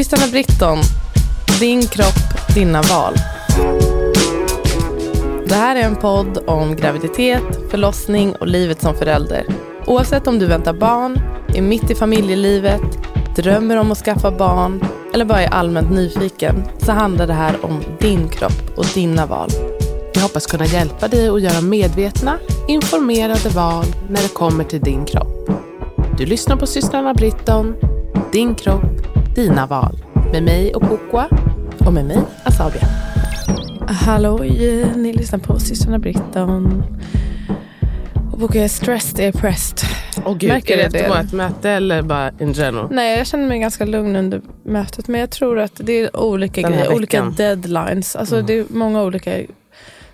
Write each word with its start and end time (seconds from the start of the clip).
Systrarna 0.00 0.26
Britton. 0.32 0.78
Din 1.60 1.82
kropp, 1.82 2.54
dina 2.54 2.82
val. 2.82 3.14
Det 5.48 5.54
här 5.54 5.76
är 5.76 5.80
en 5.82 5.96
podd 5.96 6.38
om 6.46 6.76
graviditet, 6.76 7.42
förlossning 7.70 8.34
och 8.34 8.46
livet 8.46 8.82
som 8.82 8.94
förälder. 8.94 9.44
Oavsett 9.86 10.26
om 10.26 10.38
du 10.38 10.46
väntar 10.46 10.72
barn, 10.72 11.20
är 11.54 11.62
mitt 11.62 11.90
i 11.90 11.94
familjelivet, 11.94 12.80
drömmer 13.36 13.76
om 13.76 13.92
att 13.92 13.98
skaffa 13.98 14.30
barn 14.30 14.84
eller 15.14 15.24
bara 15.24 15.42
är 15.42 15.48
allmänt 15.48 15.90
nyfiken 15.90 16.64
så 16.78 16.92
handlar 16.92 17.26
det 17.26 17.34
här 17.34 17.64
om 17.64 17.80
din 17.98 18.28
kropp 18.28 18.78
och 18.78 18.86
dina 18.94 19.26
val. 19.26 19.50
Vi 20.14 20.20
hoppas 20.20 20.46
kunna 20.46 20.66
hjälpa 20.66 21.08
dig 21.08 21.28
att 21.28 21.42
göra 21.42 21.60
medvetna, 21.60 22.38
informerade 22.68 23.48
val 23.48 23.84
när 24.08 24.22
det 24.22 24.34
kommer 24.34 24.64
till 24.64 24.80
din 24.80 25.04
kropp. 25.04 25.50
Du 26.18 26.26
lyssnar 26.26 26.56
på 26.56 26.66
systrarna 26.66 27.14
Britton, 27.14 27.74
Din 28.32 28.54
kropp, 28.54 29.00
dina 29.34 29.66
val. 29.66 29.98
Med 30.32 30.42
mig 30.42 30.74
och 30.74 30.82
Kokwa. 30.82 31.28
Och 31.78 31.92
med 31.92 32.04
mig, 32.04 32.18
Asabia. 32.44 32.82
Halloj, 33.86 34.84
ni 34.96 35.12
lyssnar 35.12 35.38
på 35.38 35.58
systrarna 35.58 35.98
Britton. 35.98 36.82
Och 38.32 38.56
jag 38.56 38.64
är 38.64 38.68
stressed, 38.68 39.20
är 39.20 39.32
pressed. 39.32 39.78
Åh 40.24 40.36
gud, 40.36 40.50
Märker 40.50 40.74
är 40.74 40.90
det 40.90 40.98
efter 40.98 41.22
vårt 41.22 41.32
möte 41.32 41.70
eller 41.70 42.02
bara 42.02 42.30
in 42.40 42.52
general? 42.52 42.88
Nej, 42.90 43.18
jag 43.18 43.26
känner 43.26 43.48
mig 43.48 43.58
ganska 43.58 43.84
lugn 43.84 44.16
under 44.16 44.40
mötet. 44.62 45.08
Men 45.08 45.20
jag 45.20 45.30
tror 45.30 45.58
att 45.58 45.72
det 45.74 45.92
är 45.92 46.16
olika 46.16 46.62
Den 46.62 46.72
grejer, 46.72 46.94
olika 46.94 47.24
deadlines. 47.24 48.16
Alltså 48.16 48.42
det 48.42 48.58
är 48.58 48.64
många 48.68 49.02
olika 49.02 49.40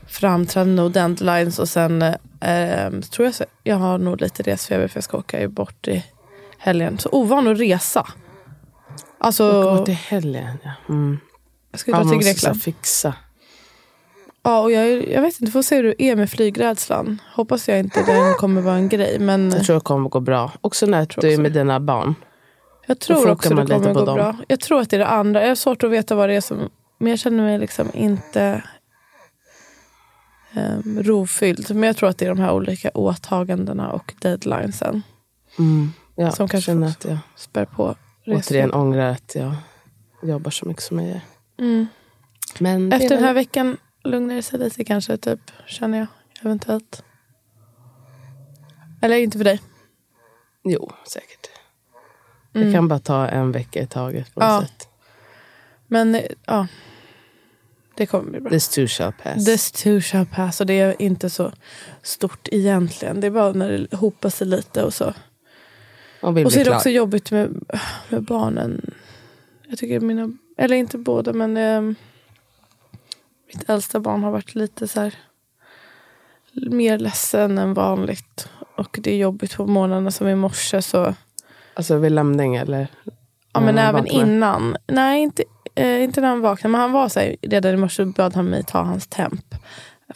framträdanden 0.07 0.85
och 0.85 0.91
deadlines. 0.91 1.59
Och 1.59 1.69
sen 1.69 2.03
eh, 2.03 2.91
tror 3.11 3.27
jag 3.27 3.35
så, 3.35 3.45
jag 3.63 3.77
har 3.77 3.99
nog 3.99 4.21
lite 4.21 4.43
resfeber 4.43 4.89
för 4.89 4.97
jag 4.97 5.05
ska 5.05 5.19
åka 5.19 5.49
bort 5.49 5.89
i 5.89 6.05
helgen. 6.59 6.99
Så 6.99 7.09
ovan 7.13 7.49
att 7.49 7.61
resa. 7.61 8.07
Alltså, 9.19 9.63
Gå 9.63 9.85
till 9.85 9.95
helgen, 9.95 10.59
ja. 10.63 10.71
Mm. 10.89 11.19
jag 11.71 11.81
ska 11.81 11.91
Ja, 11.91 11.97
dra 11.97 12.05
man 12.05 12.19
till 12.19 12.29
Grekland. 12.29 12.63
fixa. 12.63 13.15
Ja, 14.43 14.61
och 14.61 14.73
jag, 14.73 15.09
jag 15.09 15.23
vet 15.23 15.41
inte, 15.41 15.53
får 15.53 15.63
se 15.63 15.77
hur 15.77 15.83
det 15.85 16.03
är 16.03 16.17
med 16.17 16.31
flygrädslan. 16.31 17.19
Hoppas 17.35 17.69
jag 17.69 17.79
inte 17.79 18.03
den 18.03 18.35
kommer 18.35 18.61
vara 18.61 18.75
en 18.75 18.89
grej. 18.89 19.19
Men 19.19 19.51
Jag 19.51 19.65
tror 19.65 19.75
det 19.75 19.81
kommer 19.81 20.09
gå 20.09 20.21
bra. 20.21 20.53
Också 20.61 20.87
när 20.87 21.05
tror 21.07 21.23
du 21.23 21.33
är 21.33 21.39
med 21.39 21.53
dina 21.53 21.81
barn. 21.81 22.15
jag 22.87 22.99
tror 22.99 23.31
också 23.31 23.55
det 23.55 23.67
kommer 23.67 23.95
gå 23.95 24.05
dem. 24.05 24.15
bra. 24.17 24.37
Jag 24.49 24.61
tror 24.61 24.81
att 24.81 24.91
det 24.91 24.97
är 24.97 25.01
det 25.01 25.07
andra. 25.07 25.41
Jag 25.43 25.49
har 25.49 25.55
svårt 25.55 25.83
att 25.83 25.91
veta 25.91 26.15
vad 26.15 26.29
det 26.29 26.35
är 26.35 26.41
som... 26.41 26.69
Men 26.99 27.11
jag 27.11 27.19
känner 27.19 27.45
mig 27.45 27.59
liksom 27.59 27.91
inte 27.95 28.63
um, 30.55 31.03
rofylld. 31.03 31.71
Men 31.75 31.83
jag 31.83 31.97
tror 31.97 32.09
att 32.09 32.19
det 32.19 32.25
är 32.25 32.29
de 32.29 32.39
här 32.39 32.53
olika 32.53 32.91
åtagandena 32.95 33.91
och 33.93 34.15
deadlinesen 34.21 35.03
Mm. 35.59 35.93
Ja, 36.15 36.31
Som 36.33 36.49
kanske 36.49 36.73
att 36.87 37.05
jag 37.05 37.19
spär 37.37 37.65
på 37.65 37.95
återigen 38.27 38.41
resfeber. 38.43 38.77
ångrar 38.77 39.11
att 39.11 39.35
jag 39.35 39.55
jobbar 40.23 40.51
så 40.51 40.67
mycket 40.69 40.83
som 40.83 40.99
jag 40.99 41.09
gör. 41.09 41.21
Mm. 41.59 41.87
Men 42.59 42.93
Efter 42.93 43.09
den 43.09 43.19
här 43.19 43.27
väl- 43.27 43.35
veckan 43.35 43.77
lugnar 44.05 44.35
det 44.35 44.43
sig 44.43 44.59
lite 44.59 44.85
kanske, 44.85 45.17
typ, 45.17 45.41
känner 45.67 45.99
jag. 45.99 46.07
Eventuellt. 46.43 47.03
Eller 49.03 49.17
inte 49.17 49.39
för 49.39 49.45
dig. 49.45 49.61
Jo, 50.65 50.93
säkert. 51.13 51.51
Mm. 52.55 52.67
Jag 52.69 52.75
kan 52.77 52.89
bara 52.89 52.99
ta 52.99 53.27
en 53.29 53.53
vecka 53.53 53.81
i 53.83 53.87
taget 53.87 54.35
på 54.35 54.41
något 54.41 54.49
Ja. 54.49 54.61
sätt. 54.63 54.89
Men 55.87 56.15
eh, 56.15 56.23
ja, 56.47 56.67
det 57.97 58.07
kommer 58.07 58.31
bli 58.31 58.41
bra. 58.41 58.51
This 58.51 58.69
too 58.69 58.87
shall 58.87 59.13
pass. 59.23 59.45
This 59.45 59.73
too 59.73 60.01
shall 60.01 60.27
pass. 60.27 60.61
Och 60.61 60.67
det 60.67 60.81
är 60.81 61.03
inte 61.03 61.31
så 61.31 61.53
stort 62.03 62.49
egentligen. 62.53 63.21
Det 63.21 63.27
är 63.27 63.31
bara 63.31 63.53
när 63.53 63.71
det 63.91 63.97
hopar 63.97 64.31
sig 64.31 64.47
lite 64.47 64.83
och 64.85 64.95
så. 64.95 65.15
Och, 66.27 66.53
så 66.53 66.61
är 66.61 66.65
det 66.65 66.65
klar. 66.65 66.77
också 66.77 66.91
jobbigt 66.91 67.31
med, 67.31 67.65
med 68.09 68.23
barnen. 68.23 68.95
Jag 69.69 69.79
tycker 69.79 70.01
mina, 70.01 70.33
eller 70.57 70.77
inte 70.77 70.99
båda 70.99 71.33
men 71.33 71.57
eh, 71.57 71.81
mitt 73.53 73.71
äldsta 73.71 74.01
barn 74.01 74.23
har 74.23 74.31
varit 74.31 74.55
lite 74.55 74.89
så 74.89 75.01
här 75.01 75.15
mer 76.53 76.99
ledsen 76.99 77.59
än 77.59 77.75
vanligt. 77.75 78.49
Och 78.77 78.99
det 79.03 79.11
är 79.11 79.17
jobbigt 79.17 79.57
på 79.57 79.67
morgnarna 79.67 80.11
som 80.11 80.29
i 80.29 80.35
morse 80.35 80.83
så 80.83 81.15
Alltså 81.75 81.97
vid 81.97 82.13
lämning 82.13 82.57
eller? 82.57 82.89
Ja, 83.53 83.61
men 83.61 83.79
även 83.79 84.05
vaknar? 84.05 84.21
innan. 84.21 84.77
Nej, 84.87 85.23
inte, 85.23 85.45
eh, 85.75 86.03
inte 86.03 86.21
när 86.21 86.29
han 86.29 86.41
vaknade. 86.41 86.73
Men 86.73 86.81
han 86.81 86.93
var 86.93 87.09
så 87.09 87.21
här, 87.21 87.37
redan 87.43 87.75
i 87.75 87.77
morse 87.77 88.05
bad 88.05 88.35
han 88.35 88.45
mig 88.45 88.63
ta 88.65 88.83
hans 88.83 89.07
temp. 89.07 89.55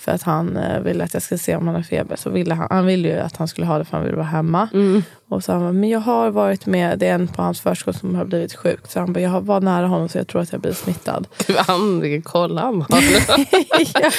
För 0.01 0.13
att 0.13 0.23
han 0.23 0.57
eh, 0.57 0.81
ville 0.81 1.05
att 1.05 1.15
jag 1.15 1.23
skulle 1.23 1.39
se 1.39 1.57
om 1.57 1.67
han 1.67 1.77
har 1.77 1.83
feber. 1.83 2.17
Så 2.17 2.31
ville 2.31 2.55
han, 2.55 2.67
han 2.71 2.87
ville 2.87 3.09
ju 3.09 3.19
att 3.19 3.37
han 3.37 3.49
skulle 3.49 3.67
ha 3.67 3.79
det 3.79 3.85
för 3.85 3.97
han 3.97 4.05
ville 4.05 4.17
vara 4.17 4.27
hemma. 4.27 4.69
Mm. 4.73 5.03
Och 5.29 5.45
så 5.45 5.53
han 5.53 5.61
bara, 5.61 5.73
men 5.73 5.89
jag 5.89 6.01
har 6.01 6.31
varit 6.31 6.67
med, 6.67 6.99
det 6.99 7.07
är 7.07 7.15
en 7.15 7.29
på 7.29 7.43
hans 7.43 7.61
förskola 7.61 7.99
som 7.99 8.15
har 8.15 8.25
blivit 8.25 8.55
sjuk. 8.55 8.81
Så 8.89 9.01
han 9.01 9.13
bara, 9.13 9.21
jag 9.21 9.41
varit 9.41 9.65
nära 9.65 9.87
honom 9.87 10.09
så 10.09 10.19
jag 10.19 10.29
tror 10.29 10.43
att 10.43 10.53
jag 10.53 10.61
blir 10.61 10.73
smittad. 10.73 11.27
Han, 11.57 12.01
vilken 12.01 12.23
koll 12.23 12.59
han 12.59 12.83
har. 12.83 13.03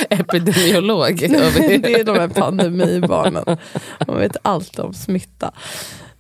Epidemiolog. 0.20 1.18
det 1.20 1.94
är 2.00 2.03
de 2.03 2.20
här 2.20 2.28
pandemibarnen. 2.28 3.58
De 4.06 4.18
vet 4.18 4.38
allt 4.41 4.80
om 4.80 4.94
smitta. 4.94 5.52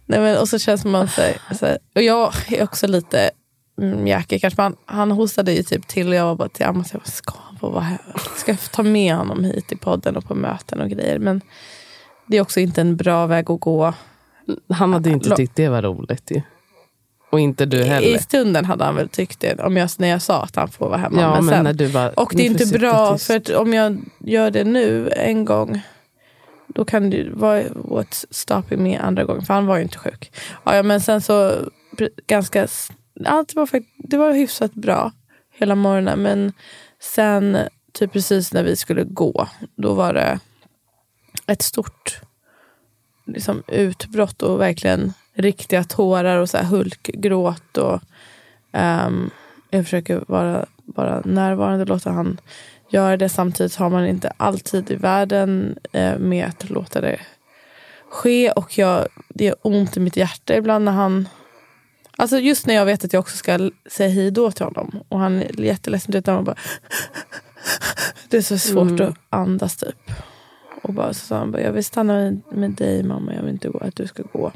Nej, 0.05 0.19
men, 0.19 0.37
och 0.37 0.49
så 0.49 0.59
känns 0.59 0.85
man 0.85 1.07
här, 1.07 1.55
så 1.59 1.65
här, 1.65 1.77
och 1.95 2.01
jag 2.01 2.33
är 2.47 2.63
också 2.63 2.87
lite 2.87 3.31
mjäkig 3.77 4.41
kanske. 4.41 4.61
men 4.61 4.75
Han, 4.85 4.97
han 4.97 5.11
hostade 5.11 5.53
ju 5.53 5.63
typ 5.63 5.87
till 5.87 6.07
och 6.07 6.15
jag 6.15 6.25
var 6.25 6.35
bara 6.35 6.49
till 6.49 6.65
Amma, 6.65 6.83
bara, 6.93 7.03
ska 7.03 7.33
få 7.61 7.69
vara 7.69 7.83
här? 7.83 7.97
Ska 8.37 8.51
jag 8.51 8.71
ta 8.71 8.83
med 8.83 9.15
honom 9.15 9.43
hit 9.43 9.71
i 9.71 9.75
podden 9.75 10.15
och 10.17 10.25
på 10.25 10.35
möten 10.35 10.81
och 10.81 10.89
grejer? 10.89 11.19
Men 11.19 11.41
det 12.27 12.37
är 12.37 12.41
också 12.41 12.59
inte 12.59 12.81
en 12.81 12.95
bra 12.95 13.25
väg 13.27 13.51
att 13.51 13.59
gå. 13.59 13.93
Han 14.69 14.93
hade 14.93 15.09
inte 15.09 15.35
tyckt 15.35 15.55
det 15.55 15.69
var 15.69 15.81
roligt 15.81 16.31
ju. 16.31 16.41
Och 17.31 17.39
inte 17.39 17.65
du 17.65 17.77
I 17.79 17.83
heller. 17.83 18.17
stunden 18.17 18.65
hade 18.65 18.83
han 18.83 18.95
väl 18.95 19.09
tyckt 19.09 19.39
det, 19.39 19.59
om 19.63 19.77
jag, 19.77 19.89
när 19.97 20.07
jag 20.07 20.21
sa 20.21 20.43
att 20.43 20.55
han 20.55 20.67
får 20.69 20.89
vara 20.89 20.97
hemma. 20.97 21.21
Ja, 21.21 21.41
men, 21.41 21.49
sen, 21.49 21.63
när 21.63 21.73
du 21.73 21.89
bara, 21.93 22.09
Och 22.09 22.31
det 22.35 22.45
är 22.45 22.49
"Nu 22.49 22.57
får 22.57 22.65
inte 22.67 22.79
bra, 22.79 23.13
tyst." 23.13 23.25
för 23.27 23.55
om 23.57 23.73
jag 23.73 23.97
gör 24.19 24.51
det 24.51 24.63
nu 24.63 25.09
en 25.09 25.45
gång, 25.45 25.81
då 26.67 26.85
kan 26.85 27.09
det 27.09 27.29
vara 27.33 27.61
what's 27.63 28.25
stopping 28.29 28.83
me 28.83 28.97
andra 28.97 29.23
gången. 29.23 29.41
För 29.45 29.53
han 29.53 29.65
var 29.65 29.77
ju 29.77 29.83
inte 29.83 29.97
sjuk. 29.97 30.31
Ja, 30.63 30.75
ja, 30.75 30.83
men 30.83 31.01
sen 31.01 31.21
så 31.21 31.53
ganska, 32.27 32.67
allt 33.25 33.55
var, 33.55 33.65
fakt- 33.65 33.95
det 33.97 34.17
var 34.17 34.33
hyfsat 34.33 34.73
bra 34.73 35.11
hela 35.53 35.75
morgonen. 35.75 36.21
Men 36.21 36.53
sen, 37.01 37.57
typ 37.91 38.13
precis 38.13 38.53
när 38.53 38.63
vi 38.63 38.75
skulle 38.75 39.03
gå, 39.03 39.47
då 39.75 39.93
var 39.93 40.13
det 40.13 40.39
ett 41.47 41.61
stort 41.61 42.21
liksom, 43.25 43.63
utbrott 43.67 44.41
och 44.41 44.61
verkligen 44.61 45.13
riktiga 45.33 45.83
tårar 45.83 46.37
och 46.37 46.49
så 46.49 46.57
här 46.57 46.63
hulkgråt. 46.63 47.77
Och, 47.77 48.01
um, 48.71 49.29
jag 49.69 49.83
försöker 49.83 50.23
vara, 50.27 50.65
bara 50.83 51.21
närvarande, 51.25 51.85
låta 51.85 52.11
han 52.11 52.39
göra 52.89 53.17
det. 53.17 53.29
Samtidigt 53.29 53.75
har 53.75 53.89
man 53.89 54.05
inte 54.05 54.33
alltid 54.37 54.91
i 54.91 54.95
världen 54.95 55.79
eh, 55.91 56.17
med 56.17 56.45
att 56.45 56.69
låta 56.69 57.01
det 57.01 57.19
ske. 58.09 58.51
Och 58.51 58.77
jag, 58.77 59.07
det 59.29 59.45
gör 59.45 59.55
ont 59.61 59.97
i 59.97 59.99
mitt 59.99 60.17
hjärta 60.17 60.55
ibland 60.55 60.85
när 60.85 60.91
han... 60.91 61.27
Alltså 62.21 62.39
just 62.39 62.67
när 62.67 62.73
jag 62.73 62.85
vet 62.85 63.05
att 63.05 63.13
jag 63.13 63.19
också 63.19 63.37
ska 63.37 63.69
säga 63.91 64.09
hej 64.09 64.31
då 64.31 64.51
till 64.51 64.65
honom. 64.65 64.99
Och 65.09 65.19
han 65.19 65.39
är 65.41 65.59
jätteledsen. 65.61 66.15
Utan 66.15 66.35
man 66.35 66.43
bara, 66.43 66.55
det 68.29 68.37
är 68.37 68.41
så 68.41 68.57
svårt 68.57 68.89
Mm. 68.89 69.07
att 69.09 69.15
andas 69.29 69.75
typ. 69.77 70.11
Och 70.83 70.93
bara 70.93 71.13
så 71.13 71.25
sa 71.25 71.37
han 71.37 71.51
bara, 71.51 71.61
jag 71.61 71.71
vill 71.71 71.85
stanna 71.85 72.13
med, 72.13 72.41
med 72.51 72.71
dig 72.71 73.03
mamma. 73.03 73.33
Jag 73.33 73.41
vill 73.41 73.51
inte 73.53 73.69
gå, 73.69 73.77
att 73.79 73.95
du 73.95 74.07
ska 74.07 74.23
gå. 74.23 74.51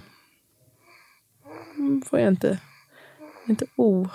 Mm, 1.77 2.01
Får 2.01 2.19
jag 2.19 2.27
inte, 2.27 2.57
inte 3.47 3.65
o, 3.75 4.07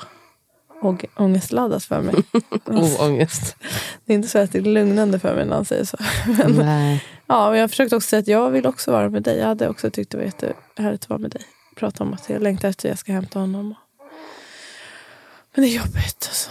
åg- 0.82 1.04
ångestladdas 1.16 1.86
för 1.86 2.00
mig. 2.02 2.14
Oångest. 2.66 3.56
Det 4.04 4.12
är 4.12 4.14
inte 4.16 4.28
så 4.28 4.38
att 4.38 4.52
det 4.52 4.58
är 4.58 4.62
lugnande 4.62 5.18
för 5.18 5.34
mig 5.34 5.46
när 5.46 5.54
han 5.54 5.64
säger 5.64 5.84
så. 5.84 5.96
Men, 6.26 6.52
Nej. 6.52 7.04
ja, 7.26 7.50
men 7.50 7.58
jag 7.58 7.70
försökte 7.70 7.96
också 7.96 8.08
säga 8.08 8.20
att 8.20 8.28
jag 8.28 8.50
vill 8.50 8.66
också 8.66 8.92
vara 8.92 9.08
med 9.08 9.22
dig. 9.22 9.38
Jag 9.38 9.46
hade 9.46 9.68
också 9.68 9.90
tyckt 9.90 10.10
det 10.10 10.16
var 10.18 10.24
jättehärligt 10.24 11.04
att 11.04 11.08
vara 11.10 11.18
med 11.18 11.30
dig. 11.30 11.42
Prata 11.80 12.04
om 12.04 12.12
att 12.14 12.28
jag 12.30 12.42
längtar 12.42 12.68
efter 12.68 12.88
att 12.88 12.90
jag 12.90 12.98
ska 12.98 13.12
hämta 13.12 13.38
honom. 13.38 13.74
Men 15.54 15.64
det 15.64 15.70
är 15.70 15.76
jobbigt. 15.76 16.26
Alltså. 16.28 16.50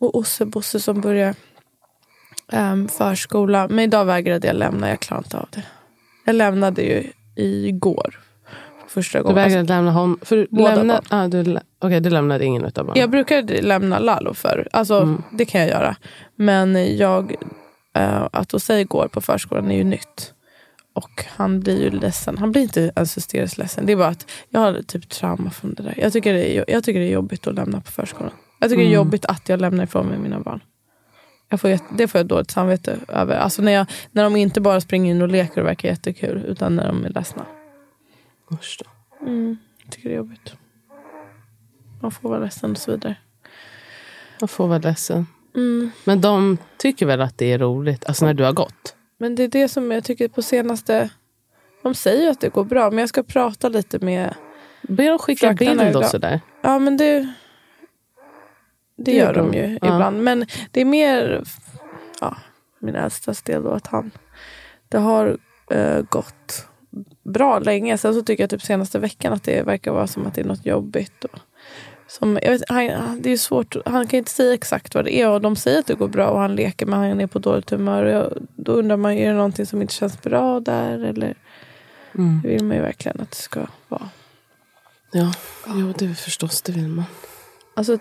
Och 0.00 0.14
Osse 0.14 0.44
Bosse 0.44 0.80
som 0.80 1.00
börjar 1.00 1.34
um, 2.52 2.88
förskola. 2.88 3.68
Men 3.68 3.78
idag 3.78 4.04
vägrade 4.04 4.46
jag 4.46 4.56
lämna. 4.56 4.88
Jag 4.88 5.00
klarar 5.00 5.20
inte 5.22 5.38
av 5.38 5.48
det. 5.52 5.62
Jag 6.24 6.34
lämnade 6.34 6.82
ju 6.82 7.10
igår. 7.36 8.20
första 8.88 9.18
Du 9.18 9.22
gången. 9.24 9.34
vägrade 9.36 9.60
Alltså, 9.60 9.72
lämna 9.74 9.90
honom? 9.92 10.18
För 10.22 10.36
du, 10.36 10.46
Båda 10.50 10.74
lämna, 10.74 10.94
barn. 11.10 11.20
ah, 11.20 11.28
du, 11.28 11.58
okej, 11.78 12.00
du 12.00 12.10
lämnade 12.10 12.44
ingen 12.44 12.64
av 12.64 12.72
barnen? 12.72 12.96
jag 12.96 13.10
brukade 13.10 13.62
lämna 13.62 13.98
Lalo 13.98 14.34
förr. 14.34 14.68
Alltså, 14.72 15.00
Mm. 15.02 15.22
Det 15.32 15.44
kan 15.44 15.60
jag 15.60 15.70
göra. 15.70 15.96
Men 16.34 16.96
jag, 16.96 17.34
eh, 17.94 18.28
att 18.32 18.54
Osei 18.54 18.84
går 18.84 19.08
på 19.08 19.20
förskolan 19.20 19.70
är 19.70 19.76
ju 19.76 19.84
nytt. 19.84 20.32
Och 20.96 21.24
han 21.28 21.60
blir 21.60 21.82
ju 21.82 21.90
ledsen. 21.90 22.38
Han 22.38 22.52
blir 22.52 22.62
inte 22.62 22.92
ens 22.96 23.16
hysteriskt 23.16 23.58
ledsen. 23.58 23.86
Det 23.86 23.92
är 23.92 23.96
bara 23.96 24.08
att 24.08 24.30
jag 24.48 24.60
har 24.60 24.82
typ 24.82 25.08
trauma 25.08 25.50
från 25.50 25.74
det 25.74 25.82
där. 25.82 25.94
Jag 25.96 26.12
tycker 26.12 26.32
det 26.32 26.56
är, 26.56 26.64
jag 26.68 26.84
tycker 26.84 27.00
det 27.00 27.06
är 27.06 27.12
jobbigt 27.12 27.46
att 27.46 27.54
lämna 27.54 27.80
på 27.80 27.92
förskolan. 27.92 28.32
Jag 28.60 28.70
tycker 28.70 28.82
det 28.82 28.88
är 28.88 28.92
Mm. 28.92 28.94
jobbigt 28.94 29.24
att 29.24 29.48
jag 29.48 29.60
lämnar 29.60 29.84
ifrån 29.84 30.06
mig 30.06 30.18
mina 30.18 30.40
barn. 30.40 30.60
Jag 31.48 31.60
får, 31.60 31.78
det 31.96 32.08
får 32.08 32.18
jag 32.18 32.26
dåligt 32.26 32.50
samvete 32.50 32.98
över. 33.08 33.36
Alltså 33.36 33.62
när, 33.62 33.72
jag, 33.72 33.86
när 34.10 34.24
de 34.24 34.36
inte 34.36 34.60
bara 34.60 34.80
springer 34.80 35.10
in 35.14 35.22
och 35.22 35.28
leker 35.28 35.60
och 35.60 35.66
verkar 35.66 35.88
jättekul. 35.88 36.44
Utan 36.46 36.76
när 36.76 36.86
de 36.86 37.04
är 37.04 37.08
ledsna. 37.08 37.46
Usch 38.52 38.82
då. 38.84 39.26
Mm, 39.26 39.56
jag 39.84 39.92
tycker 39.92 40.08
det 40.08 40.14
är 40.14 40.16
jobbigt. 40.16 40.54
Man 42.00 42.10
får 42.10 42.28
vara 42.28 42.38
ledsen 42.40 42.70
och 42.70 42.78
så 42.78 42.90
vidare. 42.90 43.16
Jag 44.40 44.50
får 44.50 44.68
vara 44.68 44.78
ledsen. 44.78 45.26
Mm. 45.54 45.90
Men 46.04 46.20
de 46.20 46.58
tycker 46.78 47.06
väl 47.06 47.20
att 47.20 47.38
det 47.38 47.52
är 47.52 47.58
roligt? 47.58 48.04
Alltså 48.04 48.26
när 48.26 48.34
du 48.34 48.44
har 48.44 48.52
gått? 48.52 48.95
Men 49.18 49.34
det 49.34 49.42
är 49.42 49.48
det 49.48 49.68
som 49.68 49.90
jag 49.90 50.04
tycker 50.04 50.28
på 50.28 50.42
senaste... 50.42 51.10
De 51.82 51.94
säger 51.94 52.30
att 52.30 52.40
det 52.40 52.48
går 52.48 52.64
bra, 52.64 52.90
men 52.90 52.98
jag 52.98 53.08
ska 53.08 53.22
prata 53.22 53.68
lite 53.68 53.98
med... 53.98 54.34
Be 54.82 55.08
dem 55.08 55.18
skicka 55.18 55.52
bild 55.52 55.96
och 55.96 56.04
sådär. 56.04 56.40
Ja, 56.62 56.78
men 56.78 56.96
det... 56.96 57.20
Det, 57.20 57.28
Det 58.96 59.12
gör 59.12 59.34
de 59.34 59.50
de. 59.50 59.58
ju 59.58 59.78
Ja. 59.82 59.94
ibland. 59.94 60.22
Men 60.22 60.46
det 60.70 60.80
är 60.80 60.84
mer... 60.84 61.42
Ja, 62.20 62.36
min 62.78 62.94
äldsta 62.94 63.34
del 63.44 63.62
då, 63.62 63.70
att 63.70 63.86
han... 63.86 64.10
Det 64.88 64.98
har 64.98 65.38
eh, 65.70 66.02
gått 66.02 66.66
bra 67.22 67.58
länge. 67.58 67.98
Sen 67.98 68.14
så 68.14 68.22
tycker 68.22 68.42
jag 68.42 68.50
typ 68.50 68.62
senaste 68.62 68.98
veckan 68.98 69.32
att 69.32 69.44
det 69.44 69.62
verkar 69.62 69.92
vara 69.92 70.06
som 70.06 70.26
att 70.26 70.34
det 70.34 70.40
är 70.40 70.44
något 70.44 70.66
jobbigt. 70.66 71.24
Och, 71.24 71.38
som, 72.08 72.38
jag 72.42 72.50
vet, 72.50 72.62
han, 72.68 73.22
det 73.22 73.32
är 73.32 73.36
svårt, 73.36 73.76
han 73.86 74.06
kan 74.06 74.18
inte 74.18 74.30
säga 74.30 74.54
exakt 74.54 74.94
vad 74.94 75.04
det 75.04 75.14
är. 75.14 75.28
Och 75.30 75.40
de 75.40 75.56
säger 75.56 75.78
att 75.78 75.86
det 75.86 75.94
går 75.94 76.08
bra 76.08 76.28
och 76.28 76.40
han 76.40 76.56
leker 76.56 76.86
men 76.86 76.98
han 76.98 77.20
är 77.20 77.26
på 77.26 77.38
dåligt 77.38 77.70
humör. 77.70 78.04
Och 78.04 78.10
jag, 78.10 78.32
då 78.56 78.72
undrar 78.72 78.96
man, 78.96 79.12
är 79.12 79.28
det 79.28 79.34
någonting 79.36 79.66
som 79.66 79.82
inte 79.82 79.94
känns 79.94 80.22
bra 80.22 80.60
där? 80.60 81.04
Eller 81.04 81.34
Mm. 82.14 82.40
det 82.42 82.48
vill 82.48 82.64
man 82.64 82.76
ju 82.76 82.82
verkligen 82.82 83.20
att 83.20 83.30
det 83.30 83.36
ska 83.36 83.66
vara. 83.88 84.08
Ja, 85.12 85.32
jo 85.66 85.92
det 85.98 86.14
förstås 86.14 86.62
det 86.62 86.72
vill 86.72 86.88
man. 86.88 87.04
Alltså 87.76 87.98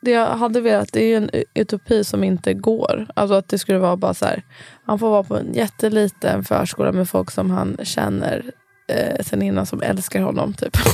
det 0.00 0.10
jag 0.10 0.26
hade 0.26 0.60
velat, 0.60 0.92
det 0.92 1.00
är 1.04 1.08
ju 1.08 1.16
en 1.16 1.30
utopi 1.54 2.04
som 2.04 2.24
inte 2.24 2.54
går. 2.54 3.06
Alltså 3.14 3.34
att 3.34 3.48
det 3.48 3.58
skulle 3.58 3.78
vara 3.78 3.96
bara 3.96 4.14
så 4.14 4.24
här. 4.24 4.42
Han 4.86 4.98
får 4.98 5.10
vara 5.10 5.22
på 5.22 5.36
en 5.36 5.54
jätteliten 5.54 6.44
förskola 6.44 6.92
med 6.92 7.08
folk 7.08 7.30
som 7.30 7.50
han 7.50 7.76
känner 7.82 8.42
eh, 8.88 9.24
sen 9.24 9.42
innan 9.42 9.66
som 9.66 9.82
älskar 9.82 10.20
honom. 10.20 10.54
Typ. 10.54 10.76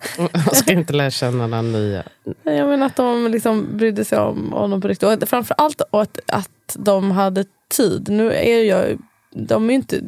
Jag 0.51 0.57
ska 0.57 0.71
inte 0.71 0.93
lära 0.93 1.11
känna 1.11 1.47
några 1.47 1.61
nya. 1.61 2.03
Jag 2.43 2.67
menar 2.69 2.85
att 2.85 2.95
de 2.95 3.27
liksom 3.31 3.77
brydde 3.77 4.05
sig 4.05 4.19
om 4.19 4.51
honom 4.51 4.81
på 4.81 4.87
riktigt. 4.87 5.23
Och 5.23 5.29
framförallt 5.29 5.81
att, 5.91 6.19
att 6.27 6.75
de 6.79 7.11
hade 7.11 7.45
tid. 7.69 8.09
Nu 8.09 8.31
är 8.33 8.63
jag 8.63 8.97
de 9.33 9.63
är 9.65 9.69
ju 9.69 9.75
inte 9.75 10.01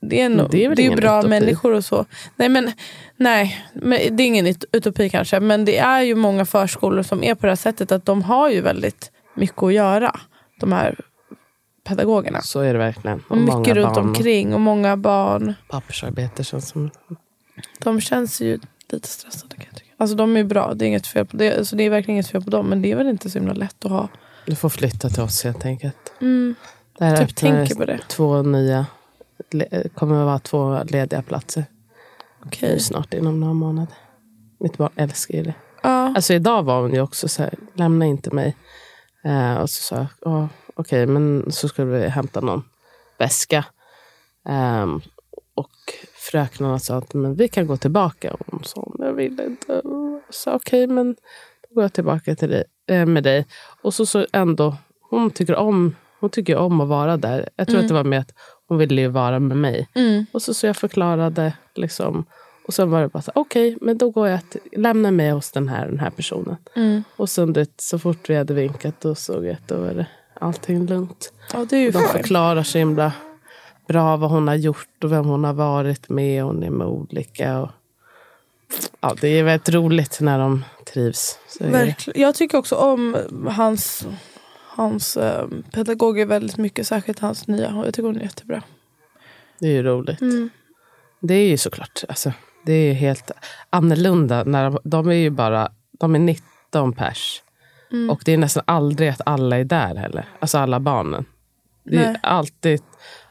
det 0.00 0.20
är, 0.20 0.28
nog, 0.28 0.50
Det 0.50 0.56
det 0.56 0.64
är 0.64 0.70
är, 0.70 0.76
ju 0.76 0.82
ingen 0.82 0.96
bra 0.98 1.18
utopi? 1.18 1.28
människor 1.28 1.72
och 1.72 1.84
så. 1.84 2.04
Nej, 2.36 2.48
men, 2.48 2.72
nej 3.16 3.66
men 3.74 4.16
det 4.16 4.22
är 4.22 4.26
ingen 4.26 4.46
ut- 4.46 4.64
utopi 4.72 5.10
kanske. 5.10 5.40
Men 5.40 5.64
det 5.64 5.78
är 5.78 6.00
ju 6.02 6.14
många 6.14 6.44
förskolor 6.44 7.02
som 7.02 7.24
är 7.24 7.34
på 7.34 7.46
det 7.46 7.50
här 7.50 7.56
sättet 7.56 7.92
att 7.92 8.04
de 8.06 8.22
har 8.22 8.50
ju 8.50 8.60
väldigt 8.60 9.10
mycket 9.36 9.62
att 9.62 9.72
göra. 9.72 10.20
De 10.60 10.72
här 10.72 11.00
pedagogerna. 11.84 12.40
Så 12.42 12.60
är 12.60 12.72
det 12.72 12.78
verkligen. 12.78 13.22
Och 13.28 13.36
mycket 13.36 13.74
runt 13.76 13.94
barn 13.94 14.06
omkring 14.08 14.54
och 14.54 14.60
många 14.60 14.96
barn. 14.96 15.54
Pappersarbete 15.68 16.44
känns 16.44 16.68
som... 16.68 16.90
De 17.78 18.00
känns 18.00 18.40
ju 18.40 18.58
lite 18.90 19.08
stressade. 19.08 19.54
Alltså 20.00 20.16
de 20.16 20.36
är 20.36 20.44
bra, 20.44 20.74
det 20.74 20.84
är 20.84 20.86
inget 20.86 21.06
fel 21.06 21.26
på 21.26 21.36
det. 21.36 21.58
Alltså, 21.58 21.76
det 21.76 21.82
är 21.82 21.90
verkligen 21.90 22.14
inget 22.16 22.28
fel 22.28 22.42
på 22.42 22.50
dem. 22.50 22.66
Men 22.66 22.82
det 22.82 22.92
är 22.92 22.96
väl 22.96 23.06
inte 23.08 23.30
så 23.30 23.38
himla 23.38 23.54
lätt 23.54 23.84
att 23.84 23.90
ha. 23.90 24.08
Du 24.46 24.54
får 24.54 24.68
flytta 24.68 25.08
till 25.08 25.22
oss 25.22 25.44
helt 25.44 25.64
enkelt. 25.64 26.12
Mm, 26.20 26.54
Där 26.98 27.16
typ 27.26 27.36
tänker 27.36 27.74
på 27.74 27.84
det. 27.84 27.98
två 28.08 28.42
nya... 28.42 28.86
kommer 29.94 30.20
att 30.20 30.26
vara 30.26 30.38
två 30.38 30.82
lediga 30.84 31.22
platser 31.22 31.64
Okej. 32.46 32.80
snart 32.80 33.14
inom 33.14 33.40
några 33.40 33.54
månader. 33.54 33.94
Mitt 34.60 34.76
barn 34.78 34.90
älskar 34.96 35.34
ju 35.34 35.42
det. 35.42 35.54
Ja. 35.82 36.12
Alltså 36.16 36.34
idag 36.34 36.62
var 36.62 36.80
hon 36.80 36.94
ju 36.94 37.00
också 37.00 37.28
så 37.28 37.42
här, 37.42 37.54
lämna 37.74 38.06
inte 38.06 38.30
mig. 38.34 38.56
Eh, 39.24 39.54
och 39.54 39.70
så 39.70 39.82
sa 39.82 39.96
jag, 39.96 40.06
"Ja, 40.20 40.48
okej, 40.74 41.06
men 41.06 41.52
så 41.52 41.68
skulle 41.68 41.98
vi 41.98 42.08
hämta 42.08 42.40
någon 42.40 42.62
väska. 43.18 43.64
Ehm, 44.48 45.00
och 45.54 45.70
fröknarna 46.30 46.78
sa 46.78 46.96
att 46.96 47.14
men 47.14 47.34
vi 47.34 47.48
kan 47.48 47.66
gå 47.66 47.76
tillbaka. 47.76 48.32
Och 48.34 48.46
hon 48.46 48.64
sa, 48.64 48.87
jag 49.08 49.14
vill 49.14 49.40
inte. 49.40 49.82
Sa, 50.30 50.54
okej, 50.54 50.86
men 50.86 51.16
då 51.68 51.74
går 51.74 51.84
jag 51.84 51.92
tillbaka 51.92 52.34
till 52.34 52.50
dig, 52.50 52.64
eh, 52.86 53.06
med 53.06 53.22
dig. 53.22 53.46
Och 53.82 53.94
så, 53.94 54.06
så 54.06 54.26
ändå, 54.32 54.76
hon 55.10 55.30
tycker 55.30 55.54
om 55.54 55.94
hon 56.20 56.30
tycker 56.30 56.56
om 56.56 56.80
att 56.80 56.88
vara 56.88 57.16
där. 57.16 57.48
Jag 57.56 57.68
tror 57.68 57.80
att 57.80 57.88
det 57.88 57.94
var 57.94 58.04
med 58.04 58.18
att 58.18 58.34
hon 58.68 58.78
ville 58.78 59.08
vara 59.08 59.38
med 59.38 59.56
mig. 59.56 59.88
Mm. 59.94 60.26
Och 60.32 60.42
så, 60.42 60.54
så 60.54 60.66
jag 60.66 60.76
förklarade. 60.76 61.52
Liksom, 61.74 62.24
och 62.66 62.74
sen 62.74 62.90
var 62.90 63.00
det 63.00 63.08
bara 63.08 63.22
så 63.22 63.32
okej, 63.34 63.78
men 63.80 63.98
då 63.98 64.10
går 64.10 64.28
jag 64.28 64.50
till, 64.50 64.60
lämna 64.72 65.10
mig 65.10 65.30
hos 65.30 65.52
den 65.52 65.68
här, 65.68 65.86
den 65.86 65.98
här 65.98 66.10
personen. 66.10 66.56
Mm. 66.76 67.04
Och 67.16 67.30
sen 67.30 67.52
det, 67.52 67.80
så 67.80 67.98
fort 67.98 68.30
vi 68.30 68.34
hade 68.36 68.54
vinkat 68.54 69.00
då 69.00 69.14
såg 69.14 69.44
jag 69.44 69.52
att 69.52 69.68
då 69.68 69.76
var 69.76 69.94
det 69.94 70.06
allting 70.34 70.86
lugnt. 70.86 71.32
ja, 71.52 71.66
det 71.70 71.76
är 71.76 71.80
ju 71.80 71.90
De 71.90 72.02
förklarar 72.02 72.62
så 72.62 72.78
himla 72.78 73.12
bra 73.88 74.16
vad 74.16 74.30
hon 74.30 74.48
har 74.48 74.54
gjort 74.54 75.04
och 75.04 75.12
vem 75.12 75.24
hon 75.24 75.44
har 75.44 75.52
varit 75.52 76.08
med. 76.08 76.44
Hon 76.44 76.62
är 76.62 76.70
med 76.70 76.86
olika. 76.86 77.60
Och, 77.60 77.70
ja, 79.00 79.16
det 79.20 79.28
är 79.28 79.42
väldigt 79.42 79.68
roligt 79.68 80.18
när 80.20 80.38
de 80.38 80.64
trivs. 80.92 81.38
Verkligen. 81.60 82.20
Jag 82.20 82.34
tycker 82.34 82.58
också 82.58 82.74
om 82.74 83.16
hans, 83.50 84.06
hans 84.66 85.16
eh, 85.16 85.48
pedagoger 85.72 86.26
väldigt 86.26 86.56
mycket. 86.56 86.86
Särskilt 86.86 87.18
hans 87.18 87.46
nya. 87.46 87.70
Jag 87.84 87.94
tycker 87.94 88.02
hon 88.02 88.16
är 88.16 88.22
jättebra. 88.22 88.62
det 89.58 89.66
är 89.66 89.72
ju 89.72 89.82
roligt. 89.82 90.20
Mm. 90.20 90.50
Det 91.20 91.34
är 91.34 91.48
ju 91.48 91.56
såklart, 91.56 92.04
alltså, 92.08 92.32
det 92.66 92.72
är 92.72 92.86
ju 92.86 92.92
helt 92.92 93.30
annorlunda. 93.70 94.44
När 94.44 94.64
de, 94.64 94.78
de 94.84 95.08
är 95.08 95.14
ju 95.14 95.30
bara 95.30 95.72
de 95.98 96.14
är 96.14 96.18
19 96.18 96.92
pers. 96.92 97.42
Mm. 97.92 98.10
Och 98.10 98.22
det 98.24 98.32
är 98.32 98.38
nästan 98.38 98.62
aldrig 98.66 99.08
att 99.08 99.20
alla 99.26 99.58
är 99.58 99.64
där 99.64 99.94
heller. 99.94 100.28
Alltså 100.38 100.58
alla 100.58 100.80
barnen. 100.80 101.24
Det 101.84 101.96
är 101.96 102.06
Nej. 102.12 102.20
alltid 102.22 102.82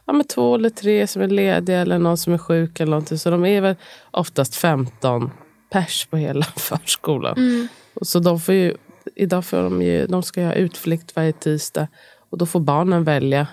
ja, 0.08 0.14
men 0.14 0.28
två 0.28 0.56
eller 0.56 0.70
tre 0.70 1.08
som 1.08 1.22
är 1.22 1.28
lediga 1.28 1.80
eller 1.80 2.00
någon 2.00 2.18
som 2.18 2.34
är 2.34 2.38
sjuk. 2.38 2.80
eller 2.80 2.90
någonting. 2.90 3.18
Så 3.18 3.30
de 3.30 3.46
är 3.46 3.62
väl 3.62 3.76
oftast 4.12 4.56
15 4.56 5.32
pers 5.70 6.06
på 6.06 6.18
hela 6.18 6.46
förskolan. 6.58 7.38
Mm. 7.38 7.68
Och 7.94 8.08
Så 8.08 8.20
de 8.20 8.40
får 8.40 8.56
ju, 8.56 8.78
idag 9.16 9.46
får 9.46 9.58
de 9.58 9.82
ju, 9.82 10.08
de 10.08 10.24
ska 10.24 10.44
ha 10.44 10.54
utflykt 10.54 11.16
varje 11.16 11.34
tisdag. 11.34 11.88
Och 12.30 12.38
då 12.38 12.46
får 12.46 12.60
barnen 12.60 13.04
välja 13.04 13.48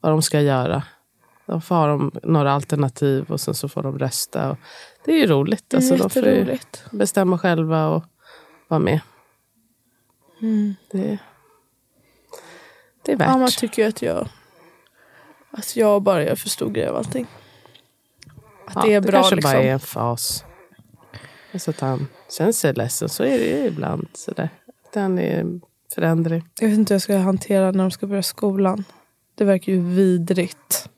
vad 0.00 0.12
de 0.12 0.22
ska 0.22 0.40
göra. 0.40 0.82
Då 1.46 1.60
får 1.60 1.88
de 1.88 2.12
några 2.22 2.52
alternativ 2.52 3.24
och 3.28 3.40
sen 3.40 3.54
så 3.54 3.68
får 3.68 3.82
de 3.82 3.98
rösta. 3.98 4.50
Och 4.50 4.58
det 5.04 5.12
är 5.12 5.18
ju 5.18 5.26
roligt. 5.26 5.74
Alltså, 5.74 5.96
de 5.96 6.10
får 6.10 6.26
ju 6.26 6.58
bestämma 6.90 7.38
själva 7.38 7.88
och 7.88 8.04
vara 8.68 8.80
med. 8.80 9.00
Mm. 10.42 10.74
Det, 10.90 11.18
det 13.02 13.12
är 13.12 13.16
värt. 13.16 13.28
Ja, 13.28 13.36
man 13.38 13.50
tycker 13.50 13.88
att 13.88 14.02
jag, 14.02 14.28
att 15.56 15.76
jag 15.76 16.02
bara 16.02 16.24
gör 16.24 16.34
för 16.34 16.48
stor 16.48 16.70
grej 16.70 16.86
av 16.86 16.96
allting. 16.96 17.26
Att 18.66 18.74
Ja, 18.74 18.82
det 18.82 18.94
är 18.94 19.00
det 19.00 19.06
bra 19.06 19.20
kanske 19.20 19.34
liksom. 19.36 19.52
bara 19.52 19.62
är 19.62 19.72
en 19.72 19.80
fas. 19.80 20.44
Så 21.58 21.70
att 21.70 21.80
han 21.80 22.06
känner 22.38 22.52
sig 22.52 22.72
ledsen. 22.72 23.08
Så 23.08 23.22
är 23.22 23.38
det 23.38 23.44
ju 23.44 23.66
ibland. 23.66 24.08
Sådär. 24.14 24.48
Den 24.92 25.18
är 25.18 25.60
förändring. 25.94 26.48
Jag 26.60 26.68
vet 26.68 26.78
inte 26.78 26.92
hur 26.92 26.94
jag 26.94 27.02
ska 27.02 27.16
hantera 27.16 27.70
när 27.70 27.84
de 27.84 27.90
ska 27.90 28.06
börja 28.06 28.22
skolan. 28.22 28.84
Det 29.34 29.44
verkar 29.44 29.72
ju 29.72 29.80
vidrigt. 29.80 30.88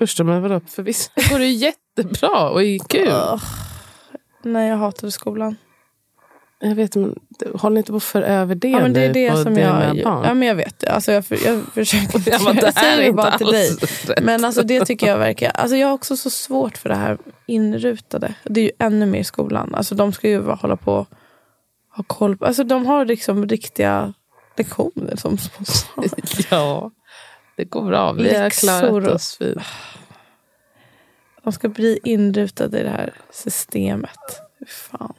Usch, 0.00 0.20
men 0.24 0.42
vadå? 0.42 0.60
För 0.68 0.82
vissa 0.82 1.10
går 1.30 1.38
det 1.38 1.46
ju 1.46 1.52
jättebra 1.52 2.50
och 2.50 2.62
är 2.62 2.78
kul. 2.78 3.08
Ugh. 3.08 3.44
Nej, 4.42 4.68
jag 4.68 4.76
hatade 4.76 5.12
skolan. 5.12 5.56
Jag 6.60 6.74
vet, 6.74 6.96
men 6.96 7.18
håller 7.54 7.78
inte 7.78 7.92
på 7.92 7.96
att 7.96 8.02
föra 8.02 8.26
över 8.26 8.54
det 8.54 8.68
Ja, 8.68 8.80
men 8.80 8.92
det 8.92 9.00
är 9.00 9.06
nu 9.06 9.12
det 9.12 9.30
på 9.30 9.36
som 9.36 9.54
dina 9.54 9.94
jag... 9.94 9.96
Ja, 9.96 10.34
men 10.34 10.48
jag 10.48 10.54
vet 10.54 10.78
det. 10.78 10.88
Alltså, 10.88 11.12
jag, 11.12 11.26
för, 11.26 11.46
jag 11.46 11.62
försöker... 11.74 12.22
Ja, 12.30 12.38
men 12.44 12.56
det 12.56 12.72
här 12.76 12.98
är 12.98 13.06
det 13.06 13.12
bara 13.12 13.38
till 13.38 13.46
dig. 13.46 13.70
rätt. 13.70 14.22
Men 14.22 14.44
alltså, 14.44 14.62
det 14.62 14.84
tycker 14.84 15.06
jag 15.06 15.18
verkar... 15.18 15.50
Alltså, 15.50 15.76
jag 15.76 15.86
har 15.86 15.94
också 15.94 16.16
så 16.16 16.30
svårt 16.30 16.78
för 16.78 16.88
det 16.88 16.94
här 16.94 17.18
inrutade. 17.46 18.34
Det 18.44 18.60
är 18.60 18.64
ju 18.64 18.70
ännu 18.78 19.06
mer 19.06 19.20
i 19.20 19.24
skolan. 19.24 19.74
Alltså, 19.74 19.94
de 19.94 20.12
ska 20.12 20.28
ju 20.28 20.42
bara 20.42 20.54
hålla 20.54 20.76
på 20.76 21.06
ha 21.96 22.04
koll 22.06 22.36
på... 22.36 22.46
Alltså, 22.46 22.64
de 22.64 22.86
har 22.86 23.04
liksom 23.04 23.48
riktiga 23.48 24.14
lektioner 24.56 25.16
som 25.16 25.38
små. 25.38 26.04
Ja, 26.50 26.90
det 27.56 27.64
går 27.64 27.82
bra. 27.82 28.12
Vi 28.12 28.36
har 28.36 28.50
klarat 28.50 29.14
oss 29.14 29.36
fint. 29.36 29.62
De 31.44 31.52
ska 31.52 31.68
bli 31.68 31.98
inrutade 32.04 32.80
i 32.80 32.82
det 32.82 32.90
här 32.90 33.14
systemet. 33.30 34.18
Fan. 34.68 35.14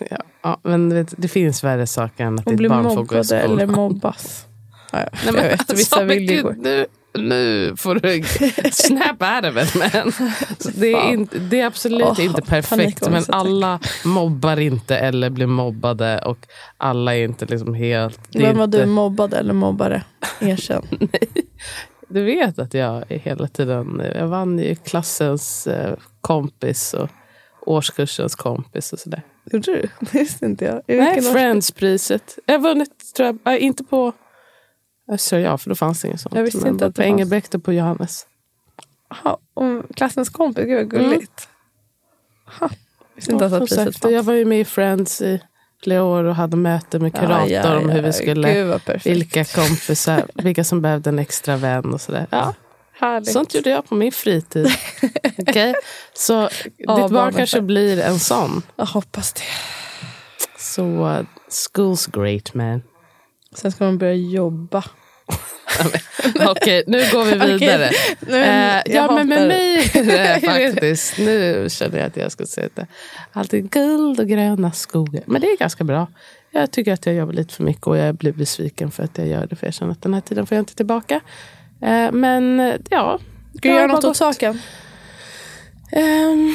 Ja, 0.00 0.16
ja, 0.42 0.60
men 0.62 0.94
vet, 0.94 1.14
det 1.16 1.28
finns 1.28 1.64
värre 1.64 1.86
saker 1.86 2.24
än 2.24 2.38
att 2.38 2.44
ditt 2.44 2.68
barn 2.68 2.84
får 2.94 3.04
gå 3.04 3.18
i 3.18 3.24
skolan. 3.24 3.44
eller 3.44 3.66
mobbas. 3.66 4.46
Ja, 4.92 4.98
ja, 4.98 5.08
Nej, 5.24 5.32
men 5.32 5.42
jag 5.42 5.50
vet, 5.50 5.60
alltså, 5.60 5.76
vissa 5.76 5.96
men 5.98 6.08
vill 6.08 6.30
ju 6.30 6.42
gå. 6.42 6.54
nu, 6.58 6.86
nu 7.18 7.74
får 7.76 7.94
du 7.94 8.22
snap 8.72 9.22
out 9.22 9.56
of 9.56 9.62
it 9.62 9.74
man. 9.74 10.12
Så 10.58 10.70
det, 10.74 10.92
är 10.92 11.12
inte, 11.12 11.38
det 11.38 11.60
är 11.60 11.66
absolut 11.66 12.02
Åh, 12.02 12.24
inte 12.24 12.42
perfekt 12.42 13.10
men 13.10 13.24
alla 13.28 13.78
mobbar 14.04 14.60
inte 14.60 14.96
eller 14.96 15.30
blir 15.30 15.46
mobbade 15.46 16.18
och 16.18 16.38
alla 16.76 17.16
är 17.16 17.24
inte 17.24 17.46
liksom 17.46 17.74
helt... 17.74 18.20
Vem 18.34 18.56
var 18.56 18.64
inte, 18.64 18.80
du, 18.80 18.86
mobbad 18.86 19.34
eller 19.34 19.54
mobbare? 19.54 20.02
Erkänn. 20.40 20.82
Du 22.08 22.22
vet 22.22 22.58
att 22.58 22.74
jag 22.74 23.04
hela 23.08 23.48
tiden... 23.48 24.02
Jag 24.14 24.26
vann 24.26 24.58
ju 24.58 24.74
klassens 24.74 25.66
eh, 25.66 25.94
kompis 26.20 26.94
och 26.94 27.08
årskursens 27.66 28.34
kompis 28.34 28.92
och 28.92 28.98
sådär. 28.98 29.22
Gjorde 29.44 29.72
du? 29.72 29.88
Det 30.12 30.18
visste 30.18 30.44
inte 30.46 30.64
jag. 30.64 30.82
I 30.86 30.96
Nej, 30.96 31.22
Friends-priset. 31.22 32.38
Jag 32.46 32.54
har 32.54 32.60
vunnit, 32.60 33.14
tror 33.16 33.38
jag, 33.44 33.54
äh, 33.54 33.64
inte 33.64 33.84
på... 33.84 34.12
Jag 35.06 35.20
sa 35.20 35.38
ja, 35.38 35.58
för 35.58 35.68
då 35.68 35.74
fanns 35.74 36.00
det 36.02 36.08
inget 36.08 36.20
sånt. 36.20 36.34
Jag 36.34 36.42
visste 36.42 36.58
Men 36.60 36.68
inte 36.72 36.86
att 36.86 36.94
på. 36.94 37.02
Engelbrekt 37.02 37.54
och 37.54 37.64
på 37.64 37.72
Johannes. 37.72 38.26
Jaha, 39.10 39.36
om 39.54 39.86
klassens 39.96 40.28
kompis, 40.28 40.64
gud 40.64 40.76
vad 40.76 40.90
gulligt. 40.90 41.48
Ha, 42.60 42.70
visste 43.14 43.32
inte 43.32 43.44
Ja, 43.44 43.56
att 43.56 43.58
priset 43.60 43.78
sagt, 43.94 44.04
jag 44.04 44.12
fanns. 44.12 44.26
var 44.26 44.34
ju 44.34 44.44
med 44.44 44.60
i 44.60 44.64
Friends 44.64 45.22
i 45.22 45.40
flera 45.82 46.02
år 46.02 46.24
och 46.24 46.34
hade 46.34 46.56
möte 46.56 46.98
med 46.98 47.14
kurator 47.14 47.50
Ja, 47.50 47.62
ja, 47.64 47.78
om 47.78 47.90
hur 47.90 48.02
vi 48.02 48.12
skulle... 48.12 48.78
Vilka 49.04 49.44
kompisar, 49.44 50.26
vilka 50.34 50.64
som 50.64 50.82
behövde 50.82 51.10
en 51.10 51.18
extra 51.18 51.56
vän 51.56 51.94
och 51.94 52.00
sådär. 52.00 52.26
Ja, 52.30 52.54
Härligt. 53.02 53.32
sånt 53.32 53.54
gjorde 53.54 53.70
jag 53.70 53.88
på 53.88 53.94
min 53.94 54.12
fritid. 54.12 54.68
Okej? 55.38 55.74
Så 56.14 56.48
Ja, 56.76 56.96
ditt 56.96 57.10
barn 57.12 57.34
kanske 57.34 57.60
blir 57.60 58.00
en 58.00 58.18
sån. 58.18 58.62
Jag 58.76 58.86
hoppas 58.86 59.32
det. 59.32 59.40
Så 60.58 60.82
uh, 60.84 61.20
school's 61.50 62.10
great 62.20 62.54
man. 62.54 62.82
Sen 63.54 63.72
ska 63.72 63.84
man 63.84 63.98
börja 63.98 64.14
jobba. 64.14 64.84
Okej, 66.48 66.84
nu 66.86 66.98
går 67.12 67.24
vi 67.24 67.32
vidare. 67.58 67.90
men 68.20 68.42
Eh, 68.42 68.82
jag 68.86 69.04
ja, 69.04 69.14
men 69.14 69.28
med 69.28 69.48
mig 69.48 69.90
det 69.94 70.40
faktiskt. 70.44 71.18
Nu 71.18 71.66
känner 71.70 71.98
jag 71.98 72.06
att 72.06 72.16
jag 72.16 72.32
ska 72.32 72.46
säga 72.46 72.68
det. 72.74 72.86
Alltid 73.32 73.70
guld 73.70 74.20
och 74.20 74.28
gröna 74.28 74.72
skogar. 74.72 75.22
Men 75.26 75.40
det 75.40 75.46
är 75.46 75.56
ganska 75.56 75.84
bra. 75.84 76.06
Jag 76.50 76.70
tycker 76.70 76.92
att 76.92 77.06
jag 77.06 77.14
jobbar 77.14 77.32
lite 77.32 77.54
för 77.54 77.64
mycket 77.64 77.86
och 77.86 77.96
jag 77.96 78.14
blir 78.14 78.32
besviken 78.32 78.90
för 78.90 79.02
att 79.02 79.18
jag 79.18 79.26
gör 79.26 79.46
det. 79.46 79.56
För 79.56 79.66
jag 79.66 79.74
känner 79.74 79.92
att 79.92 80.02
den 80.02 80.14
här 80.14 80.20
tiden 80.20 80.46
får 80.46 80.56
jag 80.56 80.62
inte 80.62 80.74
tillbaka. 80.74 81.20
Eh, 81.82 82.12
men 82.12 82.72
ja. 82.90 83.18
Ska 83.56 83.68
du 83.68 83.74
göra 83.74 83.86
något 83.86 84.04
åt 84.04 84.16
saken? 84.16 84.58
Ehm, 85.92 86.54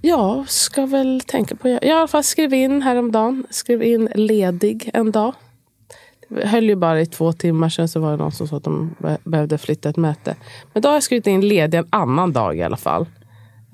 ja, 0.00 0.44
ska 0.48 0.86
väl 0.86 1.20
tänka 1.26 1.56
på. 1.56 1.68
Jag 1.68 1.84
i 1.84 1.90
alla 1.90 2.08
fall 2.08 2.24
skrivit 2.24 2.56
in 2.56 2.82
häromdagen. 2.82 3.46
Skrev 3.50 3.82
in 3.82 4.08
ledig 4.14 4.90
en 4.94 5.12
dag. 5.12 5.34
Det 6.28 6.46
höll 6.46 6.64
ju 6.64 6.76
bara 6.76 7.00
i 7.00 7.06
två 7.06 7.32
timmar 7.32 7.68
sen 7.68 7.88
så 7.88 8.00
var 8.00 8.10
det 8.10 8.16
någon 8.16 8.32
som 8.32 8.48
sa 8.48 8.56
att 8.56 8.64
de 8.64 8.94
be- 8.98 9.18
behövde 9.24 9.58
flytta 9.58 9.88
ett 9.88 9.96
möte. 9.96 10.36
Men 10.72 10.82
då 10.82 10.88
har 10.88 10.94
jag 10.96 11.02
skrivit 11.02 11.26
in 11.26 11.48
ledig 11.48 11.78
en 11.78 11.86
annan 11.90 12.32
dag 12.32 12.56
i 12.56 12.62
alla 12.62 12.76
fall. 12.76 13.06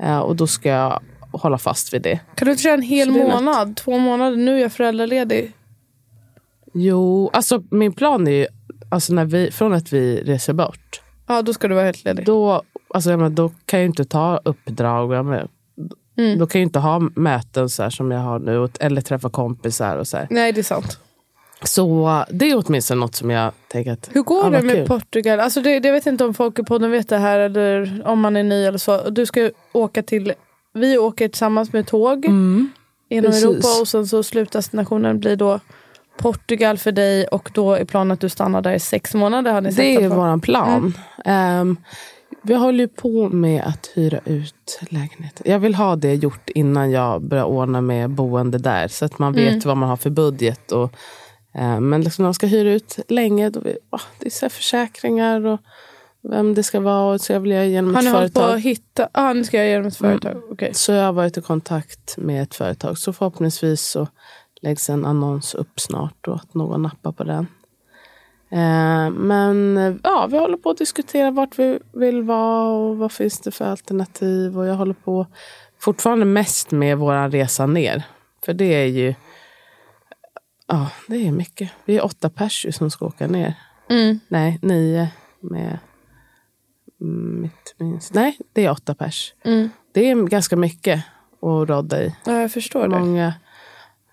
Eh, 0.02 0.18
och 0.18 0.36
då 0.36 0.46
ska 0.46 0.68
jag 0.68 1.00
hålla 1.32 1.58
fast 1.58 1.94
vid 1.94 2.02
det. 2.02 2.20
Kan 2.34 2.46
du 2.46 2.50
inte 2.52 2.62
köra 2.62 2.74
en 2.74 2.82
hel 2.82 3.10
månad? 3.10 3.76
Två 3.76 3.98
månader? 3.98 4.36
Nu 4.36 4.56
är 4.56 4.62
jag 4.62 4.72
föräldraledig. 4.72 5.52
Jo, 6.74 7.30
alltså 7.32 7.62
min 7.70 7.92
plan 7.92 8.26
är 8.26 8.30
ju, 8.32 8.46
alltså 8.92 9.14
när 9.14 9.24
vi, 9.24 9.50
från 9.50 9.72
att 9.72 9.92
vi 9.92 10.22
reser 10.22 10.52
bort. 10.52 11.00
Ja, 11.26 11.42
då 11.42 11.52
ska 11.52 11.68
du 11.68 11.74
vara 11.74 11.84
helt 11.84 12.04
ledig. 12.04 12.26
Då, 12.26 12.62
alltså, 12.94 13.10
jag 13.10 13.18
menar, 13.18 13.30
då 13.30 13.48
kan 13.48 13.80
jag 13.80 13.80
ju 13.80 13.86
inte 13.86 14.04
ta 14.04 14.40
uppdrag. 14.44 15.14
Jag 15.14 15.24
menar, 15.26 15.48
Mm. 16.18 16.38
Då 16.38 16.46
kan 16.46 16.60
jag 16.60 16.66
inte 16.66 16.78
ha 16.78 16.98
möten 17.14 17.68
så 17.68 17.82
här 17.82 17.90
som 17.90 18.10
jag 18.10 18.20
har 18.20 18.38
nu. 18.38 18.68
Eller 18.80 19.00
träffa 19.00 19.30
kompisar 19.30 19.96
och 19.96 20.06
så 20.06 20.16
här. 20.16 20.26
Nej, 20.30 20.52
det 20.52 20.60
är 20.60 20.62
sant. 20.62 20.98
Så 21.62 22.24
det 22.30 22.50
är 22.50 22.62
åtminstone 22.66 23.00
något 23.00 23.14
som 23.14 23.30
jag 23.30 23.52
tänker 23.68 23.92
att... 23.92 24.10
Hur 24.12 24.22
går 24.22 24.44
ja, 24.44 24.50
det 24.50 24.62
med 24.62 24.76
kul. 24.76 24.86
Portugal? 24.86 25.40
Alltså 25.40 25.60
det, 25.60 25.80
det 25.80 25.90
vet 25.90 26.06
jag 26.06 26.12
inte 26.12 26.24
om 26.24 26.34
folk 26.34 26.58
i 26.58 26.62
podden 26.62 26.90
vet 26.90 27.08
det 27.08 27.18
här 27.18 27.38
eller 27.38 28.02
om 28.06 28.20
man 28.20 28.36
är 28.36 28.42
ny 28.42 28.64
eller 28.64 28.78
så. 28.78 29.10
Du 29.10 29.26
ska 29.26 29.50
åka 29.72 30.02
till, 30.02 30.32
vi 30.72 30.98
åker 30.98 31.28
tillsammans 31.28 31.72
med 31.72 31.86
tåg 31.86 32.24
Mm. 32.24 32.70
genom 33.08 33.30
precis. 33.30 33.44
Europa 33.44 33.80
och 33.80 33.88
sen 33.88 34.06
så 34.06 34.22
slutdestinationen 34.22 35.20
blir 35.20 35.36
då 35.36 35.60
Portugal 36.22 36.78
för 36.78 36.92
dig 36.92 37.26
och 37.26 37.50
då 37.54 37.74
är 37.74 37.84
planen 37.84 38.10
att 38.10 38.20
du 38.20 38.28
stannar 38.28 38.62
där 38.62 38.72
i 38.72 38.80
sex 38.80 39.14
månader. 39.14 39.52
Har 39.52 39.60
ni 39.60 39.70
Det 39.70 39.94
är 39.94 40.08
vår 40.08 40.40
plan. 40.40 40.68
Mm. 40.78 40.92
Ehm, 41.24 41.76
vi 42.42 42.54
håller 42.54 42.78
ju 42.78 42.88
på 42.88 43.28
med 43.28 43.62
att 43.66 43.90
hyra 43.94 44.20
ut 44.24 44.80
lägenheter. 44.90 45.48
Jag 45.48 45.58
vill 45.58 45.74
ha 45.74 45.96
det 45.96 46.14
gjort 46.14 46.50
innan 46.50 46.90
jag 46.90 47.22
börjar 47.22 47.44
ordna 47.44 47.80
med 47.80 48.10
boende 48.10 48.58
där. 48.58 48.88
Så 48.88 49.04
att 49.04 49.18
man 49.18 49.32
vet 49.32 49.48
Mm. 49.48 49.60
vad 49.64 49.76
man 49.76 49.88
har 49.88 49.96
för 49.96 50.10
budget. 50.10 50.72
Och, 50.72 50.94
eh, 51.54 51.80
men 51.80 52.00
liksom 52.02 52.22
när 52.22 52.26
man 52.26 52.34
ska 52.34 52.46
hyra 52.46 52.70
ut 52.72 52.98
länge, 53.08 53.50
då 53.50 53.60
vill, 53.60 53.76
ah, 53.90 54.00
det 54.18 54.26
är 54.26 54.30
så 54.30 54.48
försäkringar 54.48 55.46
och 55.46 55.60
vem 56.30 56.54
det 56.54 56.62
ska 56.62 56.80
vara. 56.80 57.14
Och 57.14 57.20
så 57.20 57.32
jag 57.32 57.40
vill 57.40 57.50
göra 57.52 57.64
genom 57.64 57.94
Har 57.94 58.00
ett 58.02 58.04
ni 58.08 58.10
hållit 58.12 58.34
på 58.34 58.40
företag. 58.40 58.56
att 58.58 58.62
hitta? 58.64 59.08
Ja, 59.14 59.32
nu 59.32 59.44
ska 59.44 59.56
jag 59.58 59.68
genom 59.68 59.86
ett 59.86 60.00
Mm. 60.00 60.20
företag. 60.20 60.42
Okej. 60.50 60.74
Så 60.74 60.92
jag 60.92 61.04
har 61.04 61.12
varit 61.12 61.36
i 61.36 61.40
kontakt 61.40 62.14
med 62.16 62.42
ett 62.42 62.54
företag. 62.54 62.98
Så 62.98 63.12
förhoppningsvis 63.12 63.80
så 63.82 64.08
läggs 64.62 64.90
en 64.90 65.04
annons 65.04 65.54
upp 65.54 65.80
snart 65.80 66.28
och 66.28 66.34
att 66.34 66.54
någon 66.54 66.82
nappar 66.82 67.12
på 67.12 67.24
den. 67.24 67.46
Eh, 68.50 69.10
men 69.10 69.76
eh, 69.76 69.94
ja, 70.02 70.26
vi 70.30 70.38
håller 70.38 70.56
på 70.56 70.70
att 70.70 70.78
diskutera 70.78 71.30
vart 71.30 71.58
vi 71.58 71.78
vill 71.92 72.22
vara 72.22 72.68
och 72.68 72.96
vad 72.96 73.12
finns 73.12 73.40
det 73.40 73.50
för 73.50 73.64
alternativ. 73.64 74.58
Och 74.58 74.66
jag 74.66 74.74
håller 74.74 74.94
på 74.94 75.26
fortfarande 75.78 76.24
mest 76.24 76.70
med 76.70 76.98
vår 76.98 77.30
resa 77.30 77.66
ner. 77.66 78.02
För 78.44 78.54
det 78.54 78.74
är 78.74 78.86
ju 78.86 79.14
ja, 80.66 80.90
det 81.08 81.26
är 81.26 81.32
mycket. 81.32 81.70
Vi 81.84 81.96
är 81.96 82.04
åtta 82.04 82.30
pers 82.30 82.66
som 82.70 82.90
ska 82.90 83.06
åka 83.06 83.26
ner. 83.26 83.54
Mm. 83.88 84.20
Nej, 84.28 84.58
nio 84.62 85.08
med 85.40 85.78
mitt 87.40 87.74
minst. 87.78 88.14
Nej, 88.14 88.38
det 88.52 88.64
är 88.64 88.70
åtta 88.70 88.94
pers. 88.94 89.34
Mm. 89.44 89.70
Det 89.92 90.10
är 90.10 90.26
ganska 90.26 90.56
mycket 90.56 91.04
att 91.42 91.68
rodda 91.68 92.02
i. 92.02 92.16
Ja, 92.24 92.40
jag 92.40 92.52
förstår 92.52 92.88
det. 92.88 93.34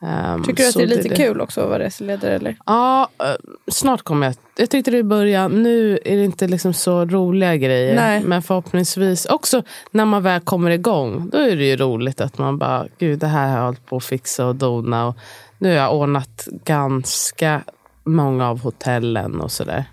Ehm, 0.01 0.43
Tycker 0.43 0.63
du 0.63 0.69
att 0.69 0.75
det 0.75 0.83
är 0.83 0.87
lite 0.87 1.15
kul 1.15 1.41
också 1.41 1.61
att 1.61 1.69
vara 1.69 1.79
reseledare? 1.79 2.35
Eller? 2.35 2.57
Ja, 2.65 3.09
eh, 3.23 3.25
snart 3.71 4.01
kommer 4.01 4.25
jag. 4.27 4.35
Jag 4.57 4.69
tyckte 4.69 4.91
det 4.91 4.97
i 4.97 5.03
början. 5.03 5.63
Nu 5.63 5.99
är 6.05 6.17
det 6.17 6.25
inte 6.25 6.47
liksom 6.47 6.73
så 6.73 7.05
roliga 7.05 7.55
grejer. 7.55 7.95
Nej. 7.95 8.23
Men 8.23 8.41
förhoppningsvis 8.41 9.25
också 9.25 9.63
när 9.91 10.05
man 10.05 10.23
väl 10.23 10.41
kommer 10.41 10.71
igång. 10.71 11.29
Då 11.29 11.37
är 11.37 11.55
det 11.55 11.65
ju 11.65 11.77
roligt 11.77 12.21
att 12.21 12.37
man 12.37 12.57
bara, 12.57 12.87
gud 12.99 13.19
det 13.19 13.27
här 13.27 13.47
har 13.49 13.57
jag 13.57 13.65
hållit 13.65 13.85
på 13.85 13.97
att 13.97 14.03
fixa 14.03 14.45
och 14.45 14.55
dona. 14.55 15.07
Och 15.07 15.17
nu 15.57 15.69
har 15.69 15.75
jag 15.75 15.95
ordnat 15.95 16.47
ganska 16.65 17.61
många 18.03 18.49
av 18.49 18.59
hotellen 18.61 19.41
och 19.41 19.51
sådär. 19.51 19.85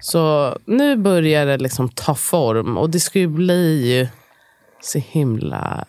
Så 0.00 0.56
nu 0.64 0.96
börjar 0.96 1.46
det 1.46 1.56
liksom 1.58 1.88
ta 1.88 2.14
form. 2.14 2.78
Och 2.78 2.90
det 2.90 3.00
ska 3.00 3.18
ju 3.18 3.28
bli 3.28 3.96
ju 3.98 4.08
så 4.80 4.98
himla 4.98 5.84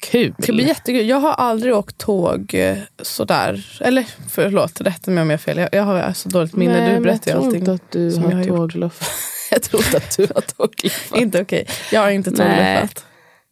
kul. 0.00 0.34
Det 0.36 0.42
ska 0.42 0.52
bli 0.52 0.66
jättekul. 0.66 1.08
Jag 1.08 1.20
har 1.20 1.32
aldrig 1.32 1.74
åkt 1.74 1.98
tåg 1.98 2.54
eh, 2.54 2.78
sådär. 3.02 3.78
Eller 3.80 4.06
förlåt, 4.28 4.80
rätta 4.80 5.10
mig 5.10 5.22
om 5.22 5.30
jag 5.30 5.34
har 5.38 5.42
fel. 5.42 5.58
Jag, 5.58 5.68
jag 5.72 5.82
har 5.82 6.12
så 6.12 6.28
dåligt 6.28 6.56
minne. 6.56 6.80
Nej, 6.80 6.94
du 6.94 7.00
berättar 7.00 7.30
ju 7.30 7.36
jag 7.36 7.42
tror 7.42 7.46
allting. 7.46 7.60
inte 7.60 7.72
att 7.72 7.92
du 7.92 8.16
har, 8.16 8.30
jag 8.30 8.36
har 8.36 8.44
gjort. 8.44 8.56
tågluff. 8.56 9.00
jag 9.50 9.62
tror 9.62 9.82
inte 9.84 9.96
att 9.96 10.16
du 10.16 10.22
har 10.34 10.40
tågluffat. 10.40 11.18
Inte 11.18 11.42
okej. 11.42 11.66
Jag 11.92 12.00
har 12.00 12.10
inte 12.10 12.30
tågluffat. 12.30 13.04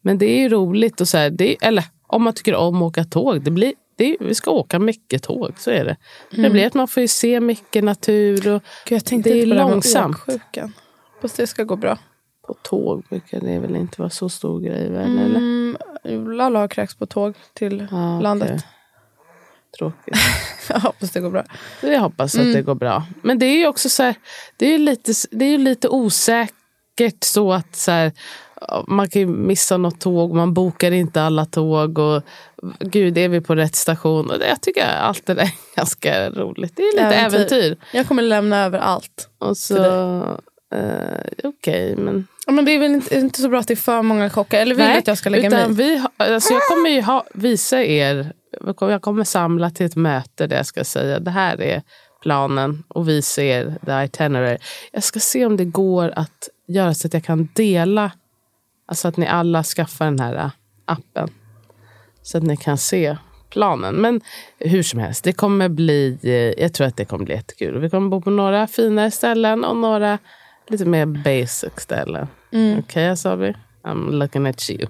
Men 0.02 0.18
det 0.18 0.26
är 0.26 0.38
ju 0.38 0.48
roligt. 0.48 1.00
Och 1.00 1.08
så 1.08 1.18
här, 1.18 1.30
det 1.30 1.50
är, 1.50 1.68
eller 1.68 1.84
om 2.06 2.22
man 2.22 2.34
tycker 2.34 2.54
om 2.54 2.76
att 2.76 2.82
åka 2.82 3.04
tåg. 3.04 3.42
Det 3.44 3.50
blir, 3.50 3.72
det 3.98 4.04
är, 4.04 4.16
vi 4.20 4.34
ska 4.34 4.50
åka 4.50 4.78
mycket 4.78 5.22
tåg, 5.22 5.52
så 5.58 5.70
är 5.70 5.84
det. 5.84 5.96
Det 6.30 6.50
blir 6.50 6.66
att 6.66 6.74
man 6.74 6.88
får 6.88 7.00
ju 7.00 7.08
se 7.08 7.40
mycket 7.40 7.84
natur. 7.84 8.52
Och 8.52 8.62
Gud, 8.86 8.96
jag 8.96 9.04
tänkte 9.04 9.30
Det 9.30 9.38
är 9.38 9.42
inte 9.42 9.48
på 9.48 9.54
det 9.54 9.60
här 9.60 9.66
med 9.66 9.74
långsamt. 9.74 10.16
åksjukan. 10.16 10.72
Hoppas 11.14 11.32
det 11.32 11.46
ska 11.46 11.64
gå 11.64 11.76
bra. 11.76 11.98
På 12.46 12.54
tåg 12.62 13.02
brukar 13.10 13.40
det 13.40 13.58
väl 13.58 13.76
inte 13.76 14.00
vara 14.00 14.10
så 14.10 14.28
stor 14.28 14.60
grej? 14.60 14.90
Väl, 14.90 15.18
eller? 15.18 15.38
Mm, 15.38 16.32
Lalla 16.32 16.58
har 16.58 16.68
kräkts 16.68 16.94
på 16.94 17.06
tåg 17.06 17.34
till 17.54 17.88
Ja, 17.90 18.20
landet. 18.20 18.50
okej. 18.50 18.62
Tråkigt. 19.78 20.14
Jag 20.68 20.80
hoppas 20.80 21.10
det 21.10 21.20
går 21.20 21.30
bra. 21.30 21.44
Jag 21.82 22.00
hoppas 22.00 22.34
att 22.34 22.52
det 22.52 22.62
går 22.62 22.74
bra. 22.74 23.06
Men 23.22 23.38
det 23.38 23.46
är 23.46 23.58
ju 23.58 23.66
också 23.66 23.88
så 23.88 24.02
här, 24.02 24.14
det 24.56 24.66
är 24.66 24.70
ju 24.70 24.78
lite, 24.78 25.12
det 25.30 25.44
är 25.44 25.58
lite 25.58 25.88
osäkert 25.88 27.24
så 27.24 27.52
att 27.52 27.76
så 27.76 27.90
här, 27.90 28.12
man 28.88 29.08
kan 29.08 29.20
ju 29.22 29.28
missa 29.28 29.76
något 29.76 30.00
tåg, 30.00 30.34
man 30.34 30.54
bokar 30.54 30.90
inte 30.90 31.22
alla 31.22 31.44
tåg 31.44 31.98
och 31.98 32.22
gud, 32.80 33.18
är 33.18 33.28
vi 33.28 33.40
på 33.40 33.54
rätt 33.54 33.74
station? 33.76 34.30
Och 34.30 34.38
det, 34.38 34.48
jag 34.48 34.60
tycker 34.60 34.86
allt 34.86 35.26
det 35.26 35.34
där 35.34 35.42
är 35.42 35.52
ganska 35.76 36.30
roligt. 36.30 36.72
Det 36.76 36.82
är 36.82 36.92
lite 36.92 37.04
Äventyr. 37.16 37.38
äventyr. 37.56 37.76
Jag 37.92 38.08
kommer 38.08 38.22
lämna 38.22 38.64
över 38.64 38.78
allt. 38.78 39.28
Och 39.38 39.56
så, 39.56 39.74
eh, 40.76 41.18
okej, 41.44 41.96
men... 41.96 42.26
Ja, 42.46 42.52
Men 42.52 42.64
det 42.64 42.70
är 42.72 42.78
väl 42.78 42.92
inte, 42.94 43.18
inte 43.18 43.40
så 43.40 43.48
bra 43.48 43.58
att 43.60 43.68
det 43.68 43.74
är 43.74 43.76
för 43.76 44.02
många 44.02 44.30
kockar? 44.30 44.58
Eller 44.60 44.74
vill 44.74 44.84
du 44.84 44.92
att 44.92 45.06
jag 45.06 45.18
ska 45.18 45.30
lägga 45.30 45.46
utan 45.48 45.60
mig 45.60 45.72
vi, 45.86 45.96
har- 45.96 46.10
alltså 46.16 46.52
jag 46.52 46.62
kommer 46.62 46.90
ju 46.90 47.02
ha, 47.02 47.24
visa 47.34 47.82
er, 47.84 48.32
jag 48.80 49.02
kommer 49.02 49.24
samla 49.24 49.70
till 49.70 49.86
ett 49.86 49.96
möte 49.96 50.46
där 50.46 50.56
jag 50.56 50.66
ska 50.66 50.84
säga 50.84 51.18
det 51.20 51.30
här 51.30 51.60
är 51.62 51.82
planen 52.22 52.84
och 52.88 53.08
visa 53.08 53.42
er 53.42 53.78
the 53.86 54.04
itinerary. 54.04 54.58
Jag 54.92 55.02
ska 55.02 55.20
se 55.20 55.46
om 55.46 55.56
det 55.56 55.64
går 55.64 56.12
att 56.16 56.48
göra 56.68 56.94
så 56.94 57.06
att 57.06 57.14
jag 57.14 57.24
kan 57.24 57.48
dela, 57.54 58.10
alltså 58.88 59.08
att 59.08 59.16
ni 59.16 59.26
alla 59.26 59.62
skaffar 59.64 60.04
den 60.04 60.18
här 60.20 60.34
äh, 60.34 60.50
appen. 60.84 61.28
Så 62.22 62.38
att 62.38 62.44
ni 62.44 62.56
kan 62.56 62.78
se 62.78 63.16
planen. 63.50 63.94
Men 63.94 64.20
hur 64.58 64.82
som 64.82 65.00
helst, 65.00 65.24
det 65.24 65.32
kommer 65.32 65.68
bli, 65.68 66.18
eh, 66.22 66.62
jag 66.62 66.72
tror 66.74 66.86
att 66.86 66.96
det 66.96 67.04
kommer 67.04 67.24
bli 67.24 67.34
jättekul. 67.34 67.78
Vi 67.80 67.90
kommer 67.90 68.08
bo 68.08 68.20
på 68.20 68.30
några 68.30 68.66
finare 68.66 69.10
ställen 69.10 69.64
och 69.64 69.76
några 69.76 70.18
lite 70.68 70.84
mer 70.84 71.06
basic 71.06 71.72
ställe. 71.76 72.28
Mm. 72.52 72.72
Okej 72.72 72.82
okay, 72.82 73.04
Asabi? 73.04 73.54
I'm 73.84 74.10
looking 74.10 74.46
at 74.46 74.70
you. 74.70 74.86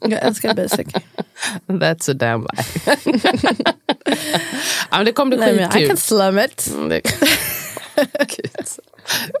Jag 0.00 0.22
älskar 0.22 0.54
basic. 0.54 0.86
That's 1.66 2.10
a 2.10 2.14
damn 2.14 2.46
lie. 2.52 3.20
ja, 4.90 5.04
det 5.04 5.12
kommer 5.12 5.36
bli 5.36 5.46
men 5.46 5.54
I 5.54 5.64
skitkul. 5.64 5.88
can 5.88 5.96
slum 5.96 6.38
it. 6.38 6.70
Mm. 6.74 7.00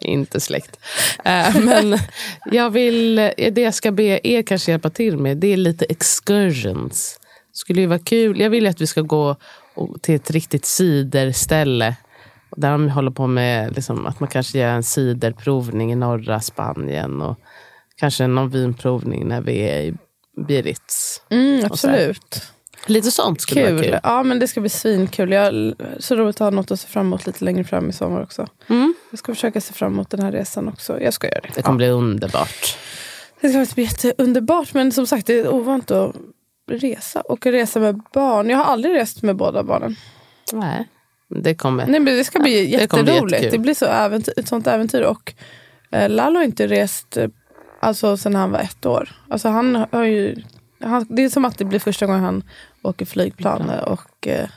Inte 0.00 0.40
släkt. 0.40 0.78
Eh, 1.24 1.56
men 1.56 1.98
jag 2.50 2.70
vill, 2.70 3.16
det 3.52 3.58
jag 3.58 3.74
ska 3.74 3.92
be 3.92 4.28
er 4.28 4.42
kanske 4.42 4.70
hjälpa 4.70 4.90
till 4.90 5.16
med, 5.16 5.36
det 5.36 5.52
är 5.52 5.56
lite 5.56 5.84
excursions. 5.84 7.18
skulle 7.52 7.80
ju 7.80 7.86
vara 7.86 7.98
kul. 7.98 8.40
Jag 8.40 8.50
vill 8.50 8.66
att 8.66 8.80
vi 8.80 8.86
ska 8.86 9.00
gå 9.00 9.36
till 10.00 10.14
ett 10.14 10.30
riktigt 10.30 10.66
ciderställe. 10.66 11.96
Där 12.56 12.70
de 12.72 12.88
håller 12.88 13.10
på 13.10 13.26
med 13.26 13.74
liksom, 13.74 14.06
att 14.06 14.20
man 14.20 14.28
kanske 14.28 14.58
gör 14.58 14.68
en 14.72 14.82
ciderprovning 14.82 15.92
i 15.92 15.94
norra 15.94 16.40
Spanien. 16.40 17.22
Och 17.22 17.38
kanske 17.96 18.26
någon 18.26 18.50
vinprovning 18.50 19.28
när 19.28 19.40
vi 19.40 19.58
är 19.60 19.80
i 19.80 19.94
Biarritz. 20.46 21.22
Mm, 21.28 21.54
Och 21.70 21.78
så 21.78 21.88
absolut. 21.88 22.42
Lite 22.86 23.10
sånt 23.10 23.40
skulle 23.40 23.62
vara 23.62 23.82
Kul. 23.82 23.84
kul. 23.92 24.00
Ja, 24.02 24.22
men 24.22 24.38
det 24.38 24.48
ska 24.48 24.60
bli 24.60 24.70
svinkul. 24.70 25.32
Jag, 25.32 25.74
så 25.98 26.14
roligt 26.14 26.36
att 26.36 26.38
ha 26.40 26.50
något 26.50 26.70
att 26.70 26.80
se 26.80 26.88
fram 26.88 27.06
emot 27.06 27.26
lite 27.26 27.44
längre 27.44 27.64
fram 27.64 27.88
i 27.88 27.92
sommar 27.92 28.22
också. 28.22 28.46
Mm. 28.68 28.94
Jag 29.10 29.18
ska 29.18 29.34
försöka 29.34 29.60
se 29.60 29.72
fram 29.74 29.92
emot 29.92 30.10
den 30.10 30.22
här 30.22 30.32
resan 30.32 30.68
också. 30.68 31.00
Jag 31.00 31.14
ska 31.14 31.26
göra 31.28 31.40
det. 31.40 31.48
Det 31.54 31.62
kommer 31.62 31.76
bli 31.76 31.88
underbart. 31.88 32.76
Det 33.40 33.48
ska 33.48 33.58
faktiskt 33.58 33.74
bli 33.74 33.84
jätteunderbart. 33.84 34.74
Men 34.74 34.92
som 34.92 35.06
sagt, 35.06 35.26
det 35.26 35.40
är 35.40 35.48
ovant 35.54 35.90
att 35.90 36.16
resa. 36.70 37.20
Och 37.20 37.46
resa 37.46 37.80
med 37.80 38.00
barn. 38.12 38.50
Jag 38.50 38.58
har 38.58 38.64
aldrig 38.64 38.94
rest 38.94 39.22
med 39.22 39.36
båda 39.36 39.62
barnen. 39.62 39.96
Nej, 40.52 40.88
det 41.30 41.54
kommer. 41.54 41.86
Nej, 41.86 42.00
men 42.00 42.16
det 42.16 42.24
ska 42.24 42.38
bli 42.38 42.60
det 42.60 42.66
bli 42.66 42.80
jätteroligt. 42.80 43.32
jättekul. 43.32 43.50
det 43.50 43.58
blir 43.58 43.74
så 43.74 43.86
äventyr, 43.86 44.34
ett 44.36 44.48
sånt 44.48 44.66
äventyr. 44.66 45.02
Och 45.02 45.34
eh, 45.90 46.08
Lalo 46.08 46.38
har 46.38 46.44
inte 46.44 46.66
rest 46.66 47.16
eh, 47.16 47.28
alltså, 47.80 48.16
sen 48.16 48.34
han 48.34 48.50
var 48.50 48.58
ett 48.58 48.86
år. 48.86 49.08
Alltså, 49.28 49.48
han 49.48 49.86
har 49.92 50.04
ju, 50.04 50.42
han, 50.80 51.06
det 51.08 51.22
är 51.22 51.28
som 51.28 51.44
att 51.44 51.58
det 51.58 51.64
blir 51.64 51.78
första 51.78 52.06
gången 52.06 52.24
han 52.24 52.42
åker 52.82 53.06
flygplan 53.06 53.70
och 53.70 54.26
eh, 54.26 54.48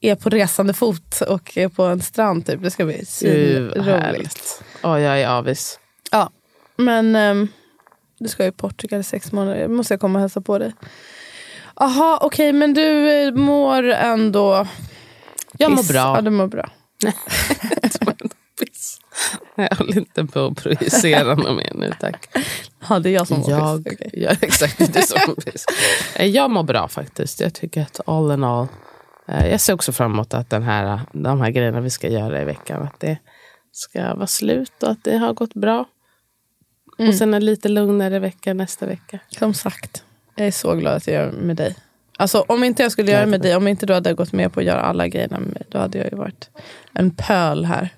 är 0.00 0.14
på 0.14 0.28
resande 0.28 0.74
fot 0.74 1.20
och 1.20 1.58
är 1.58 1.68
på 1.68 1.82
en 1.82 2.00
strand. 2.00 2.46
Typ. 2.46 2.62
Det 2.62 2.70
ska 2.70 2.84
bli 2.84 3.04
svinroligt. 3.04 4.62
Åh, 4.82 5.00
jag 5.00 5.20
är 5.20 5.28
avis. 5.28 5.78
Ja, 6.10 6.30
men 6.76 7.16
ehm, 7.16 7.48
du 8.18 8.28
ska 8.28 8.46
i 8.46 8.52
Portugal 8.52 9.00
i 9.00 9.02
sex 9.02 9.32
månader. 9.32 9.68
måste 9.68 9.94
jag 9.94 10.00
komma 10.00 10.18
och 10.18 10.20
hälsa 10.20 10.40
på 10.40 10.58
dig. 10.58 10.72
Jaha, 11.76 12.18
okej, 12.20 12.52
men 12.52 12.74
du 12.74 13.10
eh, 13.10 13.34
mår 13.34 13.82
ändå... 13.82 14.66
Jag 15.58 15.70
mår 15.70 15.88
bra. 15.92 16.16
Ja, 16.16 16.20
du 16.20 16.30
mår 16.30 16.46
bra. 16.46 16.70
Jag 19.54 19.76
håller 19.76 19.96
inte 19.98 20.24
på 20.26 20.40
att 20.46 20.56
projicera 20.62 21.34
något 21.34 21.56
mer 21.56 21.72
nu, 21.74 21.92
tack. 22.00 22.28
Ja, 22.88 22.98
det 22.98 23.08
är 23.08 23.12
jag 23.12 23.26
som 23.28 23.40
mår 23.40 23.50
Jag, 23.50 23.84
piss. 23.84 23.92
Okej. 23.94 24.10
ja, 24.12 24.30
exakt, 24.40 24.78
det 24.78 24.96
är 24.96 25.02
som 25.02 25.34
piss. 25.36 25.66
Eh, 26.16 26.26
Jag 26.26 26.50
mår 26.50 26.62
bra 26.62 26.88
faktiskt. 26.88 27.40
Jag 27.40 27.54
tycker 27.54 27.82
att 27.82 28.00
all 28.06 28.32
in 28.32 28.44
all. 28.44 28.66
eh, 29.28 29.46
Jag 29.46 29.60
ser 29.60 29.72
också 29.74 29.92
fram 29.92 30.12
emot 30.12 30.34
att 30.34 30.50
den 30.50 30.62
här, 30.62 31.00
de 31.12 31.40
här 31.40 31.50
grejerna 31.50 31.80
vi 31.80 31.90
ska 31.90 32.08
göra 32.08 32.42
i 32.42 32.44
veckan, 32.44 32.82
att 32.82 33.00
det 33.00 33.18
ska 33.72 34.14
vara 34.14 34.26
slut 34.26 34.82
och 34.82 34.90
att 34.90 35.04
det 35.04 35.16
har 35.16 35.32
gått 35.32 35.54
bra. 35.54 35.84
Och 37.08 37.14
sen 37.14 37.34
en 37.34 37.44
lite 37.44 37.68
lugnare 37.68 38.18
vecka 38.18 38.54
nästa 38.54 38.86
vecka. 38.86 39.18
Som 39.38 39.54
sagt, 39.54 40.04
jag 40.36 40.46
är 40.46 40.50
så 40.50 40.74
glad 40.74 40.94
att 40.96 41.06
jag 41.06 41.14
gör 41.14 41.32
med 41.32 41.56
dig. 41.56 41.76
Alltså 42.22 42.44
om 42.48 42.64
inte 42.64 42.82
jag 42.82 42.92
skulle 42.92 43.12
göra 43.12 43.26
med 43.26 43.40
dig, 43.40 43.56
om 43.56 43.68
inte 43.68 43.86
du 43.86 43.92
hade 43.92 44.14
gått 44.14 44.32
med 44.32 44.52
på 44.52 44.60
att 44.60 44.66
göra 44.66 44.80
alla 44.80 45.08
grejerna 45.08 45.38
med 45.38 45.48
mig, 45.48 45.62
då 45.68 45.78
hade 45.78 45.98
jag 45.98 46.10
ju 46.12 46.16
varit 46.16 46.50
en 46.92 47.10
pöl 47.10 47.64
här. 47.64 47.88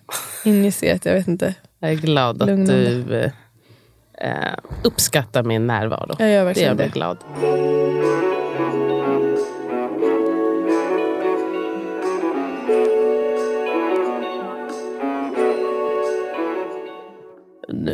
Injicerat, 0.44 1.04
jag 1.04 1.14
vet 1.14 1.28
inte. 1.28 1.54
Jag 1.78 1.90
är 1.90 1.94
glad 1.94 2.42
att 2.42 2.48
Lugnande. 2.48 3.02
du 3.02 3.14
eh, 3.14 3.30
eh, 4.30 4.54
uppskattar 4.84 5.42
min 5.42 5.66
närvaro. 5.66 6.16
Jag 6.18 6.30
gör 6.30 6.34
det 6.34 6.38
gör 6.38 6.44
verkligen 6.44 6.76
mig 6.76 6.86
det. 6.86 6.92
glad. 6.92 7.18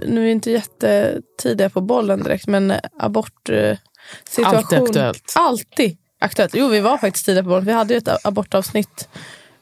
Nu 0.08 0.20
är 0.20 0.24
vi 0.24 0.30
inte 0.30 0.50
jättetidiga 0.50 1.70
på 1.70 1.80
bollen 1.80 2.22
direkt, 2.22 2.46
men 2.46 2.72
abort 2.98 3.48
eh, 3.48 3.76
situation. 4.28 4.56
Alltid 4.56 4.82
aktuellt. 4.82 5.32
Alltid 5.36 5.99
aktuellt. 6.20 6.54
Jo, 6.54 6.68
vi 6.68 6.80
var 6.80 6.98
faktiskt 6.98 7.26
tidiga 7.26 7.42
på 7.42 7.48
bollen. 7.48 7.64
Vi 7.64 7.72
hade 7.72 7.94
ju 7.94 7.98
ett 7.98 8.26
abortavsnitt. 8.26 9.08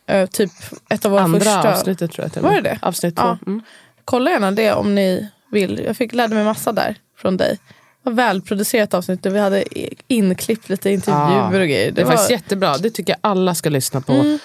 eh, 0.06 0.26
typ 0.26 0.50
ett 0.88 1.04
av 1.04 1.10
våra 1.10 1.22
Andra 1.22 1.40
första. 1.40 1.72
avsnittet 1.74 2.12
tror 2.12 2.24
jag. 2.24 2.32
till 2.32 2.42
Var 2.42 2.54
det 2.54 2.60
det? 2.60 2.78
Avsnitt 2.82 3.16
två. 3.16 3.22
Ja. 3.22 3.38
Mm. 3.46 3.62
Kolla 4.04 4.30
gärna 4.30 4.50
det 4.50 4.72
om 4.72 4.94
ni 4.94 5.28
vill. 5.52 5.82
Jag 5.86 5.96
fick 5.96 6.14
lärde 6.14 6.34
mig 6.34 6.44
massa 6.44 6.72
där 6.72 6.96
från 7.18 7.36
dig. 7.36 7.58
Det 8.02 8.10
var 8.10 8.12
välproducerat 8.12 8.94
avsnitt 8.94 9.26
vi 9.26 9.38
hade 9.38 9.64
inklippt 10.08 10.68
lite 10.68 10.90
intervjuer 10.90 11.60
och 11.60 11.66
grejer. 11.68 11.92
Det 11.92 12.00
är 12.00 12.04
var, 12.04 12.12
faktiskt 12.12 12.30
jättebra. 12.30 12.78
Det 12.78 12.90
tycker 12.90 13.12
jag 13.12 13.18
alla 13.20 13.54
ska 13.54 13.70
lyssna 13.70 14.00
på. 14.00 14.38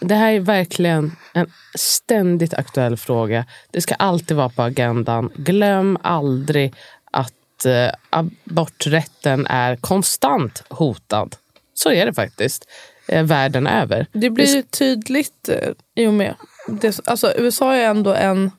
Det 0.00 0.14
här 0.14 0.32
är 0.32 0.40
verkligen 0.40 1.16
en 1.34 1.50
ständigt 1.78 2.54
aktuell 2.54 2.96
fråga. 2.96 3.44
Det 3.70 3.80
ska 3.80 3.94
alltid 3.94 4.36
vara 4.36 4.48
på 4.48 4.62
agendan. 4.62 5.30
Glöm 5.36 5.98
aldrig 6.02 6.74
att 7.10 7.32
eh, 7.64 7.90
aborträtten 8.10 9.46
är 9.46 9.76
konstant 9.76 10.62
hotad. 10.68 11.36
Så 11.74 11.92
är 11.92 12.06
det 12.06 12.14
faktiskt. 12.14 12.68
Eh, 13.08 13.24
världen 13.24 13.66
över. 13.66 14.06
det 14.12 14.30
blir 14.30 14.62
tydligt 14.62 15.48
eh, 15.48 15.70
i 15.94 16.06
och 16.06 16.14
med. 16.14 16.34
Det, 16.68 17.00
alltså, 17.04 17.32
USA 17.36 17.74
är 17.74 17.84
ändå 17.84 18.14
en 18.14 18.50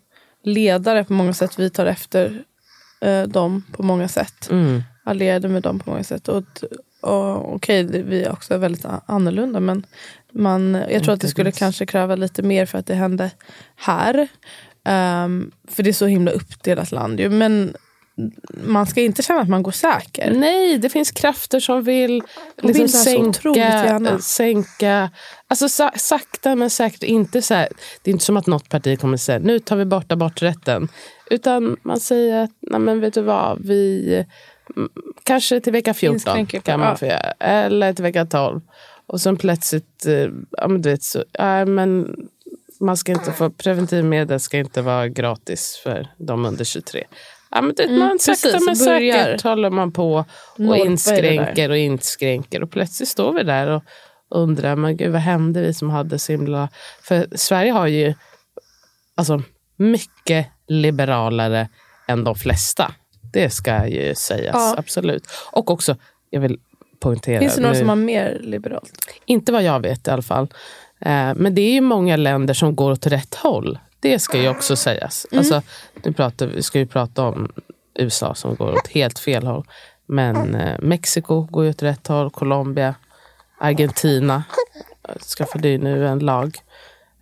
ledare 0.43 1.03
på 1.03 1.13
många 1.13 1.33
sätt. 1.33 1.59
Vi 1.59 1.69
tar 1.69 1.85
efter 1.85 2.43
eh, 3.01 3.21
dem 3.23 3.63
på 3.71 3.83
många 3.83 4.07
sätt. 4.07 4.49
Mm. 4.49 4.83
Allierade 5.03 5.47
med 5.47 5.63
dem 5.63 5.79
på 5.79 5.89
många 5.89 6.03
sätt. 6.03 6.27
Och, 6.27 6.43
och, 7.01 7.53
okej, 7.55 7.83
det- 7.83 8.01
vi 8.01 8.23
är 8.23 8.31
också 8.31 8.57
väldigt 8.57 8.85
annorlunda. 9.05 9.59
Men 9.59 9.85
man, 10.31 10.83
jag 10.89 11.03
tror 11.03 11.13
att 11.13 11.21
det 11.21 11.27
skulle 11.27 11.51
kanske 11.51 11.85
kräva 11.85 12.15
lite 12.15 12.43
mer 12.43 12.65
för 12.65 12.77
att 12.77 12.85
det 12.85 12.93
hände 12.95 13.31
här. 13.75 14.27
Ehm, 14.83 15.51
för 15.67 15.83
det 15.83 15.89
är 15.89 15.93
så 15.93 16.05
himla 16.05 16.31
uppdelat 16.31 16.91
land 16.91 17.19
ju. 17.19 17.29
Men 17.29 17.73
man 18.63 18.85
ska 18.87 19.01
inte 19.01 19.23
känna 19.23 19.41
att 19.41 19.49
man 19.49 19.63
går 19.63 19.71
säker. 19.71 20.31
Nej, 20.31 20.77
det 20.77 20.89
finns 20.89 21.11
krafter 21.11 21.59
som 21.59 21.83
vill, 21.83 22.23
liksom 22.61 22.87
sänka, 22.87 24.19
sänka 24.19 25.09
alltså 25.47 25.69
sa, 25.69 25.91
sakta 25.95 26.55
men 26.55 26.69
säkert. 26.69 27.03
Inte 27.03 27.41
så 27.41 27.53
här, 27.53 27.67
det 28.01 28.09
är 28.09 28.13
inte 28.13 28.25
som 28.25 28.37
att 28.37 28.47
något 28.47 28.69
parti 28.69 28.99
kommer 28.99 29.17
säga 29.17 29.39
nu 29.39 29.59
tar 29.59 29.75
vi 29.75 29.85
bort 29.85 30.11
aborträtten. 30.11 30.87
Utan 31.29 31.77
man 31.83 31.99
säger 31.99 32.43
att 32.43 32.51
nej 32.61 32.79
men 32.79 32.99
vet 32.99 33.13
du 33.13 33.21
vad, 33.21 33.65
vi 33.65 34.13
mm, 34.75 34.89
kanske 35.23 35.59
till 35.59 35.73
vecka 35.73 35.93
14 35.93 36.13
Inskränker 36.13 36.59
på- 36.59 36.65
kan 36.65 36.79
man 36.79 36.97
få 36.97 37.05
göra. 37.05 37.33
Eller 37.39 37.93
till 37.93 38.03
vecka 38.03 38.25
12. 38.25 38.61
Och 39.05 39.21
sen 39.21 39.37
plötsligt, 39.37 40.05
eh, 40.05 40.27
ja 40.51 40.67
men 40.67 40.81
du 40.81 40.89
vet 40.89 41.03
så, 41.03 41.23
ja, 41.31 41.65
men 41.65 42.15
man 42.79 42.97
ska 42.97 43.11
inte 43.11 43.31
få, 43.31 43.49
preventivmedel 43.49 44.39
ska 44.39 44.57
inte 44.57 44.81
vara 44.81 45.07
gratis 45.07 45.79
för 45.83 46.07
de 46.17 46.45
under 46.45 46.65
23. 46.65 47.03
Ja, 47.51 47.61
men 47.61 47.75
det, 47.75 47.87
man 47.87 48.19
sakta 48.19 48.47
Mm, 48.49 48.61
precis, 48.61 48.85
men 48.85 48.93
börjar 48.95 49.23
säkert 49.23 49.41
håller 49.41 49.69
man 49.69 49.91
på 49.91 50.13
och 50.15 50.59
norpa 50.59 50.85
inskränker 50.85 51.69
och 51.69 51.77
inskränker. 51.77 52.63
Och 52.63 52.71
plötsligt 52.71 53.09
står 53.09 53.33
vi 53.33 53.43
där 53.43 53.67
och 53.67 53.83
undrar, 54.29 54.75
men 54.75 54.97
gud 54.97 55.11
vad 55.11 55.21
hände 55.21 55.61
vi 55.61 55.73
som 55.73 55.89
hade 55.89 56.19
så 56.19 56.31
himla... 56.31 56.69
För 57.01 57.27
Sverige 57.35 57.71
har 57.71 57.87
ju 57.87 58.13
alltså, 59.15 59.41
mycket 59.77 60.47
liberalare 60.67 61.69
än 62.07 62.23
de 62.23 62.35
flesta. 62.35 62.91
Det 63.33 63.49
ska 63.49 63.87
ju 63.87 64.15
sägas, 64.15 64.55
Ja. 64.55 64.75
absolut. 64.77 65.23
Och 65.51 65.71
också, 65.71 65.95
jag 66.29 66.41
vill 66.41 66.59
poängtera. 66.99 67.39
Finns 67.39 67.55
det 67.55 67.61
några 67.61 67.73
nu- 67.73 67.79
som 67.79 67.89
har 67.89 67.95
mer 67.95 68.39
liberalt? 68.41 68.91
inte 69.25 69.51
vad 69.51 69.63
jag 69.63 69.79
vet 69.79 70.07
i 70.07 70.11
alla 70.11 70.21
fall. 70.21 70.47
Eh, 71.01 71.33
men 71.35 71.55
det 71.55 71.61
är 71.61 71.71
ju 71.73 71.81
många 71.81 72.15
länder 72.15 72.53
som 72.53 72.75
går 72.75 72.91
åt 72.91 73.07
rätt 73.07 73.35
håll. 73.35 73.79
Det 73.99 74.19
ska 74.19 74.37
ju 74.37 74.49
också 74.49 74.75
sägas. 74.75 75.27
Alltså, 75.31 75.61
nu 76.03 76.13
pratar, 76.13 76.47
vi 76.47 76.63
ska 76.63 76.79
ju 76.79 76.85
prata 76.85 77.23
om 77.23 77.51
USA 77.99 78.35
som 78.35 78.55
går 78.55 78.73
åt 78.73 78.87
helt 78.87 79.19
fel 79.19 79.47
håll. 79.47 79.65
Men 80.05 80.55
eh, 80.55 80.79
Mexiko 80.79 81.41
går 81.41 81.63
ju 81.63 81.69
åt 81.69 81.83
rätt 81.83 82.07
håll. 82.07 82.29
Colombia, 82.29 82.95
Argentina 83.57 84.43
skaffade 85.37 85.69
ju 85.69 85.77
nu 85.77 86.07
en 86.07 86.19
lag. 86.19 86.57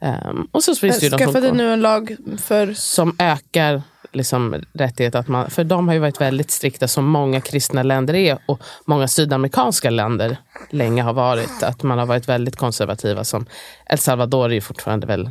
Ehm, 0.02 0.48
och 0.52 0.64
så 0.64 0.76
finns 0.76 1.00
det 1.00 1.06
ju 1.06 1.10
de 1.10 1.34
som, 1.34 1.58
nu 1.58 1.74
en 1.74 1.82
lag 1.82 2.16
för... 2.38 2.74
som 2.74 3.16
ökar 3.20 3.82
liksom 4.16 4.64
rättighet. 4.74 5.16
Att 5.16 5.28
man, 5.28 5.50
för 5.50 5.64
de 5.64 5.88
har 5.88 5.96
ju 5.96 6.00
varit 6.00 6.22
väldigt 6.22 6.52
strikta 6.52 6.88
som 6.88 7.06
många 7.06 7.42
kristna 7.42 7.84
länder 7.84 8.14
är 8.16 8.38
och 8.46 8.60
många 8.86 9.08
sydamerikanska 9.08 9.90
länder 9.90 10.38
länge 10.70 11.02
har 11.04 11.14
varit. 11.14 11.64
Att 11.64 11.84
man 11.84 12.00
har 12.00 12.06
varit 12.06 12.30
väldigt 12.30 12.56
konservativa. 12.56 13.24
Som 13.24 13.46
El 13.90 13.98
Salvador 13.98 14.46
är 14.50 14.54
ju 14.54 14.62
fortfarande 14.62 15.08
väl 15.08 15.30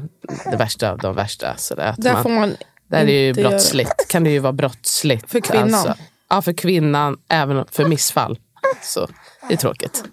det 0.50 0.56
värsta 0.56 0.90
av 0.90 0.98
de 0.98 1.14
värsta. 1.14 1.56
Så 1.56 1.74
Där 1.74 2.12
man, 2.12 2.22
får 2.22 2.30
man 2.30 2.56
där 2.88 2.98
är 3.00 3.06
det 3.06 3.12
ju 3.12 3.32
göra- 3.32 3.48
brottsligt. 3.50 4.08
Kan 4.08 4.24
det 4.24 4.30
ju 4.30 4.38
vara 4.38 4.52
brottsligt. 4.52 5.30
För 5.30 5.40
kvinnan? 5.40 5.74
Alltså, 5.74 5.94
ja, 6.30 6.42
för 6.42 6.52
kvinnan. 6.52 7.16
Även 7.28 7.64
för 7.70 7.84
missfall. 7.84 8.38
Så 8.82 9.08
det 9.48 9.54
är 9.54 9.58
tråkigt. 9.58 10.04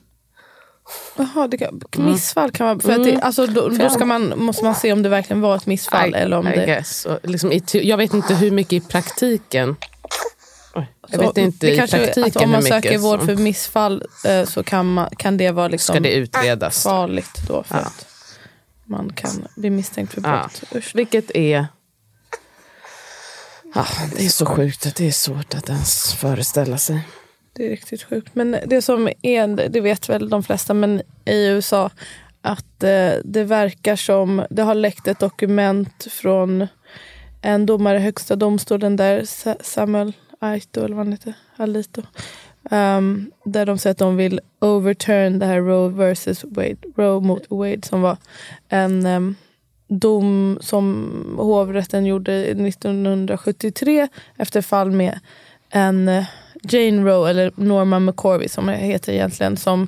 Jaha, 1.16 1.48
det 1.48 1.58
kan, 1.58 1.82
missfall 1.98 2.52
kan 2.52 2.68
man... 2.68 2.80
För 2.80 2.92
att 2.92 3.04
det, 3.04 3.22
alltså, 3.22 3.48
då, 3.48 3.70
då 3.70 3.90
ska 3.90 4.06
man, 4.06 4.34
måste 4.36 4.64
man 4.64 4.76
se 4.76 4.94
om 4.94 5.04
det 5.04 5.10
verkligen 5.10 5.42
var 5.42 5.56
ett 5.56 5.66
missfall. 5.66 6.16
I, 6.16 6.18
eller 6.18 6.38
om 6.38 6.48
I 6.48 6.56
det, 6.56 6.66
guess. 6.66 7.06
Och 7.06 7.20
liksom 7.24 7.52
i, 7.52 7.64
jag 7.74 7.98
vet 7.98 8.14
inte 8.14 8.36
hur 8.36 8.52
mycket 8.52 8.74
i 8.74 8.80
praktiken. 8.80 9.76
Oj, 10.76 10.88
jag 11.08 11.20
så 11.20 11.28
vet 11.28 11.38
inte 11.38 11.66
det 11.68 11.74
i 11.74 11.78
kanske, 11.78 11.98
praktiken 11.98 12.24
att 12.38 12.44
om 12.44 12.52
man 12.52 12.64
söker 12.64 12.98
vård 12.98 13.20
som 13.20 13.28
för 13.28 13.36
missfall 13.36 14.04
eh, 14.26 14.46
så 14.46 14.64
kan, 14.64 14.94
man, 14.94 15.10
kan 15.18 15.38
det 15.38 15.52
vara 15.52 15.68
liksom 15.68 15.94
ska 15.94 16.00
det 16.00 16.14
utredas. 16.14 16.84
farligt 16.84 17.42
då 17.48 17.64
för 17.64 17.76
Ja. 17.76 17.82
att 17.82 18.06
man 18.86 19.14
kan 19.14 19.48
bli 19.56 19.70
misstänkt 19.70 20.14
för 20.14 20.22
Ja. 20.22 20.50
brott. 20.62 20.76
Usch. 20.76 20.96
Vilket 20.96 21.32
är... 21.36 21.68
Ja, 23.76 23.86
det 24.16 24.26
är 24.26 24.30
så 24.30 24.46
sjukt 24.46 24.86
att 24.86 24.96
det 24.96 25.08
är 25.08 25.12
svårt 25.12 25.54
att 25.54 25.70
ens 25.70 26.14
föreställa 26.14 26.78
sig. 26.78 27.08
Det 27.54 27.66
är 27.66 27.70
riktigt 27.70 28.04
sjukt. 28.04 28.36
Men 28.36 28.58
det 28.66 28.82
som 28.82 29.10
är, 29.22 29.70
det 29.70 29.82
vet 29.82 30.10
väl 30.10 30.30
de 30.30 30.44
flesta, 30.44 30.74
men 30.74 31.02
i 31.26 31.48
USA 31.48 31.90
att 32.42 32.84
eh, 32.84 33.14
det 33.24 33.44
verkar 33.44 33.96
som, 33.96 34.46
det 34.50 34.62
har 34.62 34.76
läckt 34.76 35.08
ett 35.08 35.20
dokument 35.20 36.08
från 36.12 36.68
en 37.42 37.66
domare 37.66 37.98
i 37.98 38.02
högsta 38.02 38.36
domstolen 38.36 38.96
där, 38.96 39.26
Samuel 39.64 40.14
Aito, 40.40 40.84
eller 40.84 40.96
vad 40.96 41.06
han 41.06 41.12
heter, 41.12 41.34
Alito. 41.56 42.02
Um, 42.72 43.32
där 43.46 43.66
de 43.66 43.78
säger 43.78 43.92
att 43.92 43.98
de 43.98 44.16
vill 44.16 44.40
overturn 44.60 45.40
det 45.40 45.46
här 45.46 45.62
Roe 45.62 45.90
versus 45.90 46.44
Wade, 46.44 46.78
Roe 46.96 47.20
mot 47.20 47.50
Wade 47.50 47.82
som 47.84 48.02
var 48.02 48.18
en 48.70 49.06
um, 49.06 49.36
dom 49.88 50.58
som 50.62 51.36
hovrätten 51.38 52.06
gjorde 52.06 52.34
1973 52.46 54.08
efter 54.38 54.62
fall 54.62 54.92
med 54.92 55.20
en 55.70 56.08
eh, 56.10 56.26
Jane 56.62 57.12
Roe, 57.12 57.30
eller 57.30 57.52
Norma 57.56 58.00
McCorvey 58.00 58.48
som 58.48 58.66
det 58.66 58.76
heter 58.76 59.14
egentligen, 59.14 59.58
som 59.58 59.88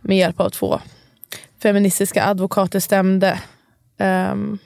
med 0.00 0.16
hjälp 0.18 0.40
av 0.40 0.50
två 0.50 0.80
feministiska 1.62 2.24
advokater 2.24 2.80
stämde. 2.80 3.38
Um, 3.98 4.58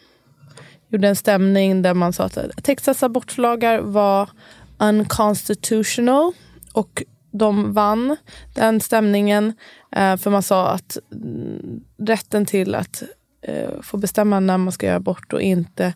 gjorde 0.88 1.08
en 1.08 1.16
stämning 1.16 1.82
där 1.82 1.94
man 1.94 2.12
sa 2.12 2.24
att 2.24 2.38
Texas 2.62 3.02
abortlagar 3.02 3.80
var 3.80 4.30
unconstitutional 4.78 6.32
och 6.72 7.02
de 7.30 7.72
vann 7.72 8.16
den 8.54 8.80
stämningen. 8.80 9.52
Eh, 9.92 10.16
för 10.16 10.30
man 10.30 10.42
sa 10.42 10.68
att 10.68 10.98
mm, 11.12 11.80
rätten 11.98 12.46
till 12.46 12.74
att 12.74 13.02
eh, 13.42 13.80
få 13.82 13.96
bestämma 13.96 14.40
när 14.40 14.58
man 14.58 14.72
ska 14.72 14.86
göra 14.86 14.96
abort 14.96 15.32
och 15.32 15.40
inte 15.40 15.94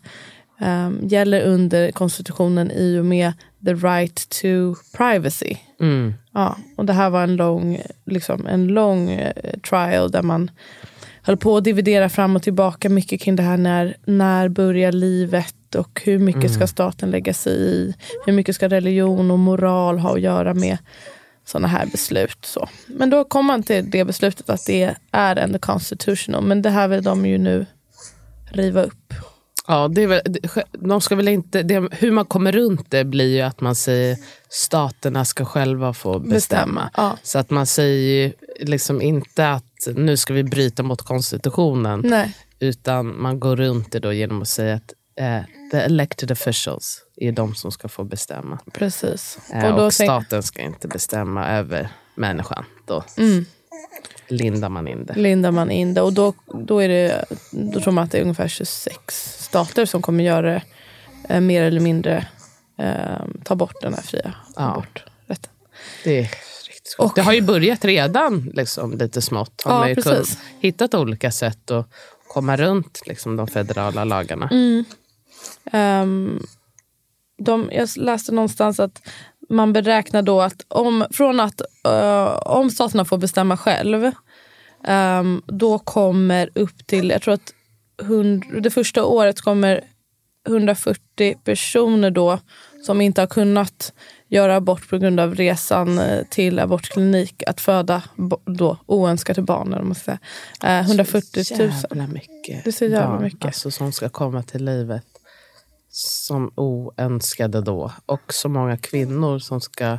um, 0.61 0.99
gäller 1.07 1.41
under 1.41 1.91
konstitutionen 1.91 2.71
i 2.71 2.99
och 2.99 3.05
med 3.05 3.33
the 3.65 3.73
right 3.73 4.29
to 4.29 4.75
privacy. 4.97 5.55
Mm. 5.79 6.13
Ja, 6.31 6.57
och 6.75 6.85
det 6.85 6.93
här 6.93 7.09
var 7.09 7.23
en 7.23 7.35
lång, 7.35 7.81
liksom, 8.05 8.47
en 8.47 8.67
lång 8.67 9.11
eh, 9.11 9.33
trial 9.69 10.11
där 10.11 10.21
man 10.21 10.51
höll 11.21 11.37
på 11.37 11.57
att 11.57 11.63
dividera 11.63 12.09
fram 12.09 12.35
och 12.35 12.43
tillbaka 12.43 12.89
mycket 12.89 13.21
kring 13.21 13.35
det 13.35 13.43
här 13.43 13.57
när, 13.57 13.97
när 14.05 14.49
börjar 14.49 14.91
livet 14.91 15.75
och 15.75 16.01
hur 16.05 16.19
mycket 16.19 16.51
ska 16.51 16.67
staten 16.67 17.11
lägga 17.11 17.33
sig 17.33 17.53
i? 17.53 17.93
Hur 18.25 18.33
mycket 18.33 18.55
ska 18.55 18.69
religion 18.69 19.31
och 19.31 19.39
moral 19.39 19.99
ha 19.99 20.13
att 20.13 20.21
göra 20.21 20.53
med 20.53 20.77
sådana 21.45 21.67
här 21.67 21.85
beslut? 21.85 22.45
Så. 22.45 22.69
Men 22.87 23.09
då 23.09 23.23
kom 23.23 23.45
man 23.45 23.63
till 23.63 23.89
det 23.89 24.05
beslutet 24.05 24.49
att 24.49 24.65
det 24.65 24.95
är 25.11 25.35
en 25.35 25.59
constitutional. 25.59 26.43
Men 26.43 26.61
det 26.61 26.69
här 26.69 26.87
vill 26.87 27.03
de 27.03 27.25
ju 27.25 27.37
nu 27.37 27.65
riva 28.51 28.83
upp. 28.83 29.13
Ja, 29.71 29.87
det 29.87 30.03
är 30.03 30.07
väl, 30.07 30.21
de 30.71 31.01
ska 31.01 31.15
väl 31.15 31.27
inte, 31.27 31.63
det, 31.63 31.87
hur 31.91 32.11
man 32.11 32.25
kommer 32.25 32.51
runt 32.51 32.91
det 32.91 33.03
blir 33.05 33.35
ju 33.35 33.41
att 33.41 33.61
man 33.61 33.75
säger 33.75 34.17
staterna 34.49 35.25
ska 35.25 35.45
själva 35.45 35.93
få 35.93 36.19
bestämma. 36.19 36.35
Bestämma, 36.35 36.89
ja. 36.97 37.17
Så 37.23 37.39
att 37.39 37.49
man 37.49 37.65
säger 37.65 38.23
ju 38.23 38.33
liksom 38.59 39.01
inte 39.01 39.49
att 39.49 39.87
nu 39.95 40.17
ska 40.17 40.33
vi 40.33 40.43
bryta 40.43 40.83
mot 40.83 41.01
konstitutionen. 41.01 42.01
Nej, 42.05 42.37
Utan 42.59 43.21
man 43.21 43.39
går 43.39 43.55
runt 43.55 43.91
det 43.91 43.99
då 43.99 44.13
genom 44.13 44.41
att 44.41 44.47
säga 44.47 44.75
att 44.75 44.93
eh, 45.19 45.41
the 45.71 45.77
elected 45.77 46.31
officials 46.31 47.01
är 47.15 47.31
de 47.31 47.55
som 47.55 47.71
ska 47.71 47.87
få 47.87 48.03
bestämma. 48.03 48.59
precis. 48.73 49.37
Eh, 49.53 49.75
och 49.75 49.79
tänk- 49.93 49.93
staten 50.09 50.43
ska 50.43 50.61
inte 50.61 50.87
bestämma 50.87 51.47
över 51.49 51.89
människan. 52.15 52.65
Då 52.87 53.03
Mm. 53.17 53.45
Lindar 54.31 54.69
man 54.69 54.87
in 54.87 55.05
det. 55.05 55.13
lindar 55.15 55.51
man 55.51 55.71
in 55.71 55.93
det. 55.93 56.01
Och 56.01 56.13
då, 56.13 56.33
då, 56.53 56.79
är 56.79 56.87
det, 56.89 57.25
då 57.51 57.79
tror 57.81 57.93
man 57.93 58.03
att 58.03 58.11
det 58.11 58.17
är 58.17 58.21
ungefär 58.21 58.47
26 58.47 58.97
stater 59.43 59.85
som 59.85 60.01
kommer 60.01 60.23
göra 60.23 60.51
det 60.51 60.61
eh, 61.29 61.41
mer 61.41 61.63
eller 61.63 61.79
mindre 61.81 62.27
eh, 62.77 63.25
ta 63.43 63.55
bort 63.55 63.81
den 63.81 63.93
här 63.93 64.01
fria 64.01 64.33
Ja. 64.55 64.61
aborträtten. 64.71 65.51
Det 66.03 66.17
är 66.19 66.23
riktigt 66.67 66.95
sjukt. 66.99 67.15
Det 67.15 67.21
har 67.21 67.33
ju 67.33 67.41
börjat 67.41 67.85
redan 67.85 68.51
liksom, 68.53 68.97
lite 68.97 69.21
smått. 69.21 69.61
Har 69.65 69.71
Ja, 69.73 69.79
man 69.79 69.89
ju 69.89 69.95
precis. 69.95 70.37
hittat 70.59 70.93
olika 70.93 71.31
sätt 71.31 71.71
att 71.71 71.87
komma 72.27 72.57
runt 72.57 73.01
liksom, 73.05 73.35
de 73.35 73.47
federala 73.47 74.03
lagarna. 74.03 74.49
Mm. 74.51 74.83
Ehm, 75.71 76.43
de, 77.37 77.69
jag 77.73 77.89
läste 77.95 78.31
någonstans 78.31 78.79
att 78.79 79.01
man 79.51 79.73
beräknar 79.73 80.21
då 80.21 80.41
att 80.41 80.65
om, 80.67 81.05
från 81.11 81.39
att 81.39 81.61
eh, 81.85 82.33
om 82.33 82.69
staterna 82.69 83.05
får 83.05 83.17
bestämma 83.17 83.57
själv 83.57 84.11
ehm, 84.87 85.41
då 85.45 85.79
kommer 85.79 86.49
upp 86.55 86.87
till, 86.87 87.09
jag 87.09 87.21
tror 87.21 87.33
att 87.33 87.53
hund, 88.01 88.43
det 88.61 88.69
första 88.69 89.05
året 89.05 89.41
kommer 89.41 89.83
140 90.47 91.35
personer 91.43 92.11
då 92.11 92.39
som 92.85 93.01
inte 93.01 93.21
har 93.21 93.27
kunnat 93.27 93.93
göra 94.27 94.55
abort 94.55 94.89
på 94.89 94.97
grund 94.97 95.19
av 95.19 95.35
resan 95.35 95.99
eh, 95.99 96.23
till 96.29 96.59
abortklinik 96.59 97.43
att 97.47 97.61
föda 97.61 98.03
då 98.45 98.77
oönskade 98.85 99.41
barn. 99.41 99.73
eller 99.73 99.83
man 99.83 99.95
säga. 99.95 100.19
Eh, 100.63 100.79
140 100.79 101.43
000. 101.59 101.71
Jävla 101.89 102.07
mycket 102.07 102.63
Det 102.63 102.69
är 102.69 102.71
så 102.71 102.85
jävla 102.85 103.07
barn 103.07 103.23
mycket. 103.23 103.45
Alltså, 103.45 103.71
som 103.71 103.91
ska 103.91 104.09
komma 104.09 104.43
till 104.43 104.65
livet 104.65 105.10
som 106.31 106.51
oönskade 106.55 107.61
då. 107.61 107.91
Och 108.05 108.33
så 108.33 108.49
många 108.49 108.77
kvinnor 108.77 109.39
som 109.39 109.61
ska 109.61 109.97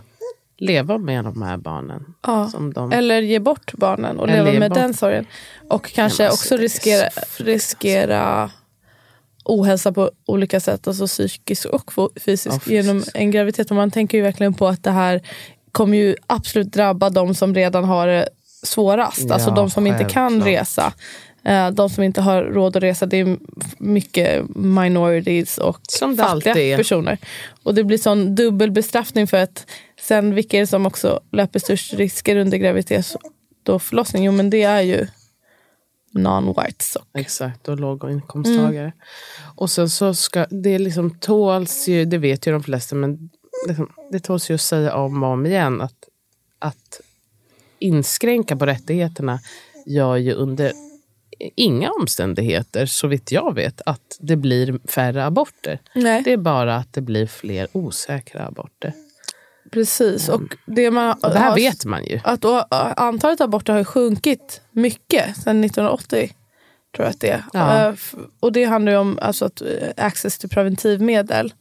leva 0.58 0.98
med 0.98 1.24
de 1.24 1.42
här 1.42 1.56
barnen. 1.56 2.14
Ja. 2.26 2.50
De, 2.74 2.92
Eller 2.92 3.20
ge 3.22 3.38
bort 3.38 3.72
barnen 3.74 4.18
och 4.18 4.28
Eller 4.28 4.44
leva 4.44 4.58
med 4.58 4.70
bort. 4.70 4.78
den 4.78 4.94
sorgen. 4.94 5.26
Och 5.68 5.92
kanske 5.92 6.26
alltså, 6.28 6.42
också 6.44 6.54
är 6.54 6.58
riskera, 6.58 7.08
riskera 7.38 8.50
ohälsa 9.44 9.92
på 9.92 10.10
olika 10.26 10.60
sätt, 10.60 10.88
alltså 10.88 11.06
psykisk 11.06 11.66
och 11.66 11.92
fysisk, 11.92 12.24
fysiskt. 12.24 12.66
genom 12.66 13.02
en 13.14 13.30
graviditet. 13.30 13.70
Och 13.70 13.76
man 13.76 13.90
tänker 13.90 14.18
ju 14.18 14.24
verkligen 14.24 14.54
på 14.54 14.68
att 14.68 14.82
det 14.84 14.90
här 14.90 15.20
kommer 15.72 15.96
ju 15.98 16.16
absolut 16.26 16.72
drabba 16.72 17.10
de 17.10 17.34
som 17.34 17.54
redan 17.54 17.84
har 17.84 18.06
det 18.06 18.28
svårast. 18.62 19.30
alltså 19.30 19.48
Ja, 19.50 19.54
de 19.54 19.70
som 19.70 19.86
inte 19.86 20.04
kan 20.04 20.42
resa. 20.44 20.92
Eh, 21.44 21.70
De 21.70 21.90
som 21.90 22.04
inte 22.04 22.20
har 22.20 22.42
råd 22.42 22.76
att 22.76 22.82
resa, 22.82 23.06
det 23.06 23.16
är 23.20 23.38
mycket 23.78 24.56
minorities 24.56 25.58
och 25.58 25.78
Som 25.88 26.16
fattiga 26.16 26.76
personer. 26.76 27.18
Och 27.62 27.74
det 27.74 27.84
blir 27.84 27.98
sån 27.98 28.34
dubbel 28.34 28.70
bestraffning 28.70 29.26
för 29.26 29.36
att 29.36 29.66
sen 30.00 30.34
vilka 30.34 30.56
är 30.56 30.60
det 30.60 30.66
som 30.66 30.86
också 30.86 31.20
löper 31.32 31.58
störst 31.58 31.94
risker 31.94 32.36
under 32.36 32.58
graviditet 32.58 33.16
och 33.68 33.82
förlossning? 33.82 34.24
Jo 34.24 34.32
men 34.32 34.50
det 34.50 34.62
är 34.62 34.80
ju 34.80 35.06
non-whites. 36.14 36.96
och- 36.96 37.20
Exakt, 37.20 37.68
och 37.68 37.80
låginkomsttagare. 37.80 38.78
Mm. 38.84 38.92
Och 39.56 39.70
sen 39.70 39.90
så 39.90 40.14
ska 40.14 40.46
det 40.50 40.78
liksom 40.78 41.18
tåls 41.18 41.88
ju, 41.88 42.04
det 42.04 42.18
vet 42.18 42.46
ju 42.46 42.52
de 42.52 42.62
flesta, 42.62 42.94
men 42.96 43.30
liksom, 43.68 43.88
det 44.12 44.20
tåls 44.20 44.50
ju 44.50 44.54
att 44.54 44.60
säga 44.60 44.94
om 44.96 45.22
och 45.22 45.28
om 45.28 45.46
igen 45.46 45.80
att, 45.80 45.94
att 46.58 47.00
inskränka 47.78 48.56
på 48.56 48.66
rättigheterna 48.66 49.40
gör 49.86 50.16
ju 50.16 50.32
under 50.32 50.72
inga 51.56 51.90
omständigheter, 51.90 52.86
så 52.86 53.06
vitt 53.08 53.32
jag 53.32 53.54
vet, 53.54 53.80
att 53.86 54.16
det 54.20 54.36
blir 54.36 54.78
färre 54.88 55.24
aborter. 55.24 55.78
Nej. 55.94 56.22
Det 56.22 56.32
är 56.32 56.36
bara 56.36 56.76
att 56.76 56.92
det 56.92 57.00
blir 57.00 57.26
fler 57.26 57.68
osäkra 57.72 58.46
aborter. 58.46 58.92
Precis. 59.70 60.28
Och 60.28 60.40
det, 60.66 60.90
man, 60.90 61.12
Och 61.22 61.30
det 61.30 61.38
här 61.38 61.48
har- 61.48 61.56
vet 61.56 61.84
man 61.84 62.04
ju. 62.04 62.20
Att 62.24 62.40
då, 62.40 62.66
antalet 62.96 63.40
aborter 63.40 63.72
har 63.72 63.80
ju 63.80 63.84
sjunkit 63.84 64.60
mycket 64.70 65.36
sedan 65.36 65.64
1980. 65.64 66.32
Tror 66.96 67.06
jag 67.06 67.10
att 67.10 67.20
det 67.20 67.28
är. 67.30 67.44
Ja. 67.52 67.88
Eh, 67.88 67.94
Och 68.40 68.52
det 68.52 68.64
handlar 68.64 68.92
ju 68.92 68.98
om 68.98 69.18
alltså, 69.22 69.44
att, 69.44 69.60
eh, 69.60 69.88
access 69.96 70.38
till 70.38 70.48
preventivmedel. 70.48 71.54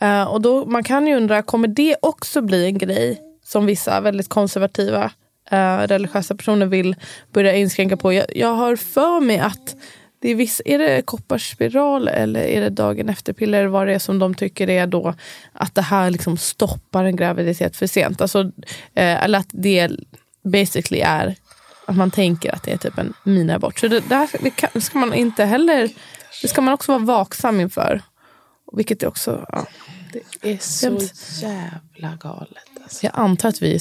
Eh, 0.00 0.22
och 0.24 0.40
då, 0.40 0.64
man 0.66 0.84
kan 0.84 1.06
ju 1.06 1.16
undra, 1.16 1.42
kommer 1.42 1.68
det 1.68 1.96
också 2.02 2.42
bli 2.42 2.64
en 2.66 2.78
grej 2.78 3.20
som 3.44 3.66
vissa 3.66 4.00
väldigt 4.00 4.28
konservativa 4.28 5.10
eh, 5.50 5.78
religiösa 5.78 6.34
personer 6.34 6.66
vill 6.66 6.96
börja 7.32 7.54
inskränka 7.54 7.96
på? 7.96 8.12
Jag, 8.12 8.36
jag 8.36 8.54
har 8.54 8.76
för 8.76 9.20
mig 9.20 9.38
att 9.38 9.76
det 10.20 10.30
är, 10.30 10.34
viss, 10.34 10.62
är 10.64 10.78
det 10.78 11.02
kopparspiral 11.02 12.08
eller 12.08 12.40
är 12.40 12.60
det 12.60 12.70
dagen 12.70 13.08
efter-piller 13.08 13.66
vad 13.66 13.86
det 13.86 13.94
är 13.94 13.98
som 13.98 14.18
de 14.18 14.34
tycker 14.34 14.70
är 14.70 14.86
då 14.86 15.14
att 15.52 15.74
det 15.74 15.82
här 15.82 16.10
liksom 16.10 16.36
stoppar 16.36 17.04
en 17.04 17.16
graviditet 17.16 17.76
för 17.76 17.86
sent. 17.86 18.20
Alltså, 18.20 18.40
eh, 18.94 19.24
eller 19.24 19.38
att 19.38 19.48
det 19.50 19.90
basically 20.44 21.00
är 21.00 21.34
att 21.86 21.96
man 21.96 22.10
tänker 22.10 22.54
att 22.54 22.62
det 22.62 22.72
är 22.72 22.76
typ 22.76 22.98
en 22.98 23.12
miniabort. 23.24 23.78
Så 23.78 23.88
det, 23.88 24.08
där, 24.08 24.28
det 24.40 24.50
kan, 24.50 24.80
ska 24.80 24.98
man 24.98 25.14
inte 25.14 25.44
heller, 25.44 25.90
det 26.42 26.48
ska 26.48 26.60
man 26.60 26.74
också 26.74 26.92
vara 26.92 27.04
vaksam 27.04 27.60
inför. 27.60 28.02
Vilket 28.72 29.02
är 29.02 29.06
också, 29.06 29.46
ja. 29.52 29.66
Det 30.40 30.50
är 30.50 30.58
så 30.58 30.98
jävla 31.46 32.16
galet. 32.16 32.64
Alltså. 32.82 33.06
Jag 33.06 33.12
antar 33.14 33.48
att 33.48 33.62
vi 33.62 33.74
är 33.74 33.78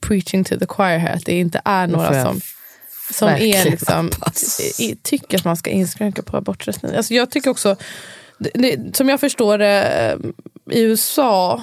preaching 0.00 0.44
to 0.44 0.58
the 0.58 0.66
choir 0.66 0.98
här, 0.98 1.16
att 1.16 1.24
det 1.24 1.38
inte 1.38 1.60
är 1.64 1.86
några 1.86 2.24
som... 2.24 2.40
som 3.12 3.28
är 3.28 3.70
liksom, 3.70 4.10
tycker 5.02 5.38
att 5.38 5.44
man 5.44 5.56
ska 5.56 5.70
inskränka 5.70 6.22
på 6.22 6.36
aborträtten. 6.36 6.96
Alltså 6.96 7.14
jag 7.14 7.30
tycker 7.30 7.50
också, 7.50 7.76
det, 8.38 8.50
det, 8.54 8.96
som 8.96 9.08
jag 9.08 9.20
förstår 9.20 9.58
det, 9.58 9.82
eh, 9.82 10.76
i 10.76 10.80
USA, 10.80 11.62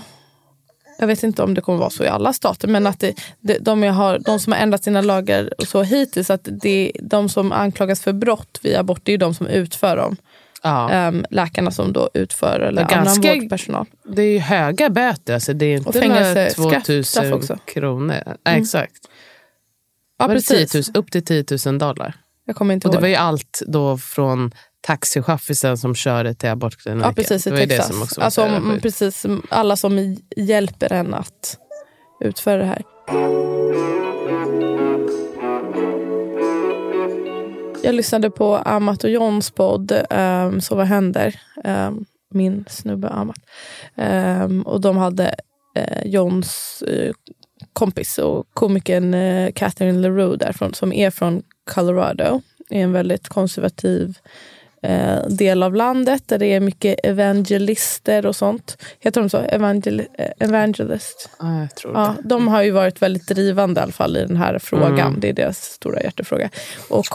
jag 1.00 1.08
vet 1.08 1.24
inte 1.24 1.44
om 1.44 1.54
det 1.54 1.62
kommer 1.62 1.80
vara 1.80 1.90
så 1.90 2.04
i 2.04 2.08
alla 2.08 2.34
stater, 2.34 2.68
men 2.68 2.88
att 2.88 3.00
det, 3.00 3.14
det, 3.40 3.58
de, 3.58 3.84
har, 3.84 4.20
de 4.20 4.40
som 4.40 4.54
har 4.54 4.60
ändrat 4.60 4.84
sina 4.84 5.02
lagar 5.02 5.54
och 5.58 5.68
så 5.68 5.84
hittills, 5.84 6.30
att 6.30 6.48
det, 6.62 6.92
de 7.00 7.30
som 7.30 7.52
anklagas 7.52 8.02
för 8.02 8.14
brott 8.14 8.60
vid 8.62 8.76
abort, 8.76 9.02
det 9.04 9.14
är 9.14 9.18
de 9.18 9.34
som 9.34 9.48
utför 9.48 9.98
dem. 9.98 10.18
Ja. 10.64 10.90
Ehm, 10.90 11.26
läkarna 11.30 11.72
som 11.72 11.94
då 11.94 12.10
utför, 12.14 12.60
eller 12.60 12.82
Det 12.88 12.96
annan 12.96 13.06
ganska- 13.06 13.34
vårdpersonal. 13.36 13.86
Det 14.04 14.22
är 14.22 14.32
ju 14.34 14.40
höga 14.40 14.90
böter, 14.90 15.34
alltså 15.34 15.54
det 15.54 15.66
är 15.66 15.78
inte 15.78 15.90
Och 15.90 15.96
fängelsestraff 15.96 16.56
2000 16.84 17.34
också. 17.34 17.54
Mm. 17.54 17.62
kronor. 17.66 18.24
Nej, 18.46 18.60
exakt. 18.62 18.94
Ja, 20.20 20.28
Var 20.28 20.36
det 20.36 20.42
10 20.42 20.58
precis. 20.58 20.88
000, 20.88 20.98
upp 20.98 21.12
till 21.12 21.26
10 21.26 21.46
000 21.66 21.78
dollar. 21.78 22.14
Jag 22.46 22.56
kommer 22.56 22.74
inte 22.74 22.88
Och 22.88 22.92
det 22.94 22.96
ihåg. 22.96 23.02
var 23.02 23.08
ju 23.10 23.16
allt 23.16 23.62
då 23.68 23.98
från 23.98 24.52
taxichaffisen 24.82 25.78
som 25.78 25.96
körde 25.96 26.34
till 26.34 26.50
abortkliniken. 26.50 27.08
Ja, 27.08 27.14
precis. 27.14 27.48
I 27.48 27.50
det 27.50 27.56
var 27.56 27.66
Texas. 27.66 27.88
det 27.88 27.94
som 27.94 28.02
också 28.04 28.20
var 28.20 28.26
alltså, 28.26 28.44
om, 28.46 28.72
sjukt. 28.72 28.84
precis, 28.84 29.26
alla 29.50 29.76
som 29.76 30.18
hjälper 30.36 30.94
en 30.94 31.14
att 31.14 31.58
utföra 32.24 32.58
det 32.58 32.66
här. 32.66 34.01
Jag 37.84 37.96
lyssnade 37.96 38.30
på 38.30 38.56
Amat 38.56 39.04
och 39.04 39.10
Johns 39.10 39.52
podd, 39.52 39.92
um, 40.10 40.62
Så 40.62 40.76
vad 40.76 40.86
händer? 40.86 41.42
Um, 41.64 42.06
min 42.34 42.66
snubbe 42.70 43.10
Amat. 43.10 43.38
Um, 43.96 44.62
och 44.62 44.82
de 44.82 44.98
hade 44.98 45.36
uh, 45.78 46.06
Johns 46.08 46.84
uh, 46.88 47.12
kompis 47.74 48.18
och 48.18 48.48
komikern 48.54 49.14
uh, 49.14 49.52
Catherine 49.52 50.00
LaRue 50.00 50.38
där 50.38 50.54
från, 50.54 50.74
som 50.74 50.94
är 50.94 51.10
från 51.10 51.44
Colorado. 51.74 52.42
Är 52.70 52.84
en 52.84 52.94
väldigt 52.94 53.30
konservativ 53.30 54.18
eh, 54.84 55.28
del 55.28 55.64
av 55.64 55.76
landet 55.76 56.24
där 56.26 56.38
det 56.38 56.46
är 56.46 56.60
mycket 56.60 57.00
evangelister 57.04 58.26
och 58.26 58.36
sånt. 58.36 58.78
Heter 59.00 59.22
de 59.22 59.30
så? 59.30 59.38
Evangel 59.38 60.00
eh, 60.18 60.28
evangelist? 60.40 61.30
Ja, 61.40 61.60
jag 61.60 61.76
tror 61.76 61.94
Ja, 61.94 62.16
det. 62.22 62.28
de 62.30 62.48
har 62.48 62.62
ju 62.62 62.72
varit 62.72 63.02
väldigt 63.02 63.28
drivande 63.28 63.82
i 63.82 63.84
alla 63.84 63.92
fall 63.92 64.18
i 64.18 64.26
den 64.26 64.38
här 64.38 64.60
frågan. 64.60 65.00
Mm. 65.00 65.20
Det 65.20 65.30
är 65.30 65.34
deras 65.34 65.64
stora 65.64 66.02
hjärtefråga. 66.02 66.50
Och 66.90 67.06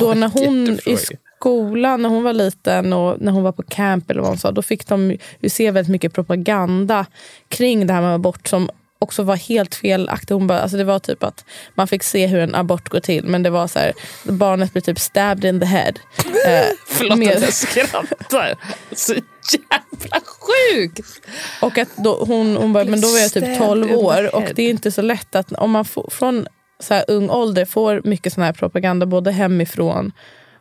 då 0.00 0.14
när 0.14 0.28
hon 0.28 0.78
i 0.86 0.96
skolan, 1.36 2.02
när 2.02 2.08
hon 2.08 2.22
var 2.22 2.32
liten 2.32 2.92
och 2.92 3.20
när 3.20 3.32
hon 3.32 3.42
var 3.42 3.52
på 3.52 3.62
camp 3.62 4.10
eller 4.10 4.20
vad 4.20 4.28
hon 4.30 4.38
sa, 4.38 4.50
då 4.52 4.62
fick 4.62 4.86
de 4.86 5.10
ju 5.40 5.48
se 5.48 5.70
väldigt 5.70 5.90
mycket 5.90 6.12
propaganda 6.12 7.06
kring 7.48 7.86
det 7.86 7.92
här 7.92 8.00
med 8.00 8.14
abort 8.14 8.48
som 8.48 8.70
också 9.04 9.22
var 9.22 9.36
helt 9.36 9.74
felaktig. 9.74 10.34
Hon 10.34 10.46
bara, 10.46 10.60
alltså 10.60 10.76
det 10.76 10.84
var 10.84 10.98
typ 10.98 11.22
att 11.22 11.44
man 11.74 11.88
fick 11.88 12.02
se 12.02 12.26
hur 12.26 12.40
en 12.40 12.54
abort 12.54 12.88
går 12.88 13.00
till 13.00 13.24
men 13.24 13.42
det 13.42 13.50
var 13.50 13.68
så 13.68 13.78
här, 13.78 13.92
barnet 14.24 14.72
blev 14.72 14.82
typ 14.82 14.98
stabbed 14.98 15.44
in 15.44 15.60
the 15.60 15.66
head. 15.66 15.92
Eh, 16.46 16.64
Förlåt 16.86 17.18
med- 17.18 17.36
att 17.36 17.42
jag 17.42 17.52
skrattar. 17.52 18.56
Så 18.96 19.12
jävla 19.12 20.20
sjukt! 20.26 21.00
Och 21.62 21.78
att 21.78 21.96
då, 21.96 22.24
hon, 22.24 22.56
hon 22.56 22.72
bara, 22.72 22.84
men 22.84 23.00
då 23.00 23.08
var 23.08 23.18
jag 23.18 23.32
typ 23.32 23.44
Stabbed 23.44 23.58
12 23.58 23.82
in 23.82 23.88
the 23.88 23.94
år 23.96 24.34
och 24.34 24.44
det 24.54 24.62
är 24.62 24.70
inte 24.70 24.90
så 24.90 25.02
lätt 25.02 25.34
att 25.34 25.52
om 25.52 25.70
man 25.70 25.84
får, 25.84 26.08
från 26.10 26.46
så 26.80 26.94
här 26.94 27.04
ung 27.08 27.30
ålder 27.30 27.64
får 27.64 28.00
mycket 28.04 28.32
sån 28.32 28.42
här 28.44 28.52
propaganda 28.52 29.06
både 29.06 29.30
hemifrån 29.32 30.12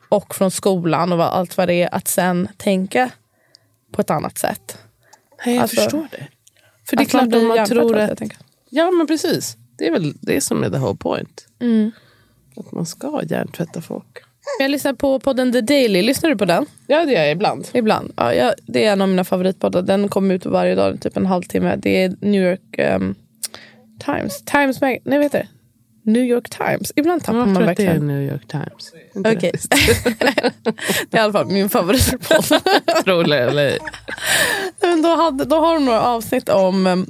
och 0.09 0.35
från 0.35 0.51
skolan 0.51 1.11
och 1.11 1.17
vad, 1.17 1.27
allt 1.27 1.57
vad 1.57 1.67
det 1.67 1.73
är 1.73 1.95
att 1.95 2.07
sen 2.07 2.47
tänka 2.57 3.09
på 3.91 4.01
ett 4.01 4.09
annat 4.09 4.37
sätt. 4.37 4.77
Nej, 5.45 5.55
jag 5.55 5.61
Alltså, 5.61 5.81
förstår 5.81 6.07
det. 6.11 6.27
För 6.89 6.95
det 6.95 7.01
är 7.01 7.05
Att 7.05 7.09
klart 7.09 7.29
blir 7.29 7.47
man 7.47 7.65
tror 7.65 7.97
att... 7.97 8.17
tänker. 8.17 8.37
Ja, 8.69 8.91
men 8.91 9.07
precis. 9.07 9.57
Det 9.77 9.87
är 9.87 9.91
väl 9.91 10.13
det 10.21 10.41
som 10.41 10.63
är 10.63 10.69
the 10.69 10.77
whole 10.77 10.97
point. 10.97 11.47
Mm. 11.59 11.91
Att 12.57 12.71
man 12.71 12.85
ska 12.85 13.21
hjärntvätta 13.29 13.81
folk. 13.81 14.17
Jag 14.59 14.71
lyssnar 14.71 14.93
på 14.93 15.19
podden 15.19 15.51
The 15.51 15.61
Daily. 15.61 16.01
Lyssnar 16.01 16.29
du 16.29 16.37
på 16.37 16.45
den? 16.45 16.65
Ja, 16.87 17.05
det 17.05 17.11
gör 17.11 17.21
jag 17.21 17.31
ibland. 17.31 17.67
Ibland. 17.73 18.13
Ja, 18.17 18.33
jag, 18.33 18.53
det 18.67 18.85
är 18.85 18.91
en 18.93 19.01
av 19.01 19.09
mina 19.09 19.23
favoritpoddar. 19.23 19.81
Den 19.81 20.09
kommer 20.09 20.35
ut 20.35 20.45
varje 20.45 20.75
dag, 20.75 21.01
typ 21.01 21.17
en 21.17 21.25
halvtimme. 21.25 21.75
Det 21.75 22.03
är 22.03 22.15
New 22.21 22.43
York 22.43 22.77
ehm, 22.77 23.15
Times. 24.05 24.43
Times 24.45 24.81
Mag- 24.81 25.01
Nej, 25.03 25.17
vad 25.17 25.23
heter 25.23 25.39
det? 25.39 25.47
New 26.03 26.23
York 26.23 26.49
Times. 26.49 26.93
Ibland 26.95 27.23
tappar 27.23 27.39
Jag 27.39 27.47
man 27.47 27.55
tror 27.55 27.69
att 27.69 27.77
det 27.77 27.83
är 27.83 27.87
verkligen. 27.87 28.07
New 28.07 28.21
York 28.31 28.47
Times. 28.47 28.93
Okej. 29.15 29.51
det? 29.69 29.75
det 31.09 31.17
är 31.17 31.21
i 31.21 31.23
alla 31.23 31.33
fall 31.33 31.45
min 31.47 31.69
favoritpodd. 31.69 32.61
Eller. 33.33 33.77
Men 34.81 35.01
då, 35.01 35.15
hade, 35.15 35.45
då 35.45 35.55
har 35.55 35.73
de 35.73 35.85
några 35.85 36.01
avsnitt 36.01 36.49
om 36.49 37.05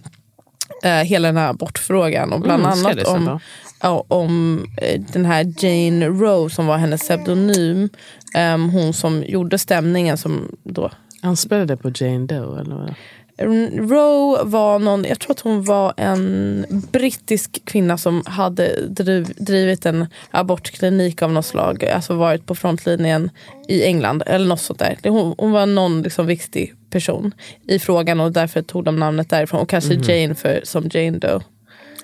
eh, 0.84 0.91
hela 0.91 1.27
den 1.27 1.38
här 1.38 1.49
abortfrågan 1.49 2.34
och 2.34 2.41
bland 2.41 2.65
Mm, 2.65 2.77
jag 2.84 2.91
annat 2.91 3.08
om, 3.08 3.39
ja, 3.82 4.06
om 4.08 4.65
eh, 4.77 5.01
den 5.13 5.25
här 5.25 5.53
Jane 5.65 6.08
Roe 6.08 6.49
som 6.49 6.67
var 6.67 6.77
hennes 6.77 7.01
pseudonym. 7.01 7.89
Ehm, 8.36 8.69
hon 8.69 8.93
som 8.93 9.23
gjorde 9.23 9.58
stämningen 9.58 10.17
som 10.17 10.56
då 10.63 10.91
Han 11.21 11.38
spelade 11.38 11.77
på 11.77 11.91
Jane 11.95 12.27
Doe 12.27 12.60
eller 12.62 12.75
vad? 12.75 12.93
Roe 13.38 14.43
var 14.43 14.80
någon, 14.80 15.04
jag 15.04 15.19
tror 15.19 15.32
att 15.32 15.39
hon 15.39 15.63
var 15.63 15.93
en 15.98 16.65
brittisk 16.91 17.65
kvinna 17.65 17.98
som 17.98 18.24
hade 18.26 18.88
driv, 18.88 19.34
drivit 19.38 19.86
en 19.86 20.08
abortklinik 20.32 21.22
av 21.22 21.32
något 21.32 21.46
slag. 21.46 21.86
Alltså 21.86 22.15
varit 22.15 22.46
på 22.46 22.56
frontlinjen 22.56 23.30
i 23.67 23.84
England 23.84 24.24
eller 24.26 24.48
något 24.48 24.62
sånt 24.62 24.80
där. 24.80 24.98
Hon, 25.04 25.36
hon 25.38 25.52
var 25.52 25.65
någon 25.65 26.02
liksom 26.02 26.26
viktig 26.28 26.74
person 26.89 27.32
i 27.67 27.80
frågan 27.80 28.19
och 28.19 28.32
därför 28.32 28.62
tog 28.62 28.84
de 28.84 28.96
namnet 28.96 29.30
därifrån. 29.30 29.60
Och 29.60 29.69
kanske 29.69 29.93
Jane 29.93 30.36
för, 30.36 30.62
som 30.63 30.89
Jane 30.91 31.17
Doe. 31.17 31.41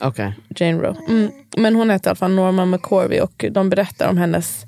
Okej. 0.02 0.34
Jane 0.56 0.82
Roe. 0.82 0.96
Mm. 1.10 1.32
Men 1.58 1.76
hon 1.76 1.89
heter 1.89 2.08
i 2.08 2.10
alla 2.10 2.15
fall 2.15 2.32
Norma 2.32 2.65
McCorvey 2.65 3.20
och 3.20 3.46
de 3.52 3.70
berättar 3.70 4.10
om 4.10 4.18
hennes 4.18 4.65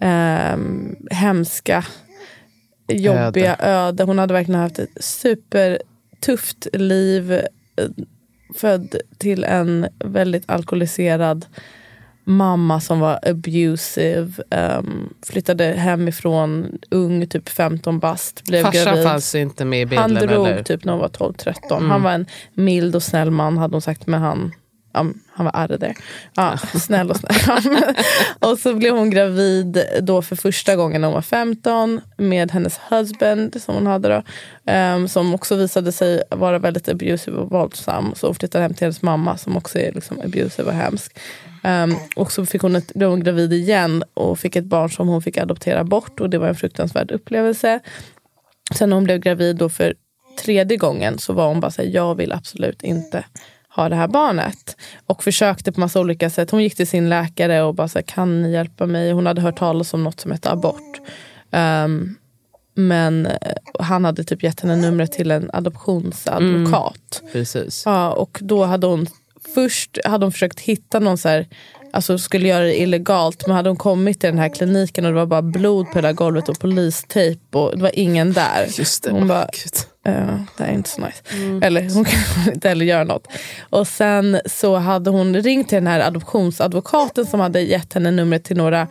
ehm, 0.00 0.96
hemska, 1.10 1.84
jobbiga 2.88 3.56
öde. 3.58 4.04
Hon 4.04 4.18
hade 4.18 4.34
verkligen 4.34 4.60
haft 4.60 4.78
ett 4.78 5.04
supertufft 6.24 6.66
liv. 6.72 7.32
eh, 7.32 7.42
Född 8.54 8.96
till 9.18 9.44
en 9.44 9.86
väldigt 9.98 10.44
alkoholiserad 10.46 11.46
mamma 12.24 12.80
som 12.80 13.00
var 13.00 13.18
abusive. 13.22 14.42
ehm, 14.50 15.14
flyttade 15.26 15.64
hemifrån 15.64 16.78
ung, 16.90 17.26
typ 17.26 17.48
15 17.48 17.98
bast. 17.98 18.44
Blev 18.44 18.62
Farsan 18.62 18.84
gravid. 18.84 19.04
fanns 19.04 19.34
inte 19.34 19.64
med 19.64 19.80
i 19.82 19.86
bilden 19.86 20.16
Han 20.16 20.26
drog 20.28 20.46
eller? 20.46 20.62
typ 20.62 20.84
när 20.84 20.92
hon 20.92 21.00
var 21.00 21.08
12-13. 21.08 21.76
Mm. 21.78 21.90
Han 21.90 22.02
var 22.02 22.10
en 22.12 22.26
mild 22.54 22.96
och 22.96 23.02
snäll 23.02 23.30
man 23.30 23.58
hade 23.58 23.74
hon 23.74 23.82
sagt. 23.82 24.06
Men 24.06 24.20
han, 24.20 24.52
Um, 24.94 25.20
han 25.32 25.44
var 25.44 25.52
arg 25.54 25.78
där. 25.78 25.96
Ja, 26.34 26.56
snäll 26.56 27.10
och 27.10 27.16
snäll. 27.16 27.74
och 28.38 28.58
så 28.58 28.74
blev 28.74 28.96
hon 28.96 29.10
gravid 29.10 29.84
då 30.02 30.22
för 30.22 30.36
första 30.36 30.76
gången 30.76 31.00
när 31.00 31.08
hon 31.08 31.14
var 31.14 31.22
15 31.22 32.00
med 32.16 32.50
hennes 32.50 32.80
husband 32.88 33.62
som 33.62 33.74
hon 33.74 33.86
hade 33.86 34.08
då. 34.08 34.22
Um, 34.72 35.08
som 35.08 35.34
också 35.34 35.56
visade 35.56 35.92
sig 35.92 36.22
vara 36.30 36.58
väldigt 36.58 36.88
abusive 36.88 37.36
och 37.36 37.50
våldsam. 37.50 38.12
Så 38.16 38.26
hon 38.26 38.34
flyttade 38.34 38.62
hem 38.62 38.74
till 38.74 38.84
hennes 38.84 39.02
mamma 39.02 39.36
som 39.36 39.56
också 39.56 39.78
är 39.78 39.92
liksom 39.92 40.20
abusive 40.20 40.68
och 40.68 40.74
hemsk. 40.74 41.18
Um, 41.64 41.96
och 42.16 42.32
så 42.32 42.46
fick 42.46 42.62
hon 42.62 42.76
ett, 42.76 42.94
blev 42.94 43.10
hon 43.10 43.24
gravid 43.24 43.52
igen 43.52 44.04
och 44.14 44.38
fick 44.38 44.56
ett 44.56 44.64
barn 44.64 44.90
som 44.90 45.08
hon 45.08 45.22
fick 45.22 45.38
adoptera 45.38 45.84
bort. 45.84 46.20
Och 46.20 46.30
det 46.30 46.38
var 46.38 46.48
en 46.48 46.54
fruktansvärd 46.54 47.10
upplevelse. 47.10 47.80
Sen 48.74 48.90
när 48.90 48.96
hon 48.96 49.04
blev 49.04 49.18
gravid 49.18 49.56
då 49.56 49.68
för 49.68 49.94
tredje 50.42 50.76
gången 50.76 51.18
så 51.18 51.32
var 51.32 51.48
hon 51.48 51.60
bara 51.60 51.70
så 51.70 51.82
här, 51.82 51.88
jag 51.88 52.14
vill 52.14 52.32
absolut 52.32 52.82
inte 52.82 53.24
ha 53.76 53.88
det 53.88 53.96
här 53.96 54.08
barnet. 54.08 54.76
Och 55.06 55.22
försökte 55.22 55.72
på 55.72 55.80
massa 55.80 56.00
olika 56.00 56.30
sätt. 56.30 56.50
Hon 56.50 56.62
gick 56.62 56.76
till 56.76 56.86
sin 56.86 57.08
läkare 57.08 57.62
och 57.62 57.74
bara 57.74 57.88
så 57.88 57.98
här, 57.98 58.04
kan 58.06 58.42
ni 58.42 58.52
hjälpa 58.52 58.86
mig? 58.86 59.12
Hon 59.12 59.26
hade 59.26 59.40
hört 59.40 59.58
talas 59.58 59.94
om 59.94 60.04
något 60.04 60.20
som 60.20 60.30
hette 60.30 60.50
abort. 60.50 61.00
Ehm, 61.50 62.14
men 62.74 63.26
eh, 63.26 63.32
han 63.78 64.04
hade 64.04 64.24
typ 64.24 64.42
gett 64.42 64.60
henne 64.60 64.76
numret 64.76 65.12
till 65.12 65.30
en 65.30 65.50
adoptionsadvokat. 65.52 67.22
Precis. 67.32 67.82
Ja, 67.86 68.12
och 68.12 68.38
då 68.40 68.64
hade 68.64 68.86
hon 68.86 69.06
först 69.54 69.98
hade 70.04 70.24
hon 70.24 70.32
försökt 70.32 70.60
hitta 70.60 70.98
någon 70.98 71.18
så 71.18 71.28
här, 71.28 71.46
alltså 71.92 72.18
skulle 72.18 72.48
göra 72.48 72.64
det 72.64 72.80
illegalt 72.80 73.46
men 73.46 73.56
hade 73.56 73.68
hon 73.68 73.76
kommit 73.76 74.20
till 74.20 74.30
den 74.30 74.38
här 74.38 74.48
kliniken 74.48 75.04
och 75.04 75.10
det 75.10 75.18
var 75.18 75.26
bara 75.26 75.42
blod 75.42 75.86
på 75.86 75.98
hela 75.98 76.12
golvet 76.12 76.48
och 76.48 76.58
polistejp 76.58 77.58
och 77.58 77.76
det 77.76 77.82
var 77.82 77.98
ingen 77.98 78.32
där. 78.32 78.66
Just 78.78 79.02
det. 79.02 79.10
Hon 79.10 79.28
bara, 79.28 79.48
Gud. 79.52 79.93
"Eh, 80.04 80.40
det 80.56 80.64
är 80.64 80.72
inte 80.72 80.90
så 80.90 81.00
nice. 81.00 81.22
Eller 81.66 81.94
hon 81.94 82.04
kan 82.04 82.52
inte 82.54 82.68
heller 82.68 82.86
göra 82.86 83.04
något. 83.04 83.28
Och 83.70 83.86
sen 83.88 84.40
så 84.46 84.76
hade 84.76 85.10
hon 85.10 85.34
ringt 85.34 85.68
till 85.68 85.76
den 85.76 85.86
här 85.86 86.00
adoptionsadvokaten 86.00 87.26
som 87.26 87.40
hade 87.40 87.60
gett 87.60 87.92
henne 87.92 88.10
numret 88.10 88.44
till 88.44 88.56
några 88.56 88.88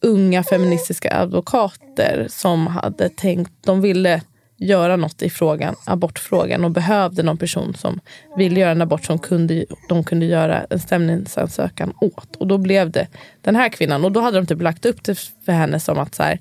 unga 0.00 0.42
feministiska 0.42 1.16
advokater 1.16 2.26
som 2.30 2.66
hade 2.66 3.08
tänkt, 3.08 3.52
de 3.60 3.80
ville 3.80 4.20
göra 4.56 4.96
något 4.96 5.22
i 5.22 5.30
frågan, 5.30 5.74
abortfrågan 5.84 6.64
och 6.64 6.70
behövde 6.70 7.22
någon 7.22 7.36
person 7.36 7.74
som 7.74 8.00
ville 8.36 8.60
göra 8.60 8.70
en 8.70 8.82
abort 8.82 9.04
som 9.04 9.18
kunde, 9.18 9.64
de 9.88 10.04
kunde 10.04 10.26
göra 10.26 10.66
en 10.70 10.80
stämningsansökan 10.80 11.92
åt. 12.00 12.36
Och 12.36 12.46
då 12.46 12.58
blev 12.58 12.90
det 12.90 13.06
den 13.40 13.56
här 13.56 13.68
kvinnan. 13.68 14.04
Och 14.04 14.12
då 14.12 14.20
hade 14.20 14.38
de 14.38 14.46
typ 14.46 14.62
lagt 14.62 14.86
upp 14.86 15.04
det 15.04 15.18
för 15.44 15.52
henne 15.52 15.80
som 15.80 15.98
att 15.98 16.14
så 16.14 16.22
här, 16.22 16.38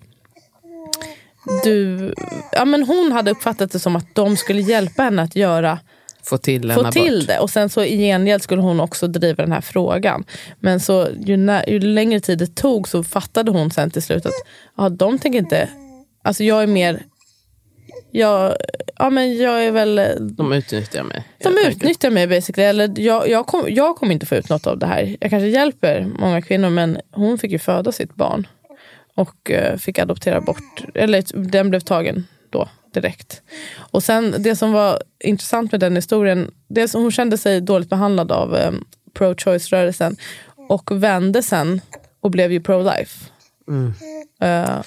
du, 1.63 2.13
ja 2.51 2.65
men 2.65 2.84
hon 2.84 3.12
hade 3.12 3.32
uppfattat 3.32 3.71
det 3.71 3.79
som 3.79 3.95
att 3.95 4.15
de 4.15 4.38
skulle 4.38 4.62
hjälpa 4.62 5.03
henne 5.03 5.21
att 5.21 5.36
göra 5.36 5.79
få 6.23 6.38
till 6.38 6.71
få 6.71 6.91
till 6.91 7.25
det. 7.25 7.39
Och 7.39 7.49
sen 7.49 7.69
så 7.69 7.84
i 7.84 7.97
gengäld 7.97 8.43
skulle 8.43 8.62
hon 8.62 8.79
också 8.79 9.08
driva 9.08 9.43
den 9.43 9.51
här 9.51 9.62
frågan. 9.62 10.23
Men 10.60 10.79
så 10.79 11.08
ju, 11.25 11.38
när, 11.38 11.69
ju 11.69 11.79
längre 11.79 12.19
tid 12.19 12.38
det 12.38 12.56
tog 12.56 12.88
så 12.88 13.03
fattade 13.03 13.51
hon 13.51 13.71
sen 13.71 13.91
till 13.91 14.03
slut 14.03 14.25
att 14.25 14.34
ja, 14.77 14.89
de 14.89 15.19
tänker 15.19 15.39
inte... 15.39 15.69
Alltså 16.23 16.43
jag 16.43 16.63
är 16.63 16.67
mer... 16.67 17.03
Jag, 18.12 18.56
ja, 18.95 19.10
men 19.10 19.38
jag 19.38 19.65
är 19.65 19.71
väl... 19.71 20.01
De 20.19 20.53
utnyttjar 20.53 21.03
mig. 21.03 21.27
De 21.43 21.58
utnyttjar 21.67 22.10
mig 22.10 22.27
basically. 22.27 22.67
Eller 22.67 22.99
jag, 22.99 23.29
jag, 23.29 23.47
kom, 23.47 23.65
jag 23.67 23.95
kommer 23.95 24.13
inte 24.13 24.25
få 24.25 24.36
ut 24.36 24.49
något 24.49 24.67
av 24.67 24.79
det 24.79 24.86
här. 24.86 25.17
Jag 25.19 25.29
kanske 25.29 25.47
hjälper 25.47 26.12
många 26.19 26.41
kvinnor 26.41 26.69
men 26.69 26.97
hon 27.12 27.38
fick 27.38 27.51
ju 27.51 27.60
föda 27.60 27.91
sitt 27.91 28.15
barn. 28.15 28.47
Och 29.15 29.52
eh, 29.52 29.78
fick 29.78 29.99
adoptera 29.99 30.41
bort, 30.41 30.84
eller 30.93 31.47
den 31.49 31.69
blev 31.69 31.80
tagen 31.80 32.28
då 32.49 32.69
direkt. 32.93 33.41
Och 33.76 34.04
sen 34.04 34.36
det 34.39 34.56
som 34.56 34.71
var 34.71 35.04
intressant 35.23 35.71
med 35.71 35.82
den 35.82 35.95
historien, 35.95 36.52
det 36.67 36.88
som 36.88 37.02
hon 37.02 37.12
kände 37.12 37.38
sig 37.38 37.62
dåligt 37.62 37.89
behandlad 37.89 38.32
av 38.32 38.56
eh, 38.56 38.71
pro-choice-rörelsen 39.13 40.15
och 40.69 41.04
vände 41.04 41.43
sen 41.43 41.82
och 42.21 42.32
blev 42.32 42.52
ju 42.52 42.60
pro-life. 42.60 43.30
Eh, 44.41 44.82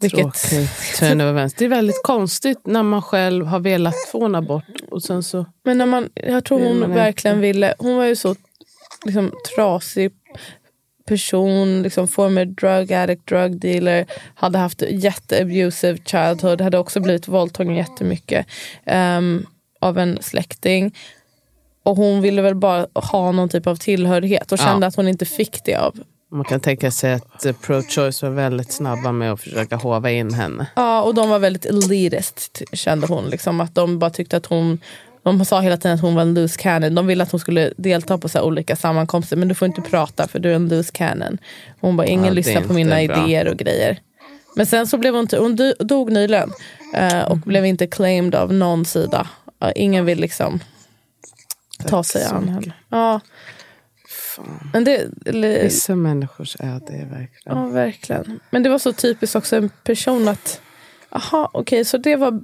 vilket, 0.00 0.20
Tråkigt. 0.20 0.96
Turn. 0.98 1.18
Det 1.18 1.64
är 1.64 1.68
väldigt 1.68 2.02
konstigt 2.02 2.66
när 2.66 2.82
man 2.82 3.02
själv 3.02 3.46
har 3.46 3.60
velat 3.60 3.94
få 4.12 4.24
en 4.24 4.34
abort 4.34 4.80
och 4.90 5.02
sen 5.02 5.22
så... 5.22 5.46
Men 5.64 5.78
när 5.78 5.86
man, 5.86 6.08
jag 6.14 6.44
tror 6.44 6.60
hon 6.60 6.94
verkligen 6.94 7.36
inte. 7.36 7.46
ville, 7.46 7.74
hon 7.78 7.96
var 7.96 8.04
ju 8.04 8.16
så 8.16 8.34
liksom, 9.04 9.32
trasig 9.54 10.12
person, 11.08 11.82
liksom 11.82 12.08
former 12.08 12.44
drug 12.44 12.92
addict, 12.92 13.26
drug 13.26 13.60
dealer, 13.60 14.06
hade 14.34 14.58
haft 14.58 14.82
jätteabusive 14.90 15.98
childhood, 16.04 16.60
hade 16.60 16.78
också 16.78 17.00
blivit 17.00 17.28
våldtagen 17.28 17.74
jättemycket 17.76 18.46
um, 18.86 19.46
av 19.80 19.98
en 19.98 20.18
släkting. 20.22 20.94
Och 21.82 21.96
hon 21.96 22.20
ville 22.20 22.42
väl 22.42 22.54
bara 22.54 22.86
ha 22.94 23.32
någon 23.32 23.48
typ 23.48 23.66
av 23.66 23.76
tillhörighet 23.76 24.52
och 24.52 24.58
Ja. 24.60 24.64
kände 24.64 24.86
att 24.86 24.96
hon 24.96 25.08
inte 25.08 25.24
fick 25.26 25.64
det 25.64 25.74
av 25.74 25.94
Man 26.30 26.44
kan 26.44 26.60
tänka 26.60 26.90
sig 26.90 27.12
att 27.12 27.46
eh, 27.46 27.52
pro-choice 27.52 28.22
var 28.22 28.30
väldigt 28.30 28.72
snabba 28.72 29.12
med 29.12 29.32
att 29.32 29.40
försöka 29.40 29.76
hova 29.76 30.10
in 30.10 30.34
henne. 30.34 30.66
Ja, 30.76 31.02
och 31.02 31.14
de 31.14 31.28
var 31.30 31.38
väldigt 31.38 31.64
elitist 31.66 32.62
kände 32.72 33.06
hon. 33.06 33.24
Liksom, 33.30 33.60
att 33.60 33.74
de 33.74 33.98
bara 33.98 34.10
tyckte 34.10 34.36
att 34.36 34.46
hon 34.46 34.78
de 35.38 35.44
sa 35.44 35.60
hela 35.60 35.76
tiden 35.76 35.94
att 35.94 36.00
hon 36.02 36.14
var 36.14 36.22
en 36.22 36.34
loose 36.34 36.58
cannon. 36.62 36.94
De 36.94 37.06
ville 37.06 37.22
att 37.22 37.30
hon 37.30 37.40
skulle 37.40 37.72
delta 37.76 38.18
på 38.18 38.28
så 38.28 38.38
här 38.38 38.44
olika 38.44 38.76
sammankomster. 38.76 39.36
Men 39.36 39.48
du 39.48 39.54
får 39.54 39.66
inte 39.68 39.80
prata 39.80 40.28
för 40.28 40.38
du 40.38 40.50
är 40.50 40.54
en 40.54 40.68
loose 40.68 40.92
cannon. 40.92 41.38
Hon 41.80 41.96
bara, 41.96 42.06
ingen 42.06 42.24
Ja, 42.24 42.30
lyssnar 42.32 42.60
på 42.62 42.72
mina 42.72 42.90
bra. 42.90 43.00
idéer 43.26 43.48
och 43.48 43.56
grejer. 43.56 44.00
Men 44.56 44.66
sen 44.66 44.86
så 44.86 44.98
blev 44.98 45.14
hon, 45.14 45.20
inte- 45.20 45.38
hon 45.38 45.56
do- 45.58 45.82
dog 45.84 46.12
nyligen. 46.12 46.50
eh, 46.94 47.22
och 47.30 47.38
blev 47.38 47.66
inte 47.66 47.86
claimed 47.86 48.34
av 48.34 48.52
någon 48.52 48.84
sida. 48.84 49.28
Ja, 49.58 49.72
ingen 49.72 50.04
vill 50.04 50.20
liksom 50.20 50.60
ta 51.86 52.04
sig 52.04 52.24
an 52.24 52.48
henne. 52.48 52.72
Ja. 52.88 53.20
Fan. 54.36 54.70
Men 54.72 54.84
det, 54.84 55.06
eller, 55.26 55.62
Vissa 55.62 55.94
människors 55.94 56.56
öde 56.60 56.92
är 56.92 57.04
verkligen... 57.06 57.58
Ja, 57.58 57.66
verkligen. 57.66 58.40
Men 58.50 58.62
det 58.62 58.68
var 58.68 58.78
så 58.78 58.92
typiskt 58.92 59.36
också 59.36 59.56
en 59.56 59.70
person 59.84 60.28
att, 60.28 60.60
aha, 61.10 61.50
okej, 61.52 61.84
så 61.84 61.98
det 61.98 62.16
var, 62.16 62.40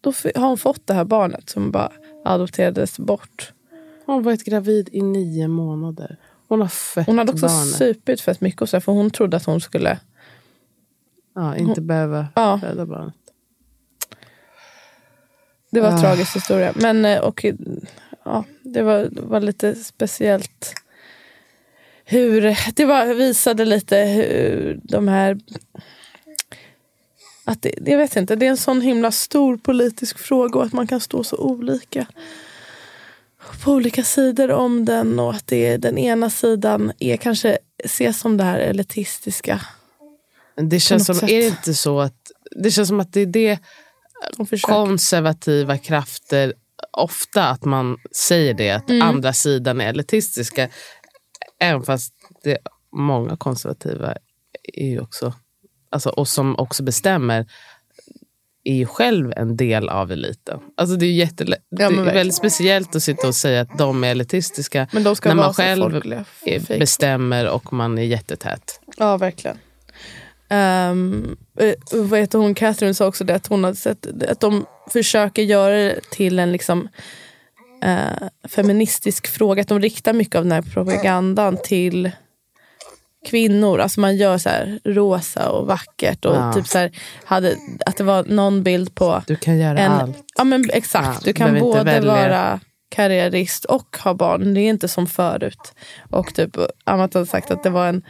då 0.00 0.12
har 0.34 0.46
hon 0.48 0.58
fått 0.58 0.86
det 0.86 0.94
här 0.94 1.04
barnet 1.04 1.50
som 1.50 1.70
bara 1.70 1.92
adopterades 2.24 2.98
bort. 2.98 3.52
Hon 4.06 4.14
har 4.14 4.22
varit 4.22 4.44
gravid 4.44 4.88
i 4.92 5.02
nio 5.02 5.48
månader. 5.48 6.16
Hon 6.48 6.60
har 6.60 6.68
fött 6.68 7.06
Hon 7.06 7.18
hade 7.18 7.32
också 7.32 7.46
barnet. 7.46 7.74
supit 7.76 8.20
fett 8.20 8.40
mycket 8.40 8.62
och 8.62 8.68
så 8.68 8.80
för 8.80 8.92
hon 8.92 9.10
trodde 9.10 9.36
att 9.36 9.44
hon 9.44 9.60
skulle, 9.60 9.98
Ja, 11.34 11.56
inte 11.56 11.80
behöva 11.80 12.26
Ja. 12.34 12.58
föda 12.62 12.86
barnet. 12.86 13.14
det 15.70 15.80
var 15.80 15.88
en 15.88 15.94
Ah. 15.94 16.00
tragisk 16.00 16.36
historia. 16.36 16.72
Men 16.76 17.04
eh, 17.04 17.18
och, 17.20 17.44
ja, 18.24 18.44
det 18.62 18.82
var, 18.82 19.08
var 19.12 19.40
lite 19.40 19.74
speciellt 19.74 20.72
hur, 22.04 22.56
det 22.74 22.84
var, 22.84 23.14
visade 23.14 23.64
lite 23.64 23.96
hur 23.98 24.80
de 24.82 25.08
här 25.08 25.38
att 27.48 27.62
det, 27.62 27.74
jag 27.86 27.98
vet 27.98 28.16
inte, 28.16 28.36
det 28.36 28.46
är 28.46 28.50
en 28.50 28.56
sån 28.56 28.80
himla 28.80 29.12
stor 29.12 29.56
politisk 29.56 30.18
fråga 30.18 30.58
och 30.58 30.66
att 30.66 30.72
man 30.72 30.86
kan 30.86 31.00
stå 31.00 31.24
så 31.24 31.36
olika 31.36 32.06
på 33.64 33.72
olika 33.72 34.02
sidor 34.02 34.50
om 34.50 34.84
den 34.84 35.18
och 35.20 35.34
att 35.34 35.46
det 35.46 35.66
är, 35.66 35.78
den 35.78 35.98
ena 35.98 36.30
sidan 36.30 36.92
är 36.98 37.16
kanske 37.16 37.58
ses 37.84 38.20
som 38.20 38.36
det 38.36 38.44
här 38.44 38.58
elitistiska. 38.58 39.60
Det 40.56 40.80
känns 40.80 41.06
som, 41.06 41.14
sätt. 41.14 41.30
är 41.30 41.40
det 41.40 41.46
inte 41.46 41.74
så 41.74 42.00
att 42.00 42.30
det 42.50 42.70
känns 42.70 42.88
som 42.88 43.00
att 43.00 43.12
det 43.12 43.20
är 43.20 43.26
det 43.26 43.58
De 44.36 44.46
konservativa 44.58 45.78
krafter 45.78 46.54
ofta 46.92 47.48
att 47.48 47.64
man 47.64 47.96
säger 48.16 48.54
det 48.54 48.70
att 48.70 48.90
Mm. 48.90 49.02
andra 49.02 49.32
sidan 49.32 49.80
är 49.80 49.88
elitistiska. 49.88 50.68
Även 51.60 51.82
fast 51.82 52.14
det, 52.44 52.58
många 52.92 53.36
konservativa 53.36 54.14
är 54.62 54.86
ju 54.86 55.00
också, 55.00 55.34
alltså, 55.90 56.08
och 56.10 56.28
som 56.28 56.56
också 56.58 56.82
bestämmer 56.82 57.46
är 58.64 58.74
ju 58.74 58.86
själv 58.86 59.32
en 59.36 59.56
del 59.56 59.88
av 59.88 60.12
eliten. 60.12 60.60
Alltså 60.76 60.96
det 60.96 61.06
är, 61.06 61.28
det 61.38 61.90
men 61.90 61.98
är 62.08 62.14
väldigt 62.14 62.34
speciellt 62.36 62.96
att 62.96 63.02
sitta 63.02 63.28
och 63.28 63.34
säga 63.34 63.60
att 63.60 63.78
de 63.78 64.04
är 64.04 64.10
elitistiska 64.10 64.86
Men 64.92 65.02
de 65.02 65.16
ska 65.16 65.28
när 65.28 65.36
man 65.36 65.54
själv 65.54 65.90
folkliga. 65.90 66.24
är- 66.44 66.60
Fake. 66.60 66.78
bestämmer 66.78 67.48
och 67.48 67.72
man 67.72 67.98
är 67.98 68.02
jättetät. 68.02 68.80
Ja, 68.96 69.16
verkligen. 69.16 69.56
Um, 70.50 71.36
vad 71.92 72.20
heter 72.20 72.38
hon, 72.38 72.54
Catherine 72.54 72.94
sa 72.94 73.06
också 73.06 73.24
det 73.24 73.34
att 73.34 73.46
hon 73.46 73.64
hade 73.64 73.76
sett 73.76 74.06
att 74.28 74.40
de 74.40 74.66
försöker 74.90 75.42
göra 75.42 75.76
det 75.76 76.00
till 76.10 76.38
en 76.38 76.52
liksom 76.52 76.88
eh, 77.84 78.28
feministisk 78.48 79.26
fråga. 79.28 79.62
Att 79.62 79.68
de 79.68 79.80
riktar 79.80 80.12
mycket 80.12 80.34
av 80.34 80.44
den 80.44 80.52
här 80.52 80.62
propagandan 80.62 81.56
till 81.64 82.10
kvinnor. 83.26 83.80
Alltså 83.80 84.00
man 84.00 84.16
gör 84.16 84.38
så 84.38 84.48
här 84.48 84.78
rosa 84.84 85.50
och 85.50 85.66
vackert. 85.66 86.24
Och 86.24 86.34
Ja. 86.36 86.52
typ 86.52 86.66
så 86.66 86.78
här, 86.78 86.90
hade, 87.24 87.56
att 87.86 87.96
det 87.96 88.04
var 88.04 88.24
någon 88.24 88.62
bild 88.62 88.94
på 88.94 89.22
Du 89.26 89.36
kan 89.36 89.58
göra 89.58 89.78
en, 89.78 89.92
allt. 89.92 90.16
Ja 90.38 90.44
men 90.44 90.70
exakt, 90.72 91.06
Ja, 91.06 91.20
du 91.24 91.32
kan 91.32 91.58
både 91.58 91.84
välja. 91.84 92.12
vara 92.12 92.60
karriärist 92.90 93.64
och 93.64 93.96
ha 94.04 94.14
barn. 94.14 94.54
Det 94.54 94.60
är 94.60 94.68
inte 94.68 94.88
som 94.88 95.06
förut. 95.06 95.72
Och 96.10 96.34
typ 96.34 96.56
Amat 96.84 97.14
hade 97.14 97.26
sagt 97.26 97.50
att 97.50 97.62
det 97.62 97.70
var 97.70 97.86
en 97.88 98.02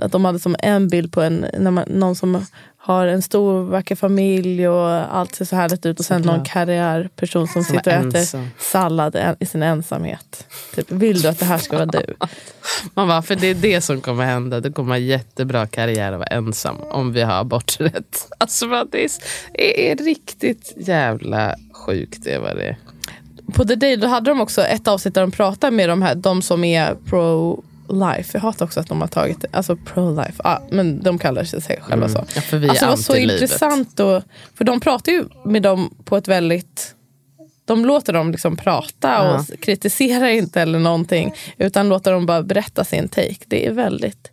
att 0.00 0.12
de 0.12 0.24
hade 0.24 0.38
som 0.38 0.56
en 0.58 0.88
bild 0.88 1.12
på 1.12 1.22
en, 1.22 1.46
när 1.58 1.70
man, 1.70 1.84
någon 1.88 2.16
som 2.16 2.46
har 2.76 3.06
en 3.06 3.22
stor 3.22 3.62
vacker 3.62 3.96
familj 3.96 4.68
och 4.68 5.16
allt 5.16 5.34
ser 5.34 5.44
så 5.44 5.56
härligt 5.56 5.86
ut 5.86 5.98
och 5.98 6.04
sen 6.04 6.22
någon 6.22 6.44
karriärperson 6.44 7.48
som, 7.48 7.64
Som 7.64 7.76
sitter 7.76 7.98
och 8.00 8.06
äter 8.06 8.16
ensam. 8.18 8.48
sallad 8.58 9.16
en- 9.16 9.36
i 9.40 9.46
sin 9.46 9.62
ensamhet. 9.62 10.46
Typ, 10.74 10.90
vill 10.90 11.22
du 11.22 11.28
att 11.28 11.38
det 11.38 11.44
här 11.44 11.58
ska 11.58 11.76
vara 11.76 11.86
du? 11.86 12.14
Man 12.94 13.08
bara, 13.08 13.22
för 13.22 13.36
det 13.36 13.46
är 13.46 13.54
det 13.54 13.80
som 13.80 14.00
kommer 14.00 14.24
hända. 14.24 14.60
Det 14.60 14.72
kommer 14.72 14.90
ha 14.90 14.98
jättebra 14.98 15.66
karriär 15.66 16.12
att 16.12 16.18
vara 16.18 16.26
ensam 16.28 16.76
om 16.80 17.12
vi 17.12 17.22
har 17.22 17.34
aborträtt. 17.40 18.28
Alltså 18.38 18.66
det 18.92 19.04
är, 19.04 19.10
är, 19.54 19.92
är 19.92 19.96
riktigt 20.04 20.72
jävla 20.76 21.54
sjukt 21.86 22.24
det 22.24 22.38
vad 22.38 22.56
det. 22.56 22.76
På 23.54 23.64
The 23.64 23.74
Day 23.74 23.96
då 23.96 24.06
hade 24.06 24.30
de 24.30 24.40
också 24.40 24.62
ett 24.62 24.88
avsnitt 24.88 25.14
där 25.14 25.20
de 25.20 25.30
pratar 25.30 25.70
med 25.70 25.88
de 25.88 26.02
här, 26.02 26.14
de 26.14 26.42
som 26.42 26.64
är 26.64 26.94
pro-life. 27.88 28.30
Jag 28.32 28.40
hatar 28.40 28.64
också 28.64 28.80
att 28.80 28.88
de 28.88 29.00
har 29.00 29.08
tagit 29.08 29.40
det. 29.40 29.48
Alltså 29.52 29.76
pro-life. 29.76 30.40
Ja, 30.44 30.62
men 30.70 31.02
de 31.02 31.18
kallar 31.18 31.44
sig 31.44 31.80
själva 31.82 32.08
så. 32.08 32.24
Ja, 32.34 32.40
för 32.40 32.56
vi 32.58 32.66
är 32.66 32.70
alltså, 32.70 32.84
det 32.86 32.90
var 32.90 32.96
så 32.96 33.16
intressant. 33.16 34.00
Och, 34.00 34.22
för 34.54 34.64
de 34.64 34.80
pratar 34.80 35.12
ju 35.12 35.24
med 35.44 35.62
dem 35.62 35.94
på 36.04 36.16
ett 36.16 36.28
väldigt... 36.28 36.94
De 37.64 37.84
låter 37.84 38.12
dem 38.12 38.30
liksom 38.32 38.56
prata 38.56 39.22
och 39.22 39.44
Ja. 39.48 39.56
kritiserar 39.60 40.26
inte 40.28 40.60
eller 40.62 40.78
någonting. 40.78 41.34
Utan 41.58 41.88
låter 41.88 42.12
dem 42.12 42.26
bara 42.26 42.42
berätta 42.42 42.84
sin 42.84 43.08
take. 43.08 43.36
Det 43.46 43.66
är 43.66 43.72
väldigt 43.72 44.30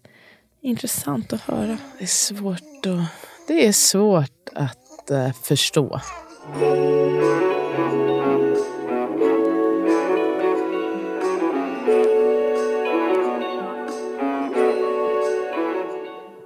intressant 0.62 1.34
att 1.34 1.42
höra. 1.42 1.78
Det 1.98 2.04
är 2.04 2.08
svårt 2.08 2.86
att, 2.86 3.10
det 3.48 3.68
är 3.68 3.72
svårt 3.72 4.50
att 4.56 5.12
eh, 5.12 5.32
förstå. 5.44 6.02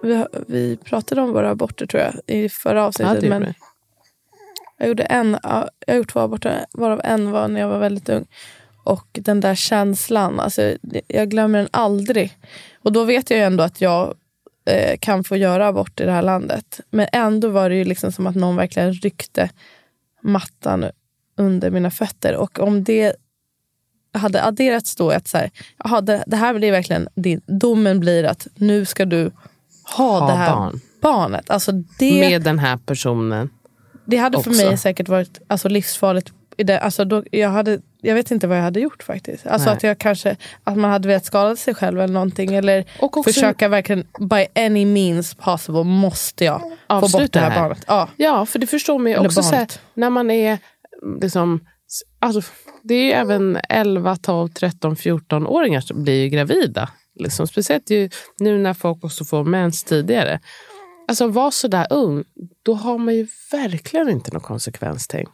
Vi, 0.06 0.26
vi 0.48 0.78
pratade 0.78 1.22
om 1.22 1.34
våra 1.34 1.50
aborter 1.50 1.86
tror 1.86 2.04
jag 2.04 2.14
i 2.28 2.50
förra 2.50 2.80
Ja, 2.80 2.86
avsnittet. 2.86 3.22
det 3.22 3.30
men. 3.30 3.54
Jag 4.78 4.88
gjorde 4.88 5.04
en, 5.04 5.38
ja, 5.44 5.70
jag 5.88 5.94
har 5.94 5.98
gjort 5.98 6.12
två 6.12 6.20
aborter, 6.20 6.66
varav 6.74 7.02
en 7.04 7.32
var 7.32 7.48
när 7.48 7.62
jag 7.62 7.68
var 7.68 7.80
väldigt 7.80 8.10
ung. 8.10 8.26
Och 8.84 9.08
den 9.12 9.40
där 9.40 9.56
känslan, 9.56 10.40
alltså, 10.40 10.76
jag 11.08 11.30
glömmer 11.30 11.60
den 11.60 11.68
aldrig. 11.72 12.38
Och 12.82 12.92
då 12.92 13.04
vet 13.04 13.30
jag 13.30 13.38
ju 13.38 13.46
ändå 13.46 13.64
att 13.64 13.82
jag 13.82 14.14
eh, 14.66 14.98
kan 15.00 15.24
få 15.24 15.36
göra 15.36 15.68
abort 15.68 16.00
i 16.00 16.04
det 16.04 16.12
här 16.12 16.22
landet. 16.22 16.80
Men 16.90 17.08
ändå 17.12 17.48
var 17.50 17.70
det 17.70 17.76
ju 17.76 17.84
liksom 17.84 18.12
som 18.12 18.28
att 18.28 18.36
någon 18.36 18.56
verkligen 18.56 18.94
ryckte 18.94 19.50
mattan 20.22 20.86
under 21.38 21.72
mina 21.72 21.92
fötter. 21.92 22.36
Och 22.36 22.60
om 22.60 22.84
det 22.84 23.16
hade 24.14 24.44
adderats 24.44 24.96
då 24.96 25.10
att 25.10 25.28
så 25.28 25.38
här, 25.38 25.52
jaha, 25.84 26.02
det, 26.02 26.24
det 26.28 26.36
här 26.36 26.54
blir 26.54 26.72
verkligen 26.72 27.08
din, 27.16 27.42
domen 27.46 28.00
blir 28.00 28.24
att 28.24 28.48
nu 28.56 28.86
ska 28.86 29.06
du 29.06 29.32
ha, 29.98 30.20
Ha 30.20 30.28
det 30.28 30.34
här 30.34 30.56
barn. 30.56 30.80
barnet. 31.02 31.50
Alltså 31.50 31.72
det, 32.00 32.20
Med 32.20 32.42
den 32.42 32.60
här 32.60 32.78
personen. 32.78 33.50
det 34.06 34.18
hade 34.18 34.44
för 34.44 34.52
också. 34.52 34.66
mig 34.66 34.78
säkert 34.78 35.10
varit 35.10 35.40
alltså, 35.48 35.70
livsfarligt 35.70 36.34
i 36.58 36.64
det, 36.64 36.80
alltså 36.80 37.06
då, 37.06 37.24
jag, 37.32 37.50
hade, 37.50 37.80
jag 38.02 38.16
vet 38.16 38.32
inte 38.32 38.48
vad 38.48 38.58
jag 38.58 38.64
hade 38.64 38.80
gjort 38.80 39.04
faktiskt. 39.04 39.48
Alltså 39.48 39.70
Nej. 39.70 39.78
att 39.78 39.84
jag 39.84 39.98
kanske 39.98 40.36
att 40.64 40.78
man 40.78 40.92
hade 40.92 41.08
velat 41.08 41.26
skada 41.26 41.56
sig 41.56 41.74
själv 41.76 42.02
eller 42.02 42.14
någonting. 42.14 42.56
Eller 42.56 42.86
också- 43.00 43.24
försöka 43.24 43.68
verkligen, 43.68 44.08
by 44.20 44.46
any 44.66 44.86
means 44.86 45.34
possible 45.36 45.84
måste 45.84 46.46
jag 46.46 46.62
få 46.90 47.00
bort 47.00 47.32
det 47.34 47.40
här, 47.40 47.50
här. 47.50 47.62
barnet. 47.62 47.84
Ja. 47.88 48.10
Ja, 48.18 48.46
för 48.46 48.60
det 48.60 48.68
förstår 48.68 49.00
man 49.00 49.12
ju 49.12 49.18
Eller 49.18 49.26
också 49.28 49.44
så 49.44 49.56
här, 49.56 49.68
när 49.94 50.10
man 50.10 50.32
är 50.32 50.58
liksom, 51.22 51.60
alltså, 52.20 52.42
det 52.84 52.94
är 52.96 53.04
ju 53.06 53.12
även 53.12 53.58
11, 53.70 54.16
12, 54.16 54.50
13, 54.50 54.96
14-åringar 54.96 55.82
som 55.82 56.04
blir 56.04 56.28
gravida. 56.28 56.90
Liksom, 57.16 57.48
speciellt 57.48 57.90
ju 57.90 58.10
nu 58.40 58.58
när 58.58 58.74
folk 58.74 59.04
också 59.04 59.26
får 59.26 59.44
mens 59.44 59.84
tidigare. 59.84 60.40
Alltså 61.08 61.28
var 61.28 61.52
så 61.52 61.68
där 61.68 61.88
ung, 61.90 62.24
då 62.64 62.74
har 62.74 62.98
man 62.98 63.16
ju 63.16 63.28
verkligen 63.52 64.10
inte 64.10 64.32
någon 64.32 64.42
konsekvenstänk. 64.42 65.30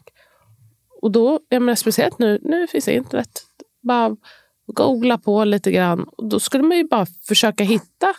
Och 1.01 1.11
då, 1.11 1.39
jag 1.49 1.61
menar 1.61 1.75
speciellt 1.75 2.19
nu, 2.19 2.39
nu 2.41 2.67
finns 2.67 2.87
internet. 2.87 3.43
Bara 3.83 4.15
googla 4.67 5.17
på 5.17 5.43
lite 5.43 5.71
grann. 5.71 6.03
Och 6.17 6.29
då 6.29 6.39
skulle 6.39 6.63
man 6.63 6.77
ju 6.77 6.83
bara 6.83 7.05
försöka 7.27 7.63
hitta 7.63 8.13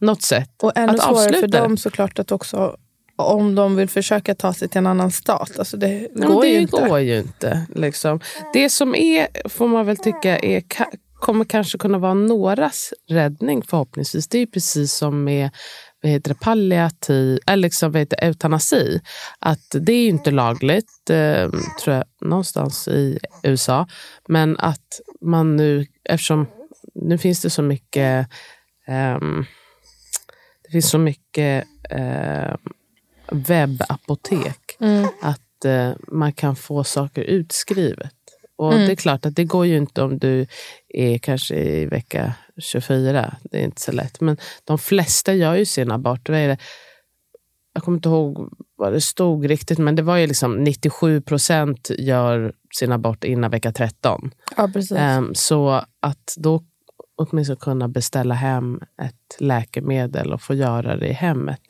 något 0.00 0.22
sätt 0.22 0.62
Och 0.62 0.72
ännu 0.76 0.92
att 0.92 1.02
svårare 1.02 1.40
för 1.40 1.46
dem 1.46 1.76
såklart 1.76 2.18
att 2.18 2.32
också 2.32 2.76
om 3.16 3.54
de 3.54 3.76
vill 3.76 3.88
försöka 3.88 4.34
ta 4.34 4.52
sig 4.52 4.68
till 4.68 4.78
en 4.78 4.86
annan 4.86 5.10
stat. 5.10 5.58
Alltså 5.58 5.76
det 5.76 6.08
går 6.14 6.42
det 6.42 6.48
ju 6.48 6.60
inte. 6.60 6.88
går 6.88 6.98
ju 6.98 7.18
inte. 7.18 7.66
Liksom. 7.74 8.20
Det 8.52 8.70
som 8.70 8.94
är, 8.94 9.48
får 9.48 9.68
man 9.68 9.86
väl 9.86 9.96
tycka, 9.96 10.38
är, 10.38 10.62
kommer 11.20 11.44
kanske 11.44 11.78
kunna 11.78 11.98
vara 11.98 12.14
någras 12.14 12.94
räddning 13.08 13.62
förhoppningsvis. 13.62 14.28
Det 14.28 14.38
är 14.38 14.40
ju 14.40 14.46
precis 14.46 14.92
som 14.94 15.24
med 15.24 15.50
vad 16.02 16.12
heter 16.12 16.28
det, 16.28 16.40
palliativ, 16.40 17.38
eller 17.46 17.62
liksom, 17.62 17.92
vad 17.92 18.00
heter 18.00 18.16
det, 18.16 18.26
eutanasi. 18.26 19.00
Att 19.38 19.76
det 19.80 19.92
är 19.92 20.08
inte 20.08 20.30
lagligt, 20.30 21.10
eh, 21.10 21.50
tror 21.82 21.96
jag, 21.96 22.04
någonstans 22.20 22.88
i 22.88 23.18
USA. 23.42 23.86
Men 24.28 24.56
att 24.58 25.00
man 25.20 25.56
nu, 25.56 25.86
eftersom 26.04 26.46
nu 26.94 27.18
finns 27.18 27.42
det 27.42 27.50
så 27.50 27.62
mycket 27.62 28.28
ehm, 28.86 29.44
det 30.64 30.70
finns 30.72 30.90
så 30.90 30.98
mycket 30.98 31.66
eh, 31.90 32.54
webbapotek 33.32 34.76
Mm. 34.80 35.08
att 35.22 35.64
eh, 35.64 35.92
man 36.08 36.32
kan 36.32 36.56
få 36.56 36.84
saker 36.84 37.22
utskrivet. 37.22 38.14
Och 38.60 38.72
Mm. 38.72 38.86
Det 38.86 38.92
är 38.92 38.96
klart 38.96 39.26
att 39.26 39.36
det 39.36 39.44
går 39.44 39.66
ju 39.66 39.76
inte 39.76 40.02
om 40.02 40.18
du 40.18 40.46
är 40.88 41.18
kanske 41.18 41.54
i 41.54 41.86
vecka 41.86 42.34
24. 42.58 43.36
Det 43.42 43.60
är 43.60 43.64
inte 43.64 43.80
så 43.80 43.92
lätt. 43.92 44.20
Men 44.20 44.36
de 44.64 44.78
flesta 44.78 45.34
gör 45.34 45.54
ju 45.54 45.64
sin 45.64 45.90
abort. 45.90 46.28
Jag 46.28 46.58
kommer 47.84 47.98
inte 47.98 48.08
ihåg 48.08 48.52
vad 48.76 48.92
det 48.92 49.00
stod 49.00 49.48
riktigt, 49.48 49.78
men 49.78 49.96
det 49.96 50.02
var 50.02 50.16
ju 50.16 50.26
liksom 50.26 50.64
97 50.64 51.20
procent 51.20 51.90
gör 51.98 52.52
sin 52.74 52.92
abort 52.92 53.24
innan 53.24 53.50
vecka 53.50 53.72
13. 53.72 54.30
Ja, 54.56 54.70
precis. 54.72 54.96
Ehm, 54.96 55.34
så 55.34 55.70
att 56.00 56.34
då 56.36 56.62
åtminstone 57.16 57.56
kunna 57.56 57.88
beställa 57.88 58.34
hem 58.34 58.80
ett 59.02 59.36
läkemedel 59.40 60.32
och 60.32 60.42
få 60.42 60.54
göra 60.54 60.96
det 60.96 61.08
i 61.08 61.12
hemmet. 61.12 61.62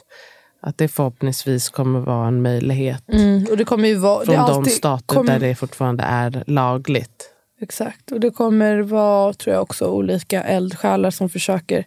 Att 0.63 0.79
det 0.79 0.89
förhoppningsvis 0.89 1.69
kommer 1.69 2.01
vara 2.01 2.29
en 2.29 2.43
möjlighet 2.43 3.03
Mm. 3.13 3.47
Och 3.51 3.57
det 3.57 3.65
kommer 3.65 3.89
ju 3.89 3.95
vara... 3.95 4.25
från 4.25 4.65
de 4.65 4.71
stater 4.71 5.15
kommer- 5.15 5.33
där 5.33 5.49
det 5.49 5.55
fortfarande 5.55 6.03
är 6.03 6.45
lagligt. 6.47 7.35
Exakt. 7.61 8.13
Och 8.13 8.21
det 8.21 8.31
kommer 8.31 8.79
vara, 8.81 9.33
tror 9.33 9.55
jag, 9.55 9.63
också 9.63 9.87
olika 9.87 10.43
eldsjälar 10.43 11.11
som 11.11 11.29
försöker 11.29 11.87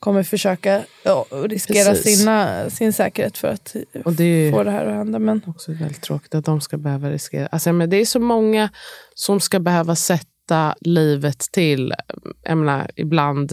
kommer 0.00 0.22
försöka 0.22 0.82
ja, 1.02 1.26
riskera 1.44 1.90
Precis. 1.90 2.18
sina, 2.18 2.70
sin 2.70 2.92
säkerhet 2.92 3.38
för 3.38 3.48
att 3.48 3.76
det 4.16 4.52
få 4.52 4.62
det 4.62 4.70
här 4.70 4.86
att 4.86 4.94
hända. 4.94 5.18
Men 5.18 5.42
också 5.46 5.72
väldigt 5.72 6.02
tråkigt 6.02 6.34
att 6.34 6.44
de 6.44 6.60
ska 6.60 6.76
behöva 6.76 7.10
riskera. 7.10 7.46
Alltså, 7.46 7.72
men 7.72 7.90
det 7.90 7.96
är 7.96 8.04
så 8.04 8.20
många 8.20 8.70
som 9.14 9.40
ska 9.40 9.60
behöva 9.60 9.96
sätta 9.96 10.74
livet 10.80 11.38
till. 11.38 11.94
Jag 12.42 12.58
menar, 12.58 12.90
ibland, 12.96 13.50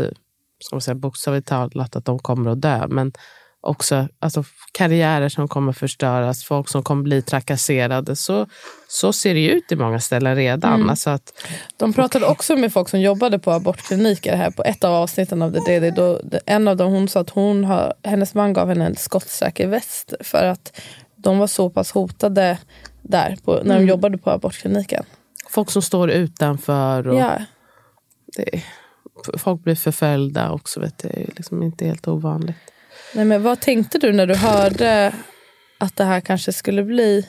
ska 0.60 0.76
man 0.76 0.82
säga 0.82 0.96
bokstavligt 0.96 1.48
talat, 1.48 1.96
att 1.96 2.06
de 2.06 2.20
kommer 2.20 2.52
att 2.52 2.62
dö. 2.62 2.88
Men 2.88 3.12
också 3.62 4.08
alltså, 4.20 4.44
karriärer 4.72 5.30
som 5.30 5.48
kommer 5.48 5.74
förstöras, 5.74 6.44
folk 6.44 6.70
som 6.70 6.84
kommer 6.84 7.04
bli 7.04 7.22
trakasserade. 7.22 8.16
Så, 8.16 8.48
så 8.88 9.14
ser 9.14 9.34
det 9.34 9.48
ut 9.48 9.72
i 9.72 9.76
många 9.76 10.00
ställen 10.00 10.36
redan. 10.36 10.74
Mm. 10.74 10.90
Alltså 10.90 11.10
att, 11.10 11.34
de 11.78 11.94
pratade 11.94 12.26
också 12.26 12.56
med 12.56 12.74
folk 12.74 12.90
som 12.90 13.02
jobbade 13.02 13.40
på 13.40 13.52
abortkliniker 13.52 14.36
här 14.36 14.52
på 14.52 14.64
ett 14.64 14.84
av 14.84 14.94
avsnitten 14.94 15.42
av 15.42 15.52
The 15.52 15.60
Daily. 15.60 15.92
Då, 15.92 16.22
en 16.46 16.68
av 16.68 16.78
dem 16.78 16.92
hon 16.92 17.08
sa 17.08 17.20
att 17.20 17.30
hon 17.30 17.64
har, 17.64 17.94
hennes 18.04 18.34
man 18.34 18.54
gav 18.54 18.70
henne 18.70 18.86
en 18.86 18.96
skottsäker 18.96 19.68
väst 19.68 20.14
för 20.22 20.44
att 20.46 20.82
de 21.16 21.40
var 21.40 21.48
så 21.48 21.70
pass 21.70 21.92
hotade 21.92 22.58
där 23.02 23.38
på, 23.46 23.52
när 23.54 23.64
de 23.64 23.72
Mm. 23.72 23.88
jobbade 23.88 24.18
på 24.18 24.30
abortkliniken. 24.32 25.04
folk 25.50 25.72
som 25.72 25.82
står 25.82 26.10
utanför. 26.10 27.08
Och 27.08 27.16
Ja. 27.20 27.32
det, 28.38 28.64
folk 29.38 29.64
blir 29.64 29.76
förföljda 29.76 30.52
också. 30.52 30.80
Vet 30.80 30.98
du, 30.98 31.08
det 31.08 31.22
är 31.22 31.30
liksom 31.36 31.64
inte 31.64 31.86
helt 31.86 32.08
ovanligt. 32.08 32.56
Nej, 33.14 33.26
men 33.26 33.44
vad 33.44 33.60
tänkte 33.60 33.98
du 33.98 34.14
när 34.14 34.26
du 34.26 34.36
hörde 34.36 35.14
att 35.78 35.96
det 35.96 36.04
här 36.04 36.22
kanske 36.22 36.54
skulle 36.54 36.84
bli... 36.84 37.28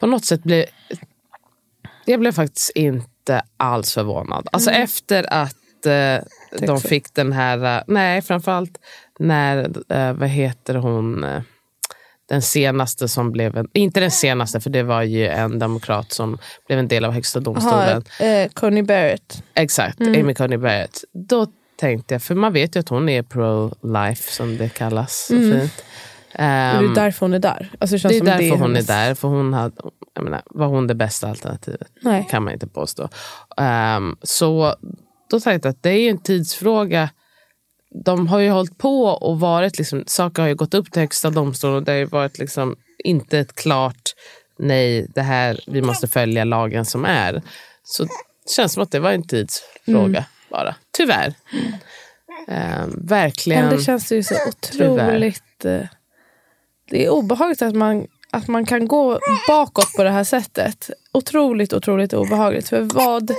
på 0.00 0.06
något 0.06 0.24
sätt 0.24 0.42
blev... 0.42 0.64
Jag 2.04 2.20
blev 2.20 2.32
faktiskt 2.32 2.70
inte 2.74 3.42
alls 3.56 3.94
förvånad. 3.94 4.48
Alltså 4.52 4.70
efter 4.70 5.32
att 5.32 5.86
eh, 5.86 6.18
de 6.66 6.80
fick 6.80 7.14
den 7.14 7.32
här... 7.32 7.78
eh, 7.78 7.82
nej, 7.86 8.22
framförallt 8.22 8.78
när, 9.18 9.70
eh, 9.88 10.12
vad 10.12 10.28
heter 10.28 10.74
hon, 10.74 11.24
eh, 11.24 11.42
den 12.28 12.42
senaste 12.42 13.08
som 13.08 13.32
blev 13.32 13.56
en... 13.56 13.68
Inte 13.72 14.00
den 14.00 14.10
senaste, 14.10 14.60
för 14.60 14.70
det 14.70 14.82
var 14.82 15.02
ju 15.02 15.26
en 15.26 15.58
demokrat 15.58 16.12
som 16.12 16.38
blev 16.66 16.78
en 16.78 16.88
del 16.88 17.04
av 17.04 17.12
högsta 17.12 17.40
domstolen. 17.40 18.04
Aha, 18.20 18.26
eh, 18.26 18.48
Coney 18.48 18.82
Barrett. 18.82 19.42
Exakt, 19.54 20.00
Amy 20.00 20.34
Coney 20.34 20.58
Barrett. 20.58 21.04
Då 21.12 21.46
tänkte 21.78 22.14
jag, 22.14 22.22
för 22.22 22.34
man 22.34 22.52
vet 22.52 22.76
ju 22.76 22.80
att 22.80 22.88
hon 22.88 23.08
är 23.08 23.22
pro-life 23.22 24.32
som 24.32 24.56
det 24.56 24.68
kallas 24.68 25.26
så 25.26 25.34
fint. 25.34 25.72
Och 26.32 26.38
det 26.38 26.42
är 26.44 26.78
Ehm, 26.84 26.94
därför 26.94 27.26
hon 27.26 27.34
är 27.34 27.38
där. 27.38 27.70
Alltså 27.78 27.96
det 27.96 28.08
det 28.08 28.16
är 28.16 28.24
därför 28.24 28.50
hon 28.50 28.62
är 28.62 28.74
hennes- 28.74 28.86
där. 28.86 29.14
För 29.14 29.28
hon 29.28 29.52
hade, 29.52 29.74
jag 30.14 30.24
menar, 30.24 30.42
var 30.46 30.66
hon 30.66 30.86
det 30.86 30.94
bästa 30.94 31.28
alternativet? 31.28 31.88
Nej. 32.02 32.26
kan 32.30 32.42
man 32.44 32.52
inte 32.52 32.66
påstå. 32.66 33.08
Ehm, 33.56 34.16
så 34.22 34.74
då 35.30 35.40
tänkte 35.40 35.68
jag 35.68 35.72
att 35.72 35.82
det 35.82 35.90
är 35.90 36.10
en 36.10 36.18
tidsfråga. 36.18 37.10
De 38.04 38.26
har 38.26 38.38
ju 38.38 38.50
hållit 38.50 38.78
på 38.78 39.04
och 39.04 39.40
varit, 39.40 39.78
liksom, 39.78 40.04
saker 40.06 40.42
har 40.42 40.48
ju 40.48 40.54
gått 40.54 40.74
upp 40.74 40.92
till 40.92 41.00
högsta 41.02 41.30
domstolen 41.30 41.76
och 41.76 41.82
det 41.82 41.92
har 41.92 41.98
ju 41.98 42.04
varit 42.04 42.38
liksom 42.38 42.76
inte 43.04 43.38
ett 43.38 43.54
klart 43.54 44.14
nej, 44.58 45.06
det 45.14 45.22
här, 45.22 45.60
vi 45.66 45.82
måste 45.82 46.08
följa 46.08 46.44
lagen 46.44 46.84
som 46.84 47.04
är. 47.04 47.42
Så 47.84 48.04
det 48.04 48.10
känns 48.56 48.72
som 48.72 48.82
att 48.82 48.90
det 48.90 49.00
var 49.00 49.12
en 49.12 49.26
tidsfråga 49.26 50.04
Mm. 50.08 50.24
Bara. 50.50 50.74
Tyvärr. 50.90 51.34
Ehm, 52.48 53.06
verkligen. 53.06 53.66
Men 53.66 53.76
det 53.76 53.82
känns 53.82 54.12
ju 54.12 54.22
så 54.22 54.34
otroligt... 54.48 55.64
eh, 55.64 55.80
Det 56.90 57.04
är 57.04 57.10
obehagligt 57.10 57.62
att 57.62 57.74
man, 57.74 58.06
att 58.30 58.48
man 58.48 58.66
kan 58.66 58.88
gå 58.88 59.18
bakåt 59.48 59.92
på 59.96 60.02
det 60.02 60.10
här 60.10 60.24
sättet. 60.24 60.90
Otroligt, 61.12 61.72
otroligt 61.72 62.12
obehagligt. 62.12 62.68
För 62.68 62.80
vad, 62.80 63.30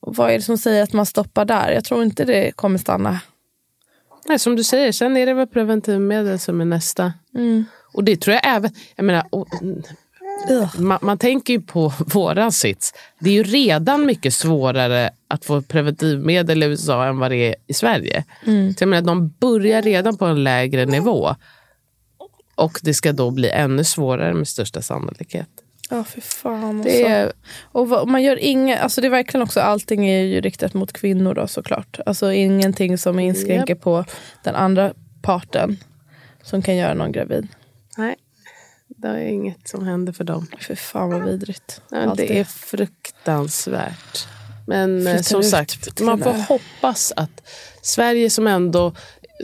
vad 0.00 0.30
är 0.30 0.34
det 0.34 0.42
som 0.42 0.58
säger 0.58 0.82
att 0.82 0.92
man 0.92 1.06
stoppar 1.06 1.44
där? 1.44 1.70
Jag 1.70 1.84
tror 1.84 2.02
inte 2.02 2.24
det 2.24 2.52
kommer 2.52 2.78
stanna. 2.78 3.20
Nej, 4.28 4.38
som 4.38 4.56
du 4.56 4.64
säger, 4.64 4.92
sen 4.92 5.16
är 5.16 5.26
det 5.26 5.34
väl 5.34 5.46
preventivmedel 5.46 6.38
som 6.38 6.60
är 6.60 6.64
nästa. 6.64 7.12
Mm. 7.34 7.64
Och 7.92 8.04
det 8.04 8.16
tror 8.16 8.34
jag 8.34 8.46
även... 8.56 8.70
Jag 8.96 9.04
menar, 9.04 9.26
och, 9.30 9.48
man, 10.78 10.98
man 11.02 11.18
tänker 11.18 11.52
ju 11.52 11.60
på 11.60 11.88
våran 11.98 12.52
sits. 12.52 12.94
Det 13.18 13.30
är 13.30 13.34
ju 13.34 13.42
redan 13.42 14.06
mycket 14.06 14.34
svårare 14.34 15.10
att 15.28 15.44
få 15.44 15.62
preventivmedel 15.62 16.62
i 16.62 16.66
USA 16.66 17.04
än 17.06 17.18
vad 17.18 17.30
det 17.30 17.36
är 17.36 17.54
i 17.66 17.74
Sverige. 17.74 18.24
Mm. 18.46 18.74
Så 18.74 18.82
jag 18.82 18.88
menar, 18.88 19.06
de 19.06 19.28
börjar 19.28 19.82
redan 19.82 20.16
på 20.16 20.24
en 20.24 20.44
lägre 20.44 20.86
nivå. 20.86 21.34
Och 22.54 22.78
det 22.82 22.94
ska 22.94 23.12
då 23.12 23.30
bli 23.30 23.50
ännu 23.50 23.84
svårare 23.84 24.34
med 24.34 24.48
största 24.48 24.82
sannolikhet. 24.82 25.48
Ja, 25.90 26.04
för 26.04 26.20
fan. 26.20 26.82
Det 26.82 26.90
alltså. 26.90 27.08
är, 27.08 27.32
Och 27.72 27.88
vad, 27.88 28.08
man 28.08 28.22
gör 28.22 28.36
inga, 28.36 28.78
alltså 28.78 29.00
det 29.00 29.06
är 29.06 29.10
verkligen 29.10 29.42
också, 29.42 29.60
allting 29.60 30.08
är 30.08 30.22
ju 30.22 30.40
riktat 30.40 30.74
mot 30.74 30.92
kvinnor 30.92 31.34
då 31.34 31.46
såklart. 31.46 31.98
Alltså 32.06 32.32
ingenting 32.32 32.98
som 32.98 33.18
inskränker 33.18 33.74
på 33.74 34.04
den 34.44 34.54
andra 34.54 34.92
parten 35.22 35.76
som 36.42 36.62
kan 36.62 36.76
göra 36.76 36.94
någon 36.94 37.12
gravid. 37.12 37.48
nej, 37.96 38.16
det 38.88 39.08
är 39.08 39.18
inget 39.18 39.68
som 39.68 39.86
händer 39.86 40.12
för 40.12 40.24
dem. 40.24 40.46
För 40.60 40.74
fan 40.74 41.10
vad 41.10 41.24
vidrigt. 41.24 41.82
Ja, 41.90 42.14
det 42.16 42.38
är 42.38 42.44
fruktansvärt. 42.44 44.26
Men 44.66 45.06
eh, 45.06 45.12
Flyttar 45.12 45.22
som 45.22 45.42
sagt, 45.42 46.00
man 46.00 46.18
får 46.18 46.32
hoppas 46.32 47.12
att 47.16 47.42
Sverige 47.82 48.30
som 48.30 48.46
ändå, 48.46 48.92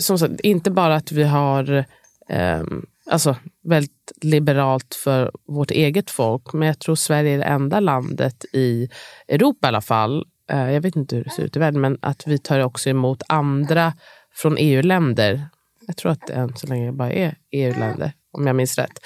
som 0.01 0.19
sagt, 0.19 0.41
inte 0.41 0.71
bara 0.71 0.95
att 0.95 1.13
vi 1.13 1.23
har 1.23 1.85
ehm, 2.29 2.87
alltså, 3.11 3.37
väldigt 3.65 4.13
liberalt 4.23 4.95
för 4.95 5.31
vårt 5.47 5.71
eget 5.71 6.11
folk, 6.11 6.53
men 6.53 6.69
jag 6.69 6.79
tror 6.79 6.95
Sverige 6.95 7.35
är 7.35 7.39
det 7.39 7.45
enda 7.45 7.81
landet 7.81 8.45
i 8.53 8.89
Europa 9.29 9.67
i 9.67 9.69
alla 9.69 9.81
fall, 9.81 10.27
eh, 10.51 10.71
jag 10.71 10.81
vet 10.81 10.97
inte 10.97 11.17
hur 11.17 11.25
det 11.25 11.31
ser 11.31 11.43
ut 11.43 11.57
i 11.57 11.59
världen, 11.59 11.81
men 11.81 11.99
att 12.03 12.27
vi 12.27 12.39
tar 12.39 12.61
också 12.61 12.91
emot 12.91 13.23
andra 13.29 13.93
från 14.35 14.57
EU-länder. 14.59 15.47
Jag 15.87 15.97
tror 15.97 16.13
att 16.13 16.27
det 16.27 16.33
än 16.33 16.57
så 16.57 16.67
länge 16.67 16.93
bara 16.93 17.13
är 17.13 17.37
EU-länder, 17.51 18.13
om 18.33 18.47
jag 18.47 18.57
minns 18.57 18.79
rätt. 18.79 18.99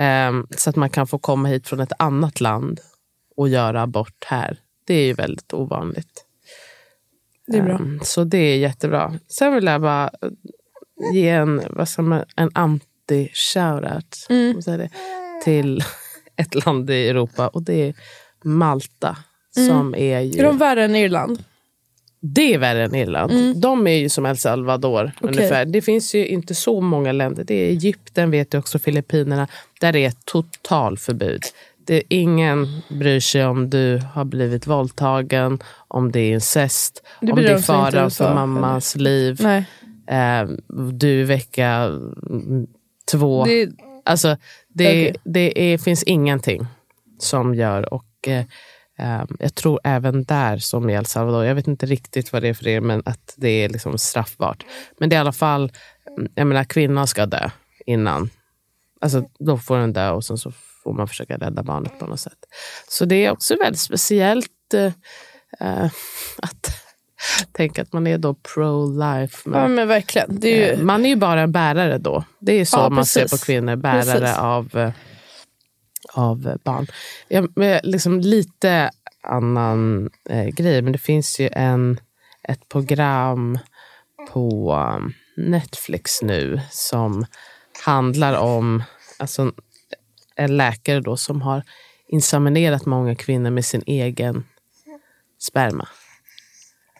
Ehm, 0.00 0.46
så 0.56 0.70
att 0.70 0.76
man 0.76 0.90
kan 0.90 1.06
få 1.06 1.18
komma 1.18 1.48
hit 1.48 1.68
från 1.68 1.80
ett 1.80 1.92
annat 1.98 2.40
land 2.40 2.80
att 3.36 3.50
göra 3.50 3.82
abort 3.82 4.24
här. 4.26 4.58
Det 4.86 4.94
är 4.94 5.06
ju 5.06 5.12
väldigt 5.12 5.54
ovanligt. 5.54 6.24
Det 7.46 7.58
är 7.58 7.62
bra. 7.62 7.74
Ehm, 7.74 8.00
så 8.02 8.24
det 8.24 8.38
är 8.38 8.56
jättebra. 8.58 9.18
Sen 9.28 9.54
vill 9.54 9.64
jag 9.64 9.80
bara 9.80 10.10
ge 11.12 11.28
en, 11.28 11.62
vad 11.70 11.88
ska 11.88 12.02
man, 12.02 12.24
en 12.36 12.50
anti-shoutout 12.50 14.26
Mm. 14.28 14.88
till 15.44 15.84
ett 16.36 16.64
land 16.64 16.90
i 16.90 17.08
Europa 17.08 17.48
och 17.48 17.62
det 17.62 17.88
är 17.88 17.94
Malta. 18.44 19.16
Som 19.54 19.94
är 19.94 20.20
ju... 20.20 20.40
Är 20.40 20.44
de 20.44 20.58
värre 20.58 20.84
än 20.84 20.94
Irland? 20.96 21.44
Det 22.20 22.54
är 22.54 22.58
värre 22.58 22.84
än 22.84 22.94
Irland. 22.94 23.56
De 23.56 23.86
är 23.86 23.96
ju 23.96 24.08
som 24.08 24.26
El 24.26 24.36
Salvador 24.36 25.12
ungefär. 25.20 25.64
Det 25.64 25.82
finns 25.82 26.14
ju 26.14 26.26
inte 26.26 26.54
så 26.54 26.80
många 26.80 27.12
länder. 27.12 27.44
Det 27.44 27.54
är 27.54 27.68
Egypten, 27.68 28.30
vet 28.30 28.50
du 28.50 28.58
också, 28.58 28.78
Filippinerna. 28.78 29.48
Där 29.80 29.92
det 29.92 30.04
är 30.04 30.12
totalförbud. 30.24 31.42
Det 31.86 31.96
är 31.96 32.02
ingen 32.08 32.66
bryr 32.88 33.20
sig 33.20 33.46
om 33.46 33.70
du 33.70 34.00
har 34.12 34.24
blivit 34.24 34.66
våldtagen, 34.66 35.58
om 35.88 36.12
det 36.12 36.20
är 36.20 36.32
incest, 36.32 37.02
Det 37.20 37.32
om 37.32 37.42
det 37.42 37.52
är 37.52 37.58
fara 37.58 38.10
för 38.10 38.34
mammas 38.34 38.96
liv. 38.96 39.36
Nej. 39.40 39.64
Eh, 40.06 40.48
du 40.92 41.20
är 41.20 41.24
vecka 41.24 41.66
mm, 41.66 42.66
två. 43.10 43.44
Det, 43.44 43.70
Alltså, 44.04 44.36
det, 44.68 44.88
Okej. 44.88 45.14
det 45.24 45.72
är, 45.72 45.78
finns 45.78 46.02
ingenting 46.02 46.66
som 47.18 47.54
gör. 47.54 47.94
Och 47.94 48.28
eh, 48.28 48.44
Jag 49.38 49.54
tror 49.54 49.80
även 49.84 50.24
där, 50.24 50.58
som 50.58 50.90
i 50.90 50.94
El 50.94 51.06
Salvador, 51.06 51.44
jag 51.44 51.54
vet 51.54 51.66
inte 51.68 51.86
riktigt 51.86 52.32
vad 52.32 52.42
det 52.42 52.48
är 52.48 52.54
för 52.54 52.68
er, 52.68 52.80
men 52.80 53.02
att 53.04 53.34
det 53.36 53.48
är 53.48 53.68
liksom 53.68 53.98
straffbart. 53.98 54.64
Men 54.98 55.08
det 55.08 55.16
är 55.16 55.18
i 55.18 55.20
alla 55.20 55.32
fall, 55.32 55.72
mm, 56.18 56.32
jag 56.34 56.46
menar 56.46 56.64
kvinnan 56.64 57.06
ska 57.06 57.26
dö 57.26 57.50
innan. 57.86 58.30
Alltså, 59.00 59.24
då 59.38 59.58
får 59.58 59.78
den 59.78 59.92
dö 59.92 60.10
och 60.10 60.24
sen 60.24 60.38
så 60.38 60.52
får 60.84 60.92
man 60.92 61.08
försöka 61.08 61.36
rädda 61.36 61.62
barnet 61.62 61.98
på 61.98 62.06
något 62.06 62.20
sätt. 62.20 62.38
Så 62.88 63.04
det 63.04 63.24
är 63.26 63.30
också 63.30 63.56
väldigt 63.56 63.80
speciellt 63.80 64.74
eh, 64.74 64.92
eh, 65.60 65.90
att 66.42 66.66
tänka 67.52 67.82
att 67.82 67.92
man 67.92 68.06
är 68.06 68.18
då 68.18 68.34
pro-life. 68.34 69.50
ja, 69.54 69.68
men 69.68 69.88
verkligen. 69.88 70.44
Är 70.44 70.48
ju, 70.48 70.62
Eh, 70.62 70.78
Man 70.78 71.04
är 71.04 71.08
ju 71.08 71.16
bara 71.16 71.40
en 71.40 71.52
bärare 71.52 71.98
då. 71.98 72.24
Det 72.38 72.52
är 72.52 72.64
så 72.64 72.78
Ja, 72.78 72.88
man 72.88 73.06
ser 73.06 73.28
på 73.28 73.36
kvinnor, 73.38 73.76
bärare 73.76 74.20
Precis. 74.20 74.38
av, 74.38 74.76
eh, 74.76 74.90
av 76.12 76.46
eh, 76.46 76.56
barn. 76.64 76.86
Ja, 77.28 77.48
liksom 77.82 78.20
lite 78.20 78.90
annan 79.22 80.10
eh, 80.30 80.46
grej, 80.48 80.82
men 80.82 80.92
det 80.92 80.98
finns 80.98 81.40
ju 81.40 81.48
en, 81.52 82.00
ett 82.42 82.68
program 82.68 83.58
på 84.32 84.74
um, 84.96 85.12
Netflix 85.36 86.22
nu 86.22 86.60
som 86.70 87.24
handlar 87.84 88.38
om 88.38 88.82
alltså, 89.18 89.52
en 90.36 90.56
läkare 90.56 91.00
då 91.00 91.16
som 91.16 91.42
har 91.42 91.62
inseminerat 92.08 92.86
många 92.86 93.14
kvinnor 93.14 93.50
med 93.50 93.64
sin 93.64 93.82
egen 93.86 94.44
sperma 95.38 95.88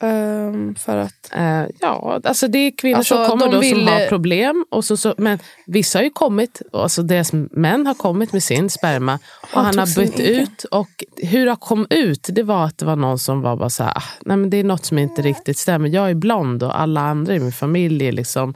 ehm, 0.02 0.74
för 0.74 0.96
att... 0.96 1.30
Eh, 1.36 1.64
ja, 1.80 2.20
alltså 2.24 2.48
det 2.48 2.58
är 2.58 2.70
kvinnor 2.78 2.96
Alltså, 2.98 3.14
som 3.16 3.26
kommer 3.26 3.52
då 3.52 3.60
vill- 3.60 3.70
som 3.70 3.86
har 3.86 4.06
problem. 4.08 4.64
Och 4.70 4.84
så, 4.84 4.96
så, 4.96 5.14
men 5.18 5.38
vissa 5.66 5.98
har 5.98 6.04
ju 6.04 6.10
kommit, 6.10 6.62
alltså 6.72 7.02
deras 7.02 7.32
män 7.32 7.86
har 7.86 7.94
kommit 7.94 8.32
med 8.32 8.42
sin 8.42 8.70
sperma 8.70 9.18
och 9.42 9.48
Han 9.50 9.64
han 9.64 9.78
har 9.78 9.96
bytt 10.00 10.20
ut. 10.20 10.64
Och 10.64 11.04
hur 11.16 11.46
det 11.46 11.56
kom 11.60 11.86
ut, 11.90 12.28
det 12.30 12.42
var 12.42 12.64
att 12.64 12.78
det 12.78 12.84
var 12.86 12.96
någon 12.96 13.18
som 13.18 13.42
var 13.42 13.56
bara 13.56 13.70
så 13.70 13.82
här, 13.84 13.92
"Ah, 13.98 14.02
nej 14.24 14.36
men 14.36 14.50
det 14.50 14.56
är 14.56 14.64
något 14.64 14.84
som 14.84 14.98
inte 14.98 15.22
riktigt 15.22 15.58
stämmer. 15.58 15.88
Jag 15.88 16.10
är 16.10 16.14
blond 16.14 16.62
och 16.62 16.80
alla 16.80 17.00
andra 17.00 17.34
i 17.34 17.38
min 17.38 17.52
familj 17.52 18.06
är 18.08 18.12
liksom 18.12 18.54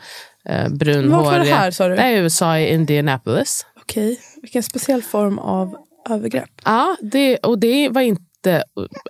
eh, 0.49 0.69
brunhåriga. 0.69 1.17
Vart 1.23 1.39
var 1.39 1.45
det 1.45 1.51
här, 1.55 1.71
sa 1.71 1.89
du? 1.89 1.97
Det 1.97 2.03
är 2.03 2.11
i 2.11 2.19
USA, 2.19 2.59
i 2.59 2.73
Indianapolis. 2.75 3.67
Okej, 3.83 4.21
vilken 4.43 4.63
speciell 4.63 5.03
form 5.03 5.39
av 5.39 5.77
övergrepp. 6.11 6.51
Ja, 6.65 6.97
det, 7.03 7.37
och 7.37 7.59
det 7.59 7.89
var 7.89 8.01
inte 8.01 8.23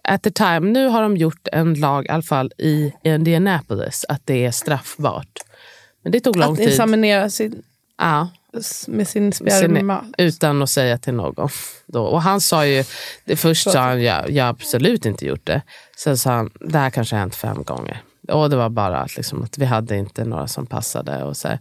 at 0.04 0.22
the 0.22 0.30
time. 0.30 0.60
Nu 0.60 0.86
har 0.86 1.02
de 1.02 1.16
gjort 1.16 1.48
en 1.52 1.74
lag, 1.74 2.06
i 2.06 2.08
alla 2.08 2.22
fall 2.22 2.52
i 2.58 2.92
Indianapolis, 3.02 4.04
att 4.08 4.20
det 4.24 4.46
är 4.46 4.50
straffbart. 4.50 5.38
Men 6.02 6.12
det 6.12 6.20
tog 6.20 6.36
lång 6.36 6.52
Att 6.52 6.58
tid. 6.58 6.68
inseminera 6.68 7.30
sin, 7.30 7.62
Ja, 7.98 8.28
med 8.88 9.08
sin 9.08 9.32
sperma. 9.32 10.04
utan 10.18 10.62
att 10.62 10.70
säga 10.70 10.98
till 10.98 11.14
någon. 11.14 11.48
Då. 11.86 12.02
Och 12.04 12.22
han 12.22 12.40
sa 12.40 12.66
ju, 12.66 12.84
det 13.24 13.36
först 13.36 13.70
sa 13.70 13.80
han, 13.80 14.02
jag, 14.02 14.30
jag 14.30 14.44
har 14.44 14.50
absolut 14.50 15.06
inte 15.06 15.26
gjort 15.26 15.46
det. 15.46 15.62
Sen 15.96 16.18
sa 16.18 16.30
han, 16.30 16.50
det 16.60 16.78
här 16.78 16.90
kanske 16.90 17.14
har 17.16 17.20
hänt 17.20 17.34
fem 17.34 17.62
gånger. 17.64 18.02
Och 18.28 18.50
det 18.50 18.56
var 18.56 18.68
bara 18.68 18.98
att, 18.98 19.16
liksom, 19.16 19.42
att 19.42 19.58
vi 19.58 19.64
hade 19.64 19.96
inte 19.96 20.24
några 20.24 20.46
som 20.46 20.66
passade. 20.66 21.24
Och, 21.24 21.36
så 21.36 21.48
här. 21.48 21.58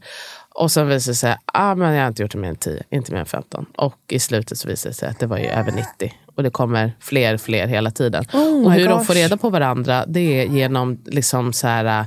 och 0.56 0.72
sen 0.72 0.88
visade 0.88 1.12
det 1.12 1.16
sig, 1.16 1.38
ah, 1.46 1.76
men 1.76 1.94
jag 1.94 2.02
har 2.02 2.08
inte 2.08 2.22
gjort 2.22 2.32
det 2.32 2.38
mer 2.38 2.50
än 2.50 2.56
10, 2.56 2.84
inte 2.90 3.12
mer 3.12 3.20
än 3.20 3.26
15. 3.26 3.66
Och 3.78 4.00
i 4.08 4.20
slutet 4.20 4.58
så 4.58 4.68
visade 4.68 4.90
det 4.90 4.98
sig 4.98 5.10
att 5.10 5.20
det 5.20 5.28
var 5.28 5.38
ju 5.38 5.46
över 5.46 5.72
90. 5.72 6.14
Och 6.36 6.44
det 6.44 6.50
kommer 6.50 6.94
fler 7.00 7.38
fler 7.38 7.68
hela 7.68 7.92
tiden. 7.92 8.26
Oh 8.34 8.66
och 8.66 8.72
hur 8.72 8.88
de 8.88 8.98
gosh. 8.98 9.06
får 9.06 9.14
reda 9.14 9.38
på 9.38 9.50
varandra, 9.50 10.06
det 10.08 10.20
är 10.20 10.46
genom 10.46 11.02
liksom 11.06 11.54
så 11.54 11.68
här, 11.68 12.00
äh, 12.00 12.06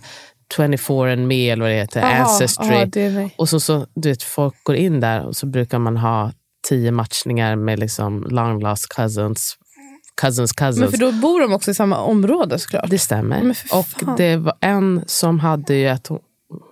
24andMe 0.56 1.52
eller 1.52 1.62
vad 1.62 1.70
det 1.70 1.76
heter, 1.76 2.02
Aha, 2.02 2.14
Ancestry. 2.14 2.74
aha, 2.74 2.84
det. 2.84 3.30
Och 3.36 3.48
så, 3.48 3.60
så 3.60 3.86
du 3.94 4.08
vet, 4.08 4.22
folk 4.22 4.54
går 4.62 4.76
in 4.76 5.00
där 5.00 5.26
och 5.26 5.36
så 5.36 5.46
brukar 5.46 5.78
man 5.78 5.96
ha 5.96 6.32
tio 6.68 6.90
matchningar 6.90 7.56
med 7.56 7.78
liksom 7.78 8.26
long 8.30 8.60
lost 8.60 8.88
cousins, 8.88 9.56
cousins 10.20 10.52
cousins. 10.52 10.78
Men 10.78 10.90
för 10.90 10.98
då 10.98 11.12
bor 11.12 11.40
de 11.40 11.52
också 11.52 11.70
i 11.70 11.74
samma 11.74 11.98
område 11.98 12.58
såklart. 12.58 12.90
Det 12.90 12.98
stämmer. 12.98 13.56
Och 13.72 14.16
det 14.16 14.36
var 14.36 14.54
en 14.60 15.04
som 15.06 15.40
hade 15.40 15.74
ju 15.74 15.88
att 15.88 16.06
hon, 16.06 16.20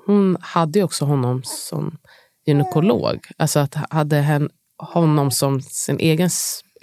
hon 0.07 0.37
hade 0.41 0.79
ju 0.79 0.85
också 0.85 1.05
honom 1.05 1.43
som 1.45 1.97
gynekolog. 2.47 3.27
Alltså 3.37 3.59
att 3.61 3.75
hade 3.91 4.17
hen, 4.17 4.51
honom 4.79 5.31
som 5.31 5.61
sin 5.61 5.99
egen 5.99 6.31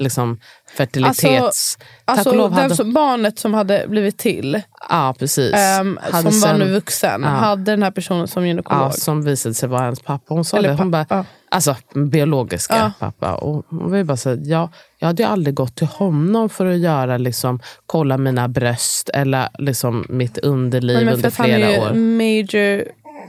liksom, 0.01 0.39
fertilitets... 0.77 1.77
Alltså 2.05 2.29
och 2.29 2.35
lov 2.35 2.49
den 2.51 2.59
hade, 2.59 2.75
som, 2.75 2.93
barnet 2.93 3.39
som 3.39 3.53
hade 3.53 3.85
blivit 3.87 4.17
till, 4.17 4.61
ja, 4.89 5.15
precis. 5.19 5.53
Hade 5.55 6.11
som 6.11 6.23
var 6.23 6.31
sen- 6.31 6.59
nu 6.59 6.71
vuxen, 6.73 7.21
ja. 7.23 7.29
hade 7.29 7.71
den 7.71 7.83
här 7.83 7.91
personen 7.91 8.27
som 8.27 8.47
gynekolog. 8.47 8.81
Ja, 8.83 8.91
som 8.91 9.23
visade 9.23 9.55
sig 9.55 9.69
vara 9.69 9.81
hennes 9.81 9.99
pappa. 9.99 10.33
Hon 10.33 10.45
sa 10.45 10.57
Eller 10.57 10.69
det. 10.69 10.75
Hon 10.75 10.91
bara, 10.91 11.05
pappa. 11.05 11.15
Ja. 11.15 11.25
Alltså 11.55 11.75
biologiska 11.95 12.75
Ja. 12.77 12.91
pappa. 12.99 13.33
Och 13.35 13.65
var 13.69 13.97
ju 13.97 14.03
bara 14.03 14.17
så, 14.17 14.29
här, 14.29 14.39
jag, 14.45 14.69
hade 15.01 15.23
ju 15.23 15.29
aldrig 15.29 15.55
gått 15.55 15.75
till 15.75 15.87
honom 15.87 16.49
för 16.49 16.65
att 16.65 16.77
göra 16.77 17.17
liksom, 17.17 17.59
kolla 17.85 18.17
mina 18.17 18.47
bröst 18.47 19.09
eller 19.13 19.49
liksom, 19.59 20.05
mitt 20.09 20.37
underliv 20.37 20.95
Nej, 20.95 21.05
men 21.05 21.13
under 21.13 21.29
flera 21.29 21.81
år. 21.81 21.93
major 21.93 22.83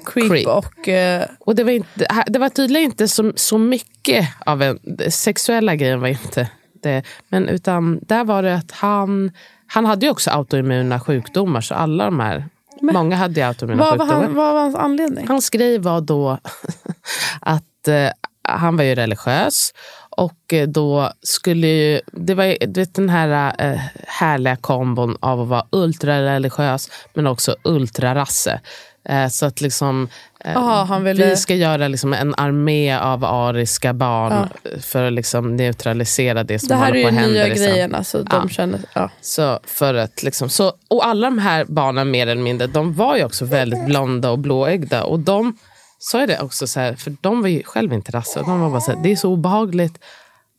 creep, 0.06 0.28
Creep. 0.30 0.46
och... 0.46 0.88
eh, 0.88 1.24
Och 1.40 1.54
det 1.54 1.64
var, 1.64 1.70
inte, 1.72 2.24
det 2.26 2.38
var 2.38 2.48
tydligen 2.48 2.84
inte 2.84 3.08
så, 3.08 3.32
så 3.36 3.58
mycket 3.58 4.28
av 4.46 4.62
en... 4.62 4.78
Sexuella 5.10 5.74
grejen 5.76 6.00
var 6.00 6.08
inte 6.08 6.48
det. 6.82 7.02
Men 7.28 7.48
utan 7.48 8.00
där 8.02 8.24
var 8.24 8.42
det 8.42 8.54
att 8.54 8.70
han... 8.70 9.30
Han 9.66 9.86
hade 9.86 10.06
ju 10.06 10.12
också 10.12 10.30
autoimmuna 10.30 11.00
sjukdomar. 11.00 11.60
Så 11.60 11.74
alla 11.74 12.04
de 12.04 12.20
här... 12.20 12.44
många 12.80 13.16
hade 13.16 13.40
ju 13.40 13.46
autoimmuna 13.46 13.82
vad, 13.82 13.98
var 13.98 14.06
sjukdomar. 14.06 14.24
han, 14.24 14.34
vad 14.34 14.54
var 14.54 14.60
hans 14.60 14.74
anledning? 14.74 15.28
Hans 15.28 15.50
grej 15.50 15.78
var 15.78 16.00
då 16.00 16.30
att 17.40 17.88
eh, 17.88 18.10
han 18.48 18.76
var 18.76 18.84
ju 18.84 18.94
religiös. 18.94 19.72
Och 20.16 20.52
eh, 20.52 20.68
då 20.68 21.12
skulle 21.22 21.66
ju, 21.66 22.00
det 22.12 22.34
var 22.34 22.44
ju, 22.44 22.56
du 22.60 22.80
vet 22.80 22.94
den 22.94 23.08
här 23.08 23.54
eh, 23.58 23.80
härliga 24.06 24.56
kombon 24.56 25.16
av 25.20 25.40
att 25.40 25.48
vara 25.48 25.66
ultrareligiös 25.70 26.90
men 27.14 27.26
också 27.26 27.56
ultrarasse. 27.64 28.60
Eh, 29.08 29.28
så 29.28 29.46
att 29.46 29.60
liksom, 29.60 30.08
eh, 30.44 30.56
Aha, 30.56 30.84
han 30.84 31.04
ville- 31.04 31.26
vi 31.26 31.36
ska 31.36 31.54
göra 31.54 31.88
liksom 31.88 32.12
en 32.12 32.34
armé 32.34 32.98
av 32.98 33.24
ariska 33.24 33.92
barn 33.94 34.48
för 34.80 35.04
att 35.06 35.12
liksom 35.12 35.56
neutralisera 35.56 36.44
det 36.44 36.58
som 36.58 36.68
det 36.68 36.74
här 36.74 36.82
är 36.82 36.86
håller 36.88 36.98
ju 36.98 37.02
på 37.04 37.08
att 37.08 37.14
hända. 37.14 37.32
nya 37.32 37.46
liksom. 37.46 37.66
grejen. 37.66 37.94
Alltså, 37.94 38.22
de 38.22 38.40
Ja. 38.42 38.48
känner, 38.48 38.80
ja. 38.94 39.10
Så 39.20 39.58
för 39.64 39.94
att 39.94 40.22
liksom, 40.22 40.48
så, 40.48 40.72
och 40.88 41.06
alla 41.06 41.26
de 41.26 41.38
här 41.38 41.64
barnen 41.64 42.10
mer 42.10 42.26
eller 42.26 42.42
mindre, 42.42 42.66
de 42.66 42.94
var 42.94 43.16
ju 43.16 43.24
också 43.24 43.44
väldigt 43.44 43.86
blonda 43.86 44.30
och 44.30 44.38
blåögda. 44.38 45.04
Och 45.04 45.20
de 45.20 45.56
sa 45.98 46.20
ju 46.20 46.26
det 46.26 46.40
också, 46.40 46.66
så 46.66 46.80
här, 46.80 46.94
för 46.94 47.16
de 47.20 47.42
var 47.42 47.48
ju 47.48 47.62
själv 47.62 47.92
inte 47.92 48.12
rasse. 48.12 48.40
De 48.40 48.60
var 48.60 48.70
bara 48.70 48.80
så 48.80 48.92
här, 48.92 49.02
det 49.02 49.12
är 49.12 49.16
så 49.16 49.30
obehagligt 49.32 49.98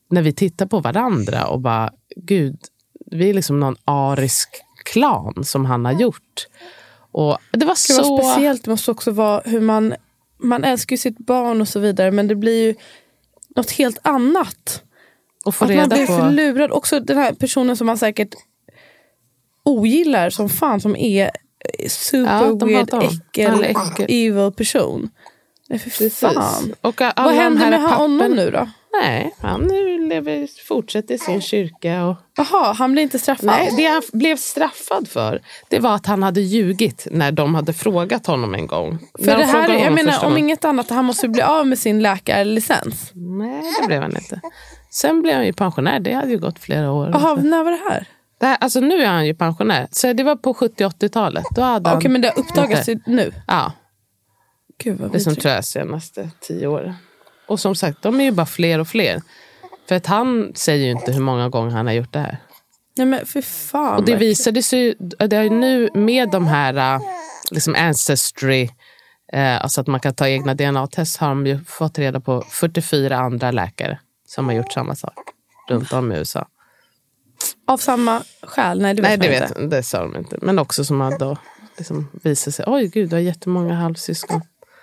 när 0.10 0.22
vi 0.22 0.34
tittar 0.34 0.66
på 0.66 0.80
varandra 0.80 1.46
och 1.46 1.60
bara, 1.60 1.92
gud, 2.16 2.58
vi 3.12 3.30
är 3.30 3.34
liksom 3.34 3.60
någon 3.60 3.76
arisk 3.86 4.50
klan 4.86 5.44
som 5.44 5.66
han 5.66 5.86
har 5.86 5.92
gjort. 5.94 6.48
Och 7.14 7.38
det 7.52 7.58
var 7.58 7.60
Det 7.60 7.66
var 7.66 7.76
så... 7.76 8.18
speciellt 8.18 8.68
måste 8.68 8.92
också 8.92 9.12
vara 9.12 9.42
hur 9.46 9.62
man... 9.62 9.96
Man 10.44 10.64
älskar 10.64 10.94
ju 10.94 10.98
sitt 10.98 11.18
barn 11.18 11.62
och 11.62 11.68
så 11.68 11.80
vidare 11.80 12.12
men 12.12 12.28
det 12.28 12.36
blir 12.36 12.64
ju 12.68 12.76
något 13.56 13.72
helt 13.72 14.00
annat. 14.02 14.84
få 15.44 15.50
Att 15.50 15.76
man 15.76 15.90
blir 15.90 16.08
på... 16.08 16.14
förlurad. 16.18 16.72
Också 16.72 17.00
den 17.00 17.18
här 17.18 17.34
personen 17.34 17.78
som 17.78 17.88
man 17.88 17.98
säkert 17.98 18.36
ogillar 19.64 20.30
som 20.30 20.50
fan 20.50 20.82
som 20.82 20.96
är 20.96 21.32
super 21.90 22.32
Ja, 22.32 22.54
weird, 22.66 22.94
äckel, 22.94 23.64
äckel. 23.64 24.06
evil 24.10 24.52
person. 24.52 25.10
Nej 25.70 25.80
för 25.80 26.10
fan. 26.10 26.76
Och 26.82 27.02
alla 27.02 27.14
Vad 27.18 27.34
de 27.34 27.38
händer 27.40 27.62
här 27.62 27.72
med 27.72 27.82
honom 27.82 28.32
nu 28.32 28.52
då? 28.52 28.70
Nej, 29.02 29.34
han 29.40 29.68
lever, 30.10 30.48
fortsätter 30.68 31.16
i 31.16 31.18
sin 31.18 31.42
kyrka. 31.42 32.06
Och... 32.06 32.18
Jaha, 32.38 32.74
han 32.74 32.92
blir 32.92 33.04
inte 33.04 33.20
straffad? 33.20 33.46
Nej, 33.46 33.74
det 33.78 33.86
han 33.86 34.02
blev 34.14 34.38
straffad 34.38 35.08
för 35.08 35.42
det 35.70 35.80
var 35.80 35.96
att 35.96 36.06
han 36.06 36.24
hade 36.24 36.42
ljugit 36.42 37.08
när 37.12 37.32
de 37.32 37.56
hade 37.56 37.74
frågat 37.74 38.28
honom 38.28 38.54
en 38.54 38.68
gång. 38.68 38.98
För 39.20 39.26
När 39.26 39.38
det 39.38 39.44
här, 39.44 39.70
jag 39.70 39.94
menar, 39.94 40.26
om 40.26 40.38
inget 40.38 40.66
annat, 40.66 40.90
han 40.90 41.06
måste 41.06 41.28
bli 41.28 41.42
av 41.42 41.68
med 41.68 41.80
sin 41.80 42.02
läkarlicens. 42.02 43.12
Nej, 43.14 43.62
det 43.82 43.88
blev 43.88 44.02
han 44.02 44.16
inte. 44.16 44.42
Sen 44.90 45.22
blev 45.22 45.36
han 45.36 45.46
ju 45.46 45.54
pensionär. 45.54 46.00
Det 46.00 46.14
hade 46.14 46.32
ju 46.32 46.40
gått 46.40 46.60
flera 46.60 46.92
år. 46.92 47.10
Jaha, 47.14 47.36
när 47.36 47.64
var 47.64 47.72
det 47.72 47.90
här? 47.90 48.08
Det 48.40 48.46
här, 48.46 48.58
alltså 48.62 48.80
nu 48.80 49.02
är 49.02 49.08
han 49.08 49.26
ju 49.26 49.36
pensionär. 49.36 49.88
Så 49.92 50.14
det 50.14 50.24
var 50.24 50.36
på 50.36 50.54
70-80-talet. 50.54 51.46
Då 51.56 51.62
hade 51.62 51.90
Okej, 51.90 52.04
han... 52.04 52.12
men 52.12 52.22
det 52.22 52.28
har 52.28 52.40
uppdagats 52.40 52.90
nu. 53.06 53.32
Ja, 53.48 53.72
Gud 54.84 55.00
vad 55.00 55.12
det 55.12 55.20
som 55.20 55.36
tror 55.36 55.54
jag 55.54 55.66
senaste 55.66 56.30
tio 56.42 56.68
åren. 56.68 56.94
Och 57.48 57.60
som 57.60 57.76
sagt, 57.76 58.02
de 58.02 58.20
är 58.20 58.24
ju 58.24 58.32
bara 58.32 58.46
fler 58.46 58.80
och 58.80 58.88
fler. 58.88 59.22
För 59.88 59.96
att 59.96 60.06
han 60.06 60.52
säger 60.56 60.86
ju 60.86 60.92
inte 60.92 61.12
hur 61.12 61.22
många 61.22 61.50
gånger 61.50 61.72
han 61.72 61.88
har 61.88 61.94
gjort 61.94 62.14
det 62.14 62.20
här. 62.20 62.38
Nej 62.98 63.08
men 63.08 63.26
för 63.26 63.42
fan. 63.42 63.98
Och 63.98 64.06
det 64.06 64.16
visade 64.16 64.64
sig 64.64 64.80
ju, 64.80 64.96
det 65.00 65.38
är 65.38 65.50
nu 65.50 65.90
med 65.94 66.32
de 66.32 66.48
här 66.48 66.96
äh, 66.96 67.02
liksom 67.52 67.76
ancestry, 67.76 68.70
eh, 69.34 69.64
alltså 69.64 69.82
att 69.82 69.88
man 69.88 70.00
kan 70.00 70.14
ta 70.14 70.28
egna 70.28 70.54
DNA-test, 70.54 71.18
har 71.18 71.28
de 71.28 71.48
ju 71.48 71.60
fått 71.64 72.00
reda 72.00 72.20
på 72.20 72.42
44 72.50 73.18
andra 73.18 73.52
läkare 73.52 74.00
som 74.28 74.46
har 74.46 74.54
gjort 74.54 74.72
samma 74.72 74.96
sak 74.96 75.20
runt 75.70 75.94
om 75.94 76.12
i 76.12 76.16
USA. 76.16 76.48
Av 77.68 77.78
samma 77.78 78.24
skäl? 78.42 78.82
Nej 78.82 78.94
det 78.94 79.02
vet 79.02 79.20
Nej, 79.20 79.30
det, 79.30 79.36
inte. 79.36 79.60
vet, 79.62 79.72
det 79.72 79.84
sa 79.84 80.02
de 80.02 80.16
inte. 80.16 80.38
Men 80.42 80.60
också 80.60 80.86
som 80.86 81.02
har 81.02 81.20
då 81.20 81.38
liksom 81.78 82.10
visat 82.24 82.56
sig, 82.56 82.66
oj 82.68 82.88
gud, 82.88 83.10
du 83.10 83.16
har 83.16 83.22
jättemånga 83.22 83.74
halvsyskon. 83.74 84.42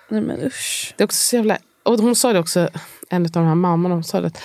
Nej 0.09 0.21
men 0.21 0.43
usch. 0.43 0.93
Det 0.97 1.03
är 1.03 1.05
också 1.05 1.23
så 1.23 1.35
jävla... 1.35 1.57
Och 1.83 1.99
hon 1.99 2.15
sa 2.15 2.33
det 2.33 2.39
också, 2.39 2.69
en 3.09 3.25
av 3.25 3.31
de 3.31 3.45
här 3.47 3.55
mammorna, 3.55 3.95
hon 3.95 4.03
sa 4.03 4.21
det 4.21 4.27
att 4.27 4.41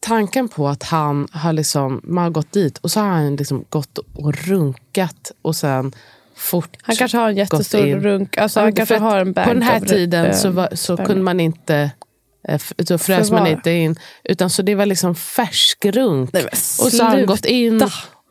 tanken 0.00 0.48
på 0.48 0.68
att 0.68 0.82
han 0.82 1.28
har 1.32 1.52
liksom, 1.52 2.00
man 2.04 2.24
har 2.24 2.30
gått 2.30 2.52
dit 2.52 2.78
och 2.78 2.90
så 2.90 3.00
har 3.00 3.08
han 3.08 3.36
liksom 3.36 3.64
gått 3.68 3.98
och 3.98 4.34
runkat 4.34 5.32
och 5.42 5.56
sen 5.56 5.92
fort 6.36 6.76
Han 6.82 6.96
kanske 6.96 7.18
har 7.18 7.28
en 7.28 7.36
jättestor 7.36 8.00
runk. 8.00 8.36
Alltså 8.38 8.60
han 8.60 8.68
för 8.68 8.76
kanske 8.76 8.98
har 8.98 9.18
en 9.18 9.34
På 9.34 9.40
den 9.40 9.62
här 9.62 9.80
tiden 9.80 10.26
eh, 10.26 10.34
så, 10.34 10.50
var, 10.50 10.68
så 10.72 10.96
kunde 10.96 11.22
man 11.22 11.40
inte 11.40 11.90
eh, 12.48 12.60
så 12.84 12.98
frös 12.98 13.30
man 13.30 13.46
inte 13.46 13.70
in. 13.70 13.96
Utan 14.24 14.50
så 14.50 14.62
det 14.62 14.74
var 14.74 14.86
liksom 14.86 15.14
färsk 15.14 15.84
runk. 15.84 16.32
Nej, 16.32 16.44
och 16.52 16.92
så 16.92 17.04
har 17.04 17.10
han 17.10 17.26
gått 17.26 17.44
in 17.44 17.82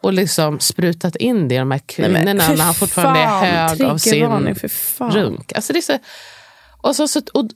och 0.01 0.13
liksom 0.13 0.59
sprutat 0.59 1.15
in 1.15 1.47
det 1.47 1.55
i 1.55 1.57
de 1.57 1.71
här 1.71 1.81
Nej, 1.97 2.09
men 2.09 2.21
kvinnorna 2.21 2.43
fy 2.43 2.55
när 2.55 2.63
han 2.63 2.73
fortfarande 2.73 3.19
fan, 3.19 3.43
är 3.43 3.67
hög 3.67 3.83
av 3.83 3.97
sin 3.97 4.55
runk. 4.99 5.53
Alltså 5.55 5.73
det 5.73 5.79
är 5.79 5.81
så, 5.81 5.97
och 6.81 6.95
så, 6.95 7.07
så, 7.07 7.21
och 7.33 7.49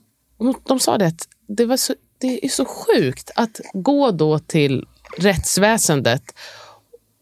de 0.68 0.80
sa 0.80 0.98
det 0.98 1.06
att 1.06 1.28
det, 1.46 1.64
var 1.64 1.76
så, 1.76 1.94
det 2.18 2.44
är 2.44 2.48
så 2.48 2.64
sjukt 2.64 3.30
att 3.34 3.60
gå 3.72 4.10
då 4.10 4.38
till 4.38 4.86
rättsväsendet 5.18 6.22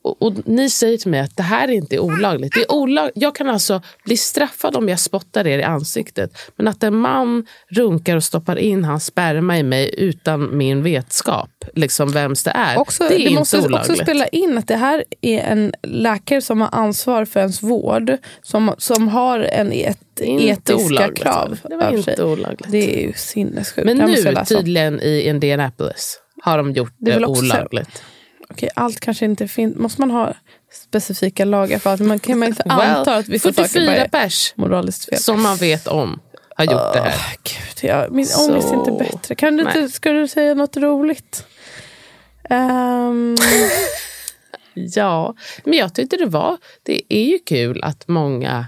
och, 0.04 0.22
och 0.22 0.32
ni 0.48 0.70
säger 0.70 0.98
till 0.98 1.10
mig 1.10 1.20
att 1.20 1.36
det 1.36 1.42
här 1.42 1.68
inte 1.68 1.96
är 1.96 2.00
olagligt. 2.00 2.54
Det 2.54 2.60
är 2.60 2.72
olag, 2.72 3.10
jag 3.14 3.34
kan 3.34 3.48
alltså 3.48 3.82
bli 4.04 4.16
straffad 4.16 4.76
om 4.76 4.88
jag 4.88 5.00
spottar 5.00 5.46
er 5.46 5.58
i 5.58 5.62
ansiktet. 5.62 6.30
Men 6.56 6.68
att 6.68 6.82
en 6.82 6.96
man 6.96 7.46
runkar 7.68 8.16
och 8.16 8.24
stoppar 8.24 8.56
in 8.56 8.84
hans 8.84 9.04
sperma 9.06 9.58
i 9.58 9.62
mig 9.62 9.90
utan 9.98 10.56
min 10.56 10.82
vetskap, 10.82 11.50
liksom 11.74 12.08
vems 12.12 12.44
det 12.44 12.50
är, 12.50 12.78
Också, 12.78 13.04
det 13.08 13.14
är 13.14 13.18
det 13.18 13.24
inte 13.24 13.38
måste 13.38 13.58
olagligt. 13.58 13.90
också 13.90 14.02
spela 14.02 14.26
in 14.26 14.58
att 14.58 14.68
det 14.68 14.76
här 14.76 15.04
är 15.20 15.40
en 15.40 15.72
läkare 15.82 16.40
som 16.40 16.60
har 16.60 16.68
ansvar 16.72 17.24
för 17.24 17.40
ens 17.40 17.62
vård. 17.62 18.12
Som, 18.42 18.74
som 18.78 19.08
har 19.08 19.40
en 19.40 19.72
et, 19.72 19.98
inte 20.20 20.44
etiska 20.44 20.76
olagligt. 20.86 21.22
krav. 21.22 21.58
Det 21.68 21.76
var 21.76 21.90
inte 21.90 22.02
sig. 22.16 22.24
olagligt. 22.24 22.70
Det 22.70 22.96
är 23.02 23.06
ju 23.06 23.12
sinnessjukt. 23.12 23.86
Men 23.86 23.96
nu 23.96 24.34
tydligen 24.48 25.00
i 25.00 25.20
Indianapolis 25.20 26.20
har 26.42 26.58
de 26.58 26.72
gjort 26.72 26.92
Det 26.98 27.10
det, 27.10 27.14
väl 27.14 27.24
också 27.24 27.40
så- 27.40 27.46
olagligt. 27.54 28.02
Okej, 28.54 28.70
allt 28.74 29.00
kanske 29.00 29.24
inte 29.24 29.48
finns. 29.48 29.76
Måste 29.76 30.00
man 30.00 30.10
ha 30.10 30.34
specifika 30.72 31.44
lagar 31.44 31.78
för 31.78 31.94
att 31.94 32.00
man 32.00 32.18
kan 32.18 32.38
man 32.38 32.48
inte 32.48 32.62
anta 32.62 33.16
att 33.16 33.28
vissa 33.28 33.48
saker 33.48 33.62
bara 33.62 33.68
44 33.68 33.96
är 33.96 34.08
pers 34.08 34.52
moraliskt 34.56 35.04
fel. 35.04 35.18
som 35.18 35.42
man 35.42 35.56
vet 35.56 35.86
om 35.86 36.20
har 36.56 36.64
gjort 36.64 36.92
det 36.92 37.00
här. 37.00 37.14
Gud, 37.42 37.90
jag, 37.90 38.12
min 38.12 38.26
Så- 38.26 38.50
ångest 38.52 38.68
är 38.72 38.74
inte 38.74 38.92
bättre. 38.92 39.34
Kan 39.34 39.56
du 39.56 39.62
inte, 39.62 39.88
ska 39.88 40.10
du 40.12 40.28
säga 40.28 40.54
något 40.54 40.76
roligt? 40.76 41.46
Ehm, 42.50 43.36
Ja, 44.74 45.34
men 45.64 45.78
jag 45.78 45.94
tyckte 45.94 46.16
det 46.16 46.26
var... 46.26 46.58
Det 46.82 47.00
är 47.14 47.24
ju 47.24 47.38
kul 47.38 47.82
att 47.84 48.08
många 48.08 48.66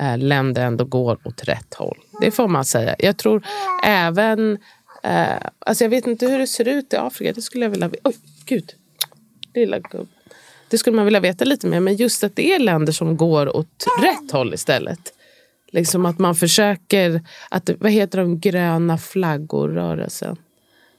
eh, 0.00 0.18
länder 0.18 0.62
ändå 0.66 0.84
går 0.84 1.18
åt 1.24 1.44
rätt 1.44 1.74
håll. 1.74 1.98
Det 2.20 2.30
får 2.30 2.48
man 2.48 2.64
säga. 2.64 2.96
Jag 2.98 3.16
tror 3.16 3.46
även... 3.84 4.58
Eh, 5.02 5.26
alltså 5.66 5.84
jag 5.84 5.88
vet 5.90 6.06
inte 6.06 6.26
hur 6.26 6.38
det 6.38 6.46
ser 6.46 6.68
ut 6.68 6.92
i 6.92 6.96
Afrika. 6.96 7.32
Det 7.32 7.42
skulle 7.42 7.64
jag 7.64 7.70
vilja. 7.70 7.90
Oj, 8.04 8.16
gud. 8.44 8.72
Lilla 9.54 9.78
gubb. 9.78 10.08
Det 10.68 10.78
skulle 10.78 10.96
man 10.96 11.04
vilja 11.04 11.20
veta 11.20 11.44
lite 11.44 11.66
mer. 11.66 11.80
Men 11.80 11.96
just 11.96 12.24
att 12.24 12.36
det 12.36 12.54
är 12.54 12.58
länder 12.58 12.92
som 12.92 13.16
går 13.16 13.56
åt 13.56 13.86
rätt 14.02 14.30
håll 14.32 14.54
istället. 14.54 15.12
Liksom 15.72 16.06
att 16.06 16.18
man 16.18 16.34
försöker... 16.34 17.22
Att, 17.50 17.70
vad 17.78 17.90
heter 17.92 18.18
de? 18.18 18.40
Gröna 18.40 18.98
flaggor-rörelsen. 18.98 20.36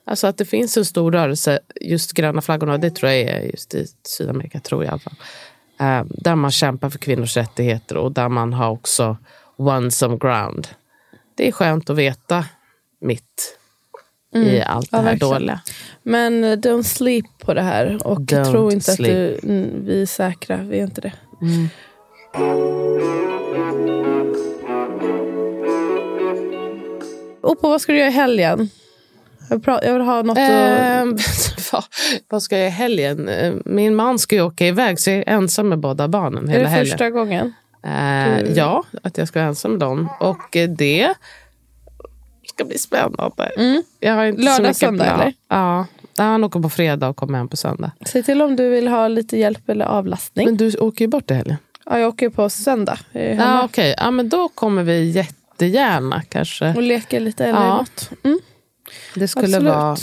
Alltså 0.05 0.27
att 0.27 0.37
det 0.37 0.45
finns 0.45 0.77
en 0.77 0.85
stor 0.85 1.11
rörelse, 1.11 1.59
just 1.81 2.13
gröna 2.13 2.41
flaggorna, 2.41 2.77
det 2.77 2.89
tror 2.91 3.11
jag 3.11 3.19
är 3.19 3.41
just 3.41 3.73
i 3.73 3.87
Sydamerika, 4.03 4.59
tror 4.59 4.83
jag 4.83 4.89
i 4.89 4.91
alla 4.91 4.99
fall. 4.99 5.15
Eh, 5.79 6.05
där 6.09 6.35
man 6.35 6.51
kämpar 6.51 6.89
för 6.89 6.99
kvinnors 6.99 7.37
rättigheter 7.37 7.97
och 7.97 8.11
där 8.11 8.29
man 8.29 8.53
har 8.53 8.69
också 8.69 9.17
won 9.57 9.91
some 9.91 10.17
ground. 10.17 10.67
Det 11.35 11.47
är 11.47 11.51
skönt 11.51 11.89
att 11.89 11.97
veta 11.97 12.45
mitt 13.01 13.57
i 14.35 14.61
allt 14.61 14.91
det 14.91 14.97
Mm. 14.97 14.97
Ja, 14.97 14.97
här 14.97 15.03
verkligen. 15.03 15.19
dåliga. 15.33 15.61
Men 16.03 16.43
eh, 16.43 16.57
don't 16.57 16.83
sleep 16.83 17.25
på 17.45 17.53
det 17.53 17.61
här. 17.61 18.07
Och 18.07 18.19
Don't 18.19 18.51
tro 18.51 18.71
inte 18.71 18.91
sleep. 18.91 19.35
att 19.37 19.41
du, 19.41 19.49
mm, 19.53 19.85
vi 19.85 20.01
är 20.01 20.05
säkra. 20.05 20.57
Vi 20.57 20.79
är 20.79 20.83
inte 20.83 21.01
det. 21.01 21.11
Och 27.41 27.61
på 27.61 27.69
vad 27.69 27.81
ska 27.81 27.91
du 27.91 27.97
göra 27.97 28.09
i 28.09 28.11
helgen? 28.11 28.69
Jag 29.49 29.55
vill, 29.55 29.65
pra- 29.65 29.79
jag 29.85 29.93
vill 29.93 30.01
ha 30.01 30.21
något 30.21 30.37
att... 30.37 30.49
Ehm, 30.51 31.17
vad, 31.71 31.83
vad 32.29 32.43
ska 32.43 32.57
jag 32.57 32.67
i 32.67 32.71
helgen? 32.71 33.29
Eh, 33.29 33.53
Min 33.65 33.95
man 33.95 34.19
ska 34.19 34.35
ju 34.35 34.41
åka 34.41 34.67
iväg 34.67 34.99
så 34.99 35.09
jag 35.09 35.17
är 35.19 35.23
ensam 35.27 35.69
med 35.69 35.79
båda 35.79 36.07
barnen 36.07 36.43
Är 36.49 36.51
hela 36.51 36.63
det 36.63 36.69
helgen. 36.69 36.91
första 36.91 37.09
gången? 37.09 37.53
Eh, 37.85 38.41
ja, 38.55 38.83
att 39.03 39.17
jag 39.17 39.27
ska 39.27 39.39
vara 39.39 39.47
ensam 39.49 39.71
med 39.71 39.79
dem. 39.79 40.09
Och 40.19 40.57
eh, 40.57 40.69
det 40.69 41.13
ska 42.55 42.65
bli 42.65 42.77
spännande. 42.77 43.81
Jag 43.99 44.13
har 44.13 44.25
inte 44.25 44.41
så 44.41 44.47
Mm. 44.47 44.51
Lördag, 44.51 44.61
mycket 44.61 44.77
söndag, 44.77 45.03
plan. 45.05 45.19
eller? 45.19 45.33
Ja, 45.47 45.85
han 46.17 46.43
åker 46.43 46.59
på 46.59 46.69
fredag 46.69 47.09
och 47.09 47.15
kommer 47.15 47.37
hem 47.37 47.47
på 47.47 47.57
söndag. 47.57 47.91
Säg 48.05 48.23
till 48.23 48.41
om 48.41 48.55
du 48.55 48.69
vill 48.69 48.87
ha 48.87 49.07
lite 49.07 49.37
hjälp 49.37 49.69
eller 49.69 49.85
avlastning. 49.85 50.45
Men 50.45 50.57
du 50.57 50.77
åker 50.77 51.05
ju 51.05 51.09
bort 51.09 51.31
i 51.31 51.33
helgen. 51.33 51.57
Ja, 51.85 51.99
jag 51.99 52.07
åker 52.09 52.29
på 52.29 52.49
söndag. 52.49 52.99
Är 53.11 53.35
Ja, 53.35 53.63
okej. 53.63 53.95
Ja, 53.97 54.11
men 54.11 54.29
då 54.29 54.47
kommer 54.49 54.83
vi 54.83 55.03
jättegärna 55.09 56.21
kanske. 56.29 56.73
och 56.75 56.81
leker 56.81 57.19
lite 57.19 57.45
eller 57.45 57.65
Ja. 57.65 57.77
något. 57.77 58.09
Mm, 58.23 58.39
Det 59.15 59.27
skulle 59.27 59.45
absolut. 59.47 59.73
vara 59.73 59.95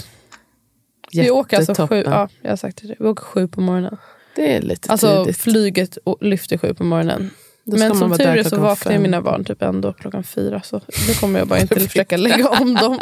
Vi 1.13 1.31
åker 1.31 1.57
alltså 1.57 1.87
sju, 1.87 2.03
ja, 2.07 2.29
jag 2.43 2.51
har 2.51 2.57
sagt 2.57 2.83
det. 2.83 2.95
Vi 2.99 3.05
åker 3.07 3.23
sju 3.25 3.49
på 3.49 3.61
morgonen. 3.61 3.97
Det 4.37 4.57
är 4.57 4.63
lite 4.63 4.93
Alltså 4.93 5.25
tidigt. 5.25 5.41
flyget 5.41 5.99
lyfter 6.21 6.59
sju 6.59 6.75
på 6.75 6.85
morgonen. 6.85 7.31
Men 7.69 7.95
som 7.95 8.13
tur 8.13 8.27
är 8.27 8.43
så 8.43 8.61
vaknar 8.61 8.99
mina 8.99 9.23
barn 9.23 9.45
typ 9.45 9.63
ändå 9.63 9.93
klockan 9.93 10.25
fyra. 10.25 10.63
Så 10.63 10.79
då 10.79 11.15
kommer 11.21 11.39
jag 11.39 11.49
bara 11.49 11.61
inte 11.61 11.81
försöka 11.89 12.17
lägga 12.17 12.49
om 12.49 12.75
dem. 12.75 12.99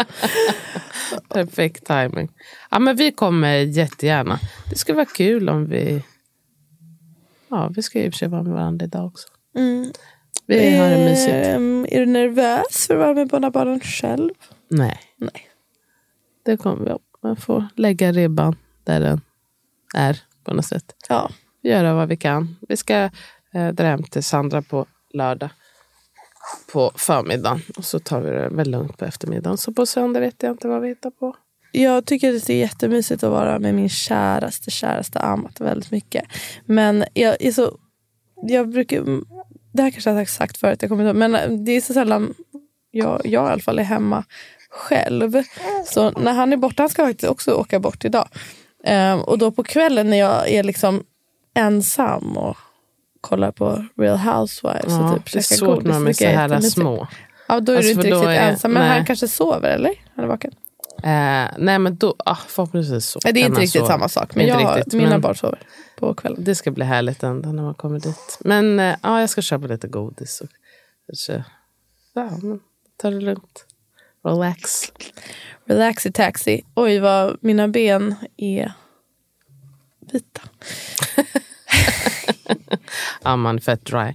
Perfekt 1.28 1.86
timing. 1.86 2.28
Ja, 2.70 2.78
men 2.78 2.96
vi 2.96 3.12
kommer 3.12 3.54
jättegärna. 3.54 4.40
Det 4.70 4.78
skulle 4.78 4.96
vara 4.96 5.06
kul 5.06 5.48
om 5.48 5.66
vi... 5.66 6.02
Ja, 7.48 7.70
vi 7.76 7.82
ska 7.82 8.00
ju 8.00 8.08
och 8.08 8.30
vara 8.30 8.42
med 8.42 8.52
varandra 8.52 8.86
idag 8.86 9.06
också. 9.06 9.28
Vi 10.46 10.76
har 10.76 10.90
det 10.90 11.04
mysigt. 11.04 11.46
Ehm, 11.46 11.86
är 11.88 12.00
du 12.00 12.06
nervös 12.06 12.86
för 12.86 12.94
att 12.94 13.00
vara 13.00 13.14
med 13.14 13.28
båda 13.28 13.50
barnen 13.50 13.80
själv? 13.80 14.30
Nej, 14.68 15.00
Nej. 15.16 15.48
det 16.44 16.56
kommer 16.56 16.84
vi. 16.84 16.92
Man 17.22 17.36
får 17.36 17.66
lägga 17.76 18.12
ribban 18.12 18.56
där 18.84 19.00
den 19.00 19.20
är 19.94 20.20
på 20.44 20.54
något 20.54 20.64
sätt. 20.64 20.94
Ja. 21.08 21.30
Göra 21.62 21.94
vad 21.94 22.08
vi 22.08 22.16
kan. 22.16 22.56
Vi 22.68 22.76
ska 22.76 23.10
eh, 23.56 23.68
dra 23.68 23.84
hem 23.84 24.02
till 24.02 24.22
Sandra 24.22 24.62
på 24.62 24.86
lördag 25.12 25.50
på 26.72 26.92
förmiddagen. 26.94 27.62
Och 27.76 27.84
så 27.84 27.98
tar 27.98 28.20
vi 28.20 28.30
det 28.30 28.48
väl 28.48 28.70
lugnt 28.70 28.98
på 28.98 29.04
eftermiddagen. 29.04 29.58
Så 29.58 29.72
på 29.72 29.86
söndag 29.86 30.20
vet 30.20 30.42
jag 30.42 30.52
inte 30.52 30.68
vad 30.68 30.82
vi 30.82 30.88
hittar 30.88 31.10
på. 31.10 31.36
Jag 31.72 32.04
tycker 32.06 32.36
att 32.36 32.46
det 32.46 32.52
är 32.52 32.58
jättemysigt 32.58 33.22
att 33.22 33.30
vara 33.30 33.58
med 33.58 33.74
min 33.74 33.88
käraste, 33.88 34.70
käraste 34.70 35.20
Amat 35.20 35.60
väldigt 35.60 35.90
mycket. 35.90 36.24
Men 36.64 37.04
jag 37.14 37.36
är 37.40 37.52
så... 37.52 37.78
Jag 38.42 38.68
brukar... 38.68 39.04
Det 39.72 39.82
här 39.82 39.90
kanske 39.90 40.10
jag 40.10 40.16
har 40.16 40.24
sagt 40.24 40.56
förut, 40.56 40.82
jag 40.82 40.90
kommer 40.90 41.04
inte 41.04 41.18
men 41.18 41.34
eh, 41.34 41.50
det 41.50 41.72
är 41.72 41.80
så 41.80 41.94
sällan 41.94 42.34
jag, 42.90 43.20
jag 43.24 43.48
i 43.48 43.52
alla 43.52 43.62
fall 43.62 43.78
är 43.78 43.82
hemma 43.82 44.24
själv. 44.70 45.42
Så 45.86 46.10
när 46.10 46.32
han 46.32 46.52
är 46.52 46.56
borta, 46.56 46.82
han 46.82 46.90
ska 46.90 47.06
faktiskt 47.06 47.30
också 47.30 47.52
åka 47.52 47.80
bort 47.80 48.04
idag. 48.04 48.28
Ehm, 48.84 49.20
och 49.20 49.38
då 49.38 49.50
på 49.50 49.64
kvällen 49.64 50.10
när 50.10 50.16
jag 50.16 50.48
är 50.48 50.62
liksom 50.62 51.04
ensam 51.54 52.36
och 52.36 52.56
kollar 53.28 53.52
på 53.52 53.84
Real 53.96 54.18
Housewives 54.18 54.84
Ja, 54.92 55.10
och 55.12 55.16
typ 55.24 55.32
det 55.32 55.38
är 55.38 55.42
svårt 55.42 55.84
när 55.84 55.92
de 55.92 56.06
är 56.06 56.12
så 56.12 56.24
här 56.24 56.42
jättemysigt. 56.42 56.72
små. 56.74 57.08
Ja, 57.48 57.60
då 57.60 57.72
är 57.72 57.76
Alltså, 57.76 57.92
du 57.92 57.94
inte 57.94 58.10
riktigt 58.10 58.28
är- 58.28 58.50
ensam. 58.50 58.72
Men 58.72 58.82
nej. 58.82 58.96
han 58.96 59.06
kanske 59.06 59.28
sover, 59.28 59.70
eller? 59.70 59.94
Han 60.14 60.24
är 60.24 60.28
vaken. 60.28 60.52
Eh, 61.02 61.48
nej 61.58 61.78
men 61.78 61.96
då, 61.96 62.14
ah, 62.18 62.34
förhoppningsvis 62.48 63.06
så 63.06 63.18
det 63.18 63.28
är 63.28 63.36
inte 63.46 63.60
riktigt 63.60 63.80
sova. 63.80 63.86
samma 63.92 64.08
sak. 64.08 64.34
Men 64.34 64.46
jag, 64.46 64.76
riktigt, 64.76 64.94
mina 64.94 65.10
men 65.10 65.20
barn 65.20 65.36
sover 65.36 65.58
på 65.98 66.14
kvällen. 66.14 66.44
Det 66.44 66.54
ska 66.54 66.70
bli 66.70 66.84
härligt 66.84 67.22
ändå 67.22 67.48
när 67.52 67.62
man 67.62 67.74
kommer 67.74 68.00
dit. 68.00 68.38
Men 68.40 68.80
eh, 68.80 68.96
ja, 69.02 69.20
jag 69.20 69.30
ska 69.30 69.42
köpa 69.42 69.66
lite 69.66 69.88
godis. 69.88 70.40
Och, 70.40 70.48
kanske, 71.06 71.44
ja, 72.14 72.30
men, 72.42 72.60
ta 72.96 73.10
det 73.10 73.20
lugnt. 73.20 73.66
Relax. 74.24 74.92
Relaxy 75.66 76.12
taxi. 76.12 76.64
Oj 76.74 76.98
vad 76.98 77.36
mina 77.40 77.68
ben 77.68 78.14
är 78.36 78.72
vita. 80.12 80.40
Ja, 83.22 83.36
man 83.36 83.56
är 83.56 83.60
fett 83.60 83.84
dry. 83.84 84.14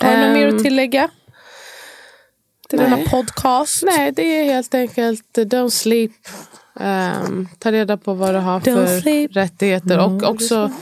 Har 0.00 0.16
du 0.16 0.26
något 0.26 0.32
mer 0.34 0.48
Ehm, 0.48 0.56
att 0.56 0.62
tillägga? 0.62 1.08
Till 2.68 2.78
nej. 2.78 2.90
denna 2.90 3.04
podcast? 3.10 3.82
Nej, 3.86 4.12
det 4.12 4.22
är 4.22 4.44
helt 4.44 4.74
enkelt 4.74 5.38
uh, 5.38 5.44
don't 5.44 5.70
sleep. 5.70 6.10
Ehm, 6.80 7.48
ta 7.58 7.72
reda 7.72 7.96
på 7.96 8.14
vad 8.14 8.34
du 8.34 8.38
har 8.38 8.60
Don't 8.60 8.86
för 8.86 9.00
sleep. 9.00 9.36
rättigheter. 9.36 9.98
Och 9.98 10.22
också 10.22 10.72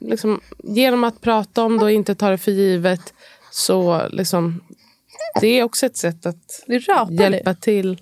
liksom, 0.00 0.40
genom 0.64 1.04
att 1.04 1.20
prata 1.20 1.62
om 1.62 1.78
det 1.78 1.84
och 1.84 1.90
inte 1.90 2.14
ta 2.14 2.30
det 2.30 2.38
för 2.38 2.52
givet. 2.52 3.14
Så 3.50 4.08
liksom, 4.10 4.60
det 5.40 5.46
är 5.58 5.62
också 5.62 5.86
ett 5.86 5.96
sätt 5.96 6.26
att 6.26 6.64
hjälpa 7.10 7.52
det. 7.52 7.60
till 7.60 8.00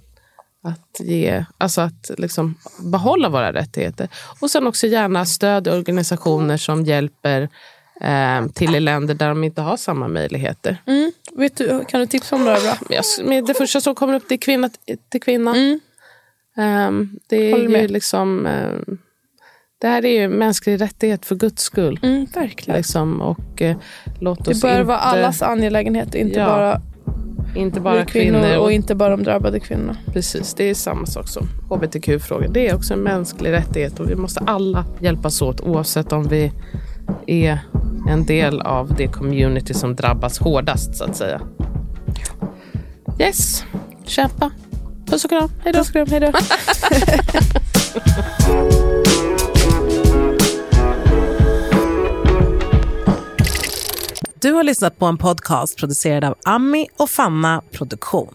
att 0.64 1.00
ge, 1.00 1.44
alltså 1.58 1.80
att 1.80 2.10
liksom 2.18 2.54
behålla 2.78 3.28
våra 3.28 3.52
rättigheter. 3.52 4.08
Och 4.40 4.50
sen 4.50 4.66
också 4.66 4.86
gärna 4.86 5.24
stöd 5.24 5.68
organisationer 5.68 6.56
som 6.56 6.84
hjälper 6.84 7.48
eh, 8.00 8.46
till 8.54 8.74
i 8.74 8.80
länder 8.80 9.14
där 9.14 9.28
de 9.28 9.44
inte 9.44 9.62
har 9.62 9.76
samma 9.76 10.08
möjligheter. 10.08 10.76
Mm. 10.86 11.12
Vet 11.32 11.56
du, 11.56 11.84
kan 11.88 12.00
du 12.00 12.06
tipsa 12.06 12.36
om 12.36 12.44
några 12.44 12.60
bra? 12.60 12.76
Jag, 12.88 13.44
det 13.46 13.54
första 13.54 13.80
som 13.80 13.94
kommer 13.94 14.14
upp 14.14 14.24
det 14.28 14.34
är 14.34 14.38
kvinna 14.38 14.70
till 15.08 15.22
kvinna. 15.22 15.54
Ehm, 16.56 17.18
det 17.26 17.52
är 17.52 17.58
ju 17.58 17.88
liksom... 17.88 18.46
ehm, 18.46 18.98
det 19.78 19.88
här 19.88 20.04
är 20.04 20.20
ju 20.20 20.28
mänsklig 20.28 20.80
rättighet 20.80 21.26
för 21.26 21.34
guds 21.34 21.62
skull. 21.62 22.00
Mm, 22.02 22.26
verkligen. 22.34 22.76
Liksom, 22.76 23.20
och 23.20 23.62
eh, 23.62 23.76
låt 24.20 24.48
oss 24.48 24.60
Det 24.60 24.68
bör 24.68 24.74
inte, 24.74 24.82
vara 24.82 24.98
allas 24.98 25.42
angelägenhet, 25.42 26.14
inte 26.14 26.38
Ja, 26.38 26.46
bara, 26.46 26.80
inte 27.54 27.80
bara 27.80 28.00
vi 28.00 28.04
kvinnor, 28.06 28.42
kvinnor. 28.42 28.58
och 28.58 28.72
inte 28.72 28.94
bara 28.94 29.10
de 29.10 29.22
drabbade 29.22 29.60
kvinnorna. 29.60 29.96
Precis, 30.12 30.54
det 30.54 30.70
är 30.70 30.74
samma 30.74 31.06
sak 31.06 31.28
som 31.28 31.48
hbtq-frågan. 31.70 32.52
Det 32.52 32.68
är 32.68 32.74
också 32.74 32.94
en 32.94 33.00
mänsklig 33.00 33.52
rättighet 33.52 34.00
och 34.00 34.10
vi 34.10 34.16
måste 34.16 34.40
alla 34.40 34.84
hjälpas 35.00 35.42
åt 35.42 35.60
oavsett 35.60 36.12
om 36.12 36.28
vi 36.28 36.52
är 37.26 37.58
en 38.08 38.26
del 38.26 38.60
av 38.60 38.94
det 38.94 39.06
community 39.06 39.74
som 39.74 39.96
drabbas 39.96 40.38
hårdast 40.38 40.96
så 40.96 41.04
att 41.04 41.16
säga. 41.16 41.40
Yes, 43.20 43.64
kämpa. 44.04 44.50
Puss 45.06 45.24
och 45.24 45.30
kram, 45.30 45.48
hej 45.64 45.72
då. 45.72 45.78
Puss 45.78 45.88
och 45.88 45.92
kram, 45.92 46.06
hej 46.10 46.20
då. 46.20 46.32
Du 54.44 54.52
har 54.52 54.62
lyssnat 54.62 54.98
på 54.98 55.06
en 55.06 55.18
podcast 55.18 55.78
producerad 55.78 56.24
av 56.24 56.34
Ami 56.44 56.86
och 56.96 57.10
Fanna 57.10 57.62
Produktion. 57.72 58.34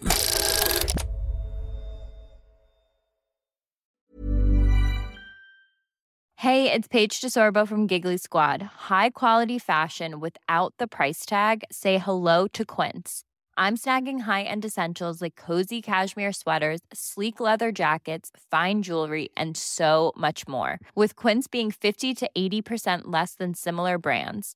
Hey, 6.36 6.72
it's 6.72 6.88
Paige 6.92 7.22
DeSorbo 7.22 7.68
from 7.68 7.88
Giggly 7.88 8.18
Squad. 8.18 8.62
High 8.90 9.10
quality 9.10 9.60
fashion 9.60 10.20
without 10.20 10.74
the 10.80 10.88
price 10.88 11.26
tag. 11.30 11.64
Say 11.72 11.98
hello 11.98 12.48
to 12.54 12.64
Quince. 12.66 13.22
I'm 13.58 13.78
snagging 13.78 14.22
high-end 14.22 14.66
essentials 14.66 15.22
like 15.22 15.36
cozy 15.48 15.82
cashmere 15.82 16.34
sweaters, 16.34 16.80
sleek 16.92 17.40
leather 17.40 17.72
jackets, 17.72 18.32
fine 18.52 18.82
jewelry, 18.82 19.30
and 19.38 19.58
so 19.58 20.14
much 20.18 20.48
more. 20.48 20.80
With 20.96 21.16
Quince 21.16 21.48
being 21.52 21.72
50 21.72 22.16
to 22.16 22.30
80% 22.38 23.02
less 23.14 23.36
than 23.36 23.54
similar 23.54 23.98
brands. 23.98 24.56